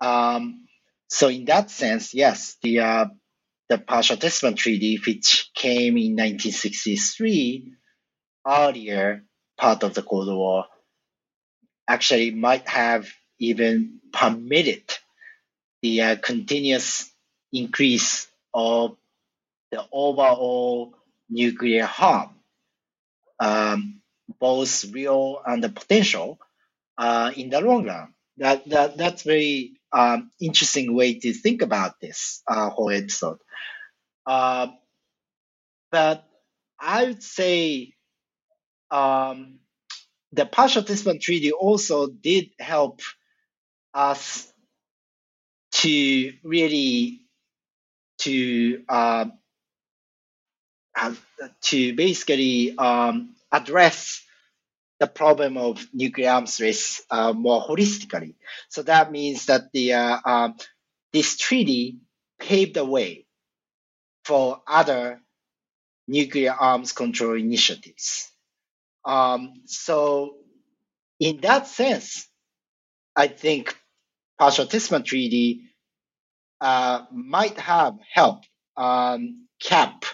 Um, 0.00 0.66
so 1.08 1.28
in 1.28 1.44
that 1.46 1.70
sense, 1.70 2.12
yes, 2.14 2.56
the 2.62 2.80
uh, 2.80 3.06
the 3.68 3.78
Partial 3.78 4.16
Test 4.16 4.42
Ban 4.42 4.54
Treaty, 4.54 4.96
which 5.04 5.50
came 5.54 5.96
in 5.96 6.12
1963, 6.12 7.72
earlier 8.46 9.24
part 9.56 9.82
of 9.82 9.94
the 9.94 10.02
Cold 10.02 10.28
War, 10.28 10.66
actually 11.88 12.30
might 12.30 12.68
have 12.68 13.08
even 13.38 14.00
permitted 14.12 14.82
the 15.82 16.02
uh, 16.02 16.16
continuous 16.16 17.10
increase 17.52 18.28
of 18.54 18.96
the 19.70 19.84
overall 19.92 20.94
nuclear 21.28 21.84
harm, 21.84 22.35
um, 23.40 24.02
both 24.40 24.84
real 24.92 25.40
and 25.46 25.62
the 25.62 25.68
potential, 25.68 26.38
uh, 26.98 27.32
in 27.36 27.50
the 27.50 27.60
long 27.60 27.86
run. 27.86 28.14
That, 28.38 28.68
that 28.68 28.96
that's 28.98 29.22
very 29.22 29.80
um, 29.92 30.30
interesting 30.40 30.94
way 30.94 31.18
to 31.20 31.32
think 31.32 31.62
about 31.62 32.00
this 32.00 32.42
uh, 32.48 32.70
whole 32.70 32.90
episode. 32.90 33.38
Uh, 34.26 34.68
but 35.90 36.24
I 36.80 37.04
would 37.04 37.22
say 37.22 37.94
um, 38.90 39.60
the 40.32 40.46
partial 40.46 40.82
Ban 40.82 41.18
treaty 41.20 41.52
also 41.52 42.08
did 42.08 42.50
help 42.58 43.00
us 43.94 44.52
to 45.72 46.32
really 46.42 47.22
to 48.18 48.82
uh, 48.88 49.26
to 51.62 51.94
basically 51.94 52.76
um, 52.76 53.34
address 53.52 54.22
the 54.98 55.06
problem 55.06 55.56
of 55.58 55.86
nuclear 55.92 56.30
arms 56.30 56.60
race 56.60 57.02
uh, 57.10 57.32
more 57.32 57.62
holistically. 57.62 58.34
So 58.68 58.82
that 58.82 59.12
means 59.12 59.46
that 59.46 59.72
the 59.72 59.92
uh, 59.92 60.18
uh, 60.24 60.48
this 61.12 61.36
treaty 61.36 61.98
paved 62.38 62.74
the 62.74 62.84
way 62.84 63.26
for 64.24 64.62
other 64.66 65.20
nuclear 66.08 66.52
arms 66.52 66.92
control 66.92 67.34
initiatives. 67.34 68.30
Um, 69.04 69.62
so, 69.66 70.36
in 71.20 71.40
that 71.42 71.66
sense, 71.66 72.28
I 73.14 73.28
think 73.28 73.76
partial 74.38 74.66
Test 74.66 74.90
Ban 74.90 75.04
treaty 75.04 75.62
uh, 76.60 77.04
might 77.12 77.56
have 77.58 77.98
helped 78.12 78.48
um, 78.76 79.46
cap 79.62 80.04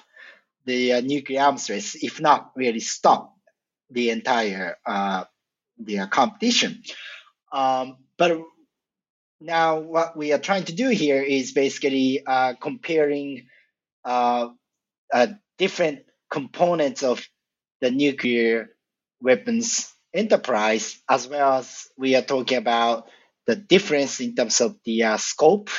the 0.64 0.94
uh, 0.94 1.00
nuclear 1.00 1.42
arms 1.42 1.68
race, 1.70 1.94
if 2.02 2.20
not 2.20 2.52
really 2.56 2.80
stop 2.80 3.34
the 3.90 4.10
entire 4.10 4.76
uh, 4.86 5.24
the 5.78 6.06
competition. 6.10 6.82
Um, 7.52 7.98
but 8.16 8.40
now, 9.40 9.80
what 9.80 10.16
we 10.16 10.32
are 10.32 10.38
trying 10.38 10.64
to 10.64 10.72
do 10.72 10.88
here 10.88 11.20
is 11.20 11.52
basically 11.52 12.22
uh, 12.24 12.54
comparing 12.60 13.48
uh, 14.04 14.48
uh, 15.12 15.26
different 15.58 16.00
components 16.30 17.02
of 17.02 17.26
the 17.80 17.90
nuclear 17.90 18.70
weapons 19.20 19.92
enterprise, 20.14 21.00
as 21.08 21.26
well 21.26 21.54
as 21.54 21.88
we 21.98 22.14
are 22.14 22.22
talking 22.22 22.58
about 22.58 23.08
the 23.46 23.56
difference 23.56 24.20
in 24.20 24.34
terms 24.34 24.60
of 24.60 24.76
the 24.84 25.02
uh, 25.02 25.16
scope, 25.16 25.70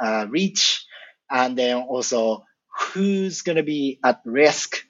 uh, 0.00 0.26
reach, 0.30 0.86
and 1.30 1.58
then 1.58 1.76
also 1.76 2.44
who's 2.78 3.42
going 3.42 3.56
to 3.56 3.62
be 3.62 3.98
at 4.04 4.20
risk 4.24 4.84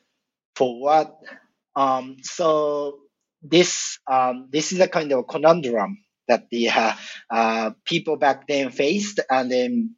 for 0.57 0.81
what. 0.81 1.17
Um, 1.77 2.17
so 2.23 2.99
this 3.43 3.99
um, 4.11 4.49
this 4.51 4.73
is 4.73 4.81
a 4.81 4.89
kind 4.89 5.13
of 5.13 5.29
conundrum 5.29 5.99
that 6.27 6.51
the 6.51 6.69
uh, 6.69 6.93
uh, 7.31 7.71
people 7.85 8.17
back 8.17 8.47
then 8.47 8.71
faced, 8.71 9.21
and 9.31 9.51
then 9.51 9.95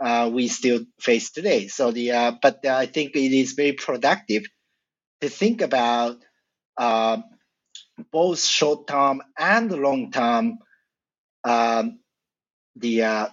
uh, 0.00 0.30
we 0.32 0.48
still 0.48 0.84
face 1.00 1.30
today. 1.30 1.68
So 1.68 1.90
the 1.90 2.12
uh, 2.12 2.32
but 2.40 2.64
I 2.66 2.86
think 2.86 3.16
it 3.16 3.32
is 3.32 3.52
very 3.52 3.72
productive 3.72 4.44
to 5.20 5.28
think 5.28 5.60
about 5.60 6.18
uh, 6.76 7.18
both 8.12 8.40
short 8.42 8.86
term 8.86 9.22
and 9.38 9.70
long 9.72 10.10
term 10.10 10.58
um, 11.44 11.98
the 12.76 13.02
uh, 13.02 13.26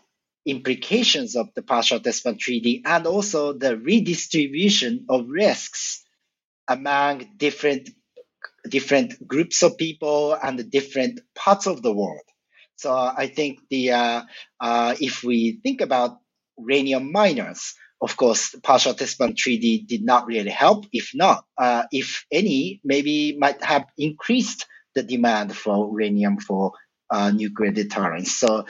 implications 0.46 1.36
of 1.36 1.50
the 1.56 1.62
partial 1.62 2.00
Ban 2.00 2.38
treaty 2.38 2.82
and 2.86 3.06
also 3.06 3.54
the 3.54 3.78
redistribution 3.78 5.06
of 5.10 5.28
risks 5.30 6.04
among 6.68 7.30
different 7.38 7.90
different 8.70 9.28
groups 9.28 9.64
of 9.64 9.78
people 9.78 10.34
and 10.34 10.58
the 10.58 10.64
different 10.64 11.20
parts 11.36 11.68
of 11.68 11.82
the 11.82 11.92
world. 11.92 12.22
So 12.76 12.92
I 12.94 13.28
think 13.28 13.60
the 13.70 13.92
uh, 13.92 14.22
uh, 14.60 14.96
if 15.00 15.24
we 15.24 15.60
think 15.64 15.82
about 15.82 16.18
uranium 16.58 17.12
miners, 17.12 17.76
of 18.02 18.18
course, 18.18 18.56
partial 18.64 18.94
Test 18.94 19.20
Ban 19.20 19.36
treaty 19.36 19.84
did 19.88 20.04
not 20.04 20.26
really 20.26 20.50
help. 20.50 20.86
If 20.92 21.12
not, 21.14 21.46
uh, 21.58 21.84
if 21.92 22.26
any, 22.32 22.82
maybe 22.84 23.38
might 23.38 23.64
have 23.64 23.86
increased 23.98 24.66
the 24.96 25.04
demand 25.04 25.56
for 25.56 25.88
uranium 25.88 26.40
for 26.40 26.74
uh, 27.12 27.30
nuclear 27.30 27.72
deterrence. 27.72 28.38
So 28.38 28.66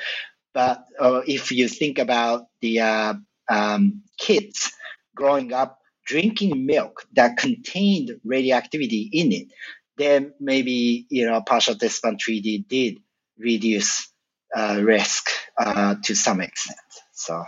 but 0.54 0.86
uh, 1.00 1.22
if 1.26 1.52
you 1.52 1.68
think 1.68 2.00
about 2.00 2.46
the 2.62 2.80
uh, 2.82 3.14
um, 3.50 4.04
kids 4.18 4.72
growing 5.16 5.54
up 5.54 5.80
drinking 6.06 6.66
milk 6.66 7.06
that 7.14 7.38
contained 7.38 8.12
radioactivity 8.24 9.10
in 9.14 9.32
it, 9.32 9.48
then 9.98 10.34
maybe 10.40 11.06
you 11.10 11.26
know 11.26 11.42
partial 11.42 11.76
Ban 11.76 12.18
treaty 12.18 12.66
did 12.68 12.98
reduce 13.38 14.12
uh, 14.56 14.82
risk 14.84 15.28
uh, 15.58 15.96
to 16.04 16.16
some 16.16 16.42
extent. 16.42 16.78
So. 17.14 17.44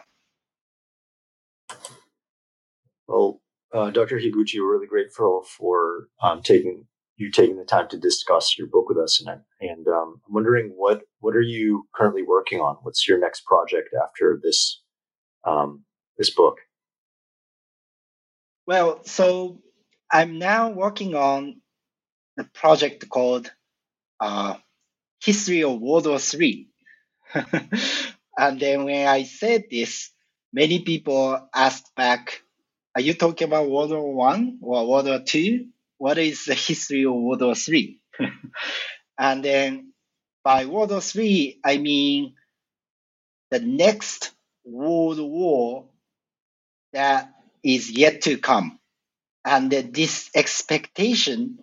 Well, 3.07 3.41
uh, 3.73 3.89
Dr. 3.89 4.17
Higuchi, 4.17 4.59
we're 4.59 4.71
really 4.71 4.87
grateful 4.87 5.43
for 5.43 6.07
um, 6.21 6.41
taking 6.41 6.85
you 7.17 7.31
taking 7.31 7.57
the 7.57 7.65
time 7.65 7.87
to 7.89 7.97
discuss 7.97 8.57
your 8.57 8.67
book 8.67 8.89
with 8.89 8.97
us. 8.97 9.23
And, 9.25 9.41
and 9.61 9.87
um, 9.87 10.21
I'm 10.27 10.33
wondering 10.33 10.73
what 10.75 11.01
what 11.19 11.35
are 11.35 11.41
you 11.41 11.87
currently 11.93 12.23
working 12.23 12.59
on? 12.59 12.77
What's 12.81 13.07
your 13.07 13.19
next 13.19 13.45
project 13.45 13.89
after 14.03 14.39
this 14.41 14.81
um, 15.45 15.83
this 16.17 16.29
book? 16.29 16.57
Well, 18.65 19.03
so 19.03 19.61
I'm 20.11 20.39
now 20.39 20.69
working 20.71 21.15
on 21.15 21.61
a 22.39 22.45
project 22.45 23.07
called 23.09 23.51
uh, 24.19 24.55
History 25.23 25.63
of 25.63 25.79
World 25.79 26.07
War 26.07 26.19
Three. 26.19 26.69
and 28.37 28.59
then 28.59 28.85
when 28.85 29.07
I 29.07 29.23
said 29.23 29.65
this, 29.69 30.11
many 30.51 30.79
people 30.79 31.49
asked 31.53 31.93
back, 31.95 32.41
"Are 32.95 33.01
you 33.01 33.13
talking 33.13 33.47
about 33.47 33.69
World 33.69 33.91
War 33.91 34.13
One 34.13 34.59
or 34.61 34.87
World 34.87 35.05
War 35.05 35.19
Two? 35.19 35.67
What 36.03 36.17
is 36.17 36.43
the 36.43 36.53
history 36.53 37.05
of 37.05 37.13
World 37.13 37.41
War 37.41 37.55
Three? 37.55 38.01
and 39.17 39.41
then 39.41 39.93
by 40.43 40.65
World 40.65 40.91
War 40.91 40.99
Three, 40.99 41.61
I 41.63 41.77
mean 41.77 42.33
the 43.51 43.61
next 43.61 44.31
world 44.65 45.17
war 45.17 45.85
that 46.91 47.33
is 47.63 47.89
yet 47.89 48.23
to 48.23 48.37
come. 48.37 48.79
And 49.45 49.71
this 49.71 50.29
expectation 50.35 51.59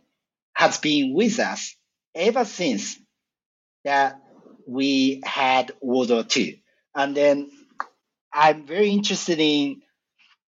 has 0.54 0.78
been 0.78 1.12
with 1.12 1.38
us 1.38 1.76
ever 2.14 2.46
since 2.46 2.98
that 3.84 4.22
we 4.66 5.20
had 5.22 5.72
World 5.82 6.08
War 6.08 6.24
II. 6.34 6.62
And 6.94 7.14
then 7.14 7.50
I'm 8.32 8.66
very 8.66 8.88
interested 8.88 9.38
in 9.38 9.82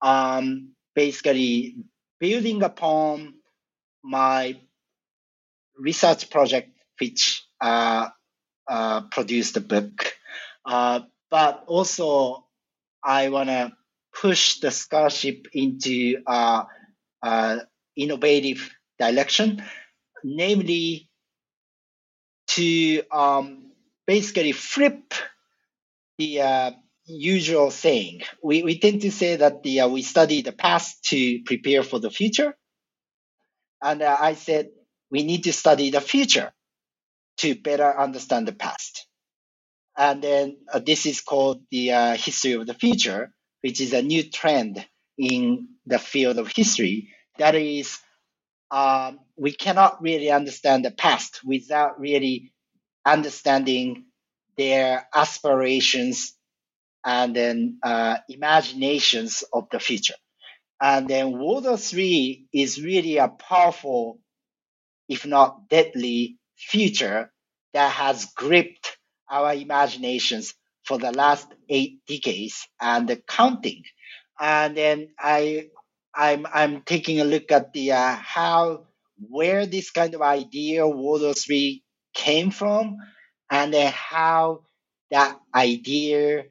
um, 0.01 0.74
basically 0.95 1.74
building 2.20 2.62
upon 2.62 3.39
my 4.03 4.61
research 5.78 6.30
project, 6.30 6.70
which 6.98 7.44
uh, 7.61 8.09
uh, 8.68 9.03
produced 9.11 9.55
the 9.55 9.61
book, 9.61 10.14
uh, 10.64 11.01
but 11.30 11.64
also 11.66 12.46
I 13.03 13.28
want 13.28 13.48
to 13.48 13.72
push 14.20 14.61
the 14.61 14.70
scholarship 14.70 15.46
into 15.53 16.16
innovative 17.96 18.70
direction, 18.98 19.62
namely 20.24 21.09
to 22.48 23.03
um, 23.11 23.70
basically 24.07 24.53
flip 24.53 25.14
the 26.18 26.40
uh, 26.40 26.70
usual 27.07 27.70
saying. 27.70 28.22
We, 28.42 28.62
we 28.62 28.78
tend 28.78 29.03
to 29.03 29.11
say 29.11 29.36
that 29.36 29.62
the, 29.62 29.80
uh, 29.80 29.88
we 29.88 30.03
study 30.03 30.42
the 30.42 30.53
past 30.53 31.05
to 31.07 31.42
prepare 31.44 31.82
for 31.82 31.98
the 31.98 32.11
future. 32.11 32.57
And 33.83 34.03
uh, 34.03 34.16
I 34.18 34.35
said, 34.35 34.70
we 35.11 35.22
need 35.22 35.45
to 35.45 35.53
study 35.53 35.91
the 35.91 36.01
future 36.01 36.53
to 37.39 37.55
better 37.55 37.99
understand 37.99 38.47
the 38.47 38.53
past. 38.53 39.07
And 39.97 40.22
then 40.22 40.59
uh, 40.72 40.78
this 40.78 41.07
is 41.07 41.20
called 41.20 41.62
the 41.70 41.93
uh, 41.93 42.16
history 42.16 42.53
of 42.53 42.66
the 42.66 42.74
future, 42.74 43.33
which 43.62 43.81
is 43.81 43.93
a 43.93 44.03
new 44.03 44.22
trend 44.22 44.85
in 45.18 45.68
the 45.87 45.99
field 45.99 46.39
of 46.39 46.53
history. 46.55 47.11
That 47.39 47.55
is, 47.55 47.99
um, 48.70 49.20
we 49.37 49.53
cannot 49.53 50.03
really 50.03 50.31
understand 50.31 50.85
the 50.85 50.91
past 50.91 51.41
without 51.45 52.01
really 52.01 52.53
understanding 53.05 54.05
their 54.57 55.09
aspirations 55.14 56.35
and 57.05 57.35
then 57.35 57.78
uh, 57.83 58.18
imaginations 58.28 59.43
of 59.53 59.68
the 59.70 59.81
future. 59.81 60.14
And 60.81 61.09
then 61.09 61.39
War 61.39 61.62
III 61.64 62.47
is 62.53 62.83
really 62.83 63.18
a 63.18 63.28
powerful, 63.28 64.18
if 65.09 65.26
not 65.26 65.68
deadly, 65.68 66.39
future 66.57 67.33
that 67.74 67.93
has 67.93 68.26
gripped 68.37 68.97
our 69.31 69.55
imaginations 69.55 70.55
for 70.85 70.99
the 70.99 71.12
last 71.12 71.49
eight 71.68 72.01
decades 72.07 72.66
and 72.81 73.22
counting. 73.28 73.83
And 74.41 74.76
then 74.76 75.11
I, 75.18 75.68
I'm, 76.14 76.47
I'm 76.53 76.83
taking 76.83 77.20
a 77.20 77.24
look 77.24 77.53
at 77.53 77.72
the 77.72 77.93
uh, 77.93 78.14
how 78.14 78.87
where 79.28 79.66
this 79.66 79.91
kind 79.91 80.14
of 80.14 80.22
idea 80.22 80.87
War 80.89 81.18
III 81.20 81.83
came 82.14 82.51
from, 82.51 82.97
and 83.51 83.72
then 83.74 83.93
how 83.95 84.62
that 85.11 85.39
idea 85.55 86.45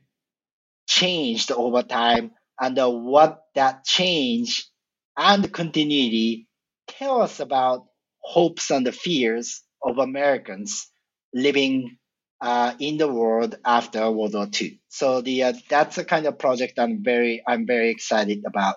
changed 0.88 1.52
over 1.52 1.84
time, 1.84 2.32
and 2.60 2.78
uh, 2.78 2.90
what 2.90 3.44
that 3.56 3.84
change 3.86 4.70
and 5.18 5.52
continuity 5.52 6.48
tell 6.88 7.22
us 7.22 7.40
about 7.40 7.86
hopes 8.20 8.72
and 8.72 8.86
the 8.86 8.92
fears 8.92 9.64
of 9.84 9.98
Americans 9.98 10.90
living 11.34 11.98
uh, 12.42 12.74
in 12.80 12.98
the 12.98 13.08
world 13.08 13.58
after 13.66 14.10
World 14.12 14.34
War 14.34 14.48
II. 14.60 14.80
So 14.88 15.22
the 15.22 15.44
uh, 15.44 15.54
that's 15.70 15.98
a 15.98 16.06
kind 16.06 16.26
of 16.26 16.38
project 16.40 16.80
I'm 16.80 17.04
very 17.04 17.44
I'm 17.46 17.66
very 17.66 17.90
excited 17.90 18.44
about 18.46 18.76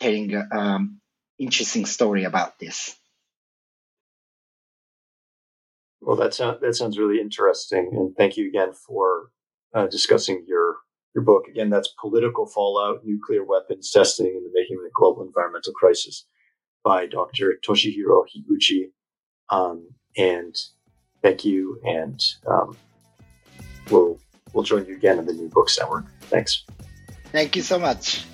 telling 0.00 0.34
um, 0.52 1.00
interesting 1.38 1.86
story 1.86 2.24
about 2.24 2.58
this. 2.58 2.94
Well, 6.00 6.16
that 6.16 6.34
sounds 6.34 6.60
that 6.60 6.74
sounds 6.74 6.98
really 6.98 7.20
interesting, 7.20 7.90
and 7.92 8.16
thank 8.16 8.36
you 8.36 8.48
again 8.48 8.72
for 8.72 9.30
uh, 9.74 9.86
discussing 9.86 10.44
your 10.46 10.76
your 11.18 11.24
book. 11.24 11.48
Again, 11.48 11.68
that's 11.68 11.88
Political 12.00 12.46
Fallout: 12.46 13.04
Nuclear 13.04 13.44
Weapons 13.44 13.90
Testing 13.90 14.26
and 14.26 14.44
the 14.44 14.50
Making 14.54 14.76
of 14.76 14.84
the 14.84 14.90
Global 14.94 15.22
Environmental 15.22 15.72
Crisis 15.72 16.26
by 16.84 17.06
Dr. 17.06 17.58
Toshihiro 17.66 18.24
Higuchi. 18.24 18.90
Um, 19.50 19.88
and 20.16 20.56
thank 21.22 21.44
you, 21.44 21.80
and 21.84 22.22
um, 22.46 22.76
we'll 23.90 24.18
we'll 24.52 24.64
join 24.64 24.86
you 24.86 24.94
again 24.94 25.18
in 25.18 25.26
the 25.26 25.32
New 25.32 25.48
Books 25.48 25.78
Network. 25.78 26.06
Thanks. 26.22 26.64
Thank 27.32 27.56
you 27.56 27.62
so 27.62 27.78
much. 27.78 28.24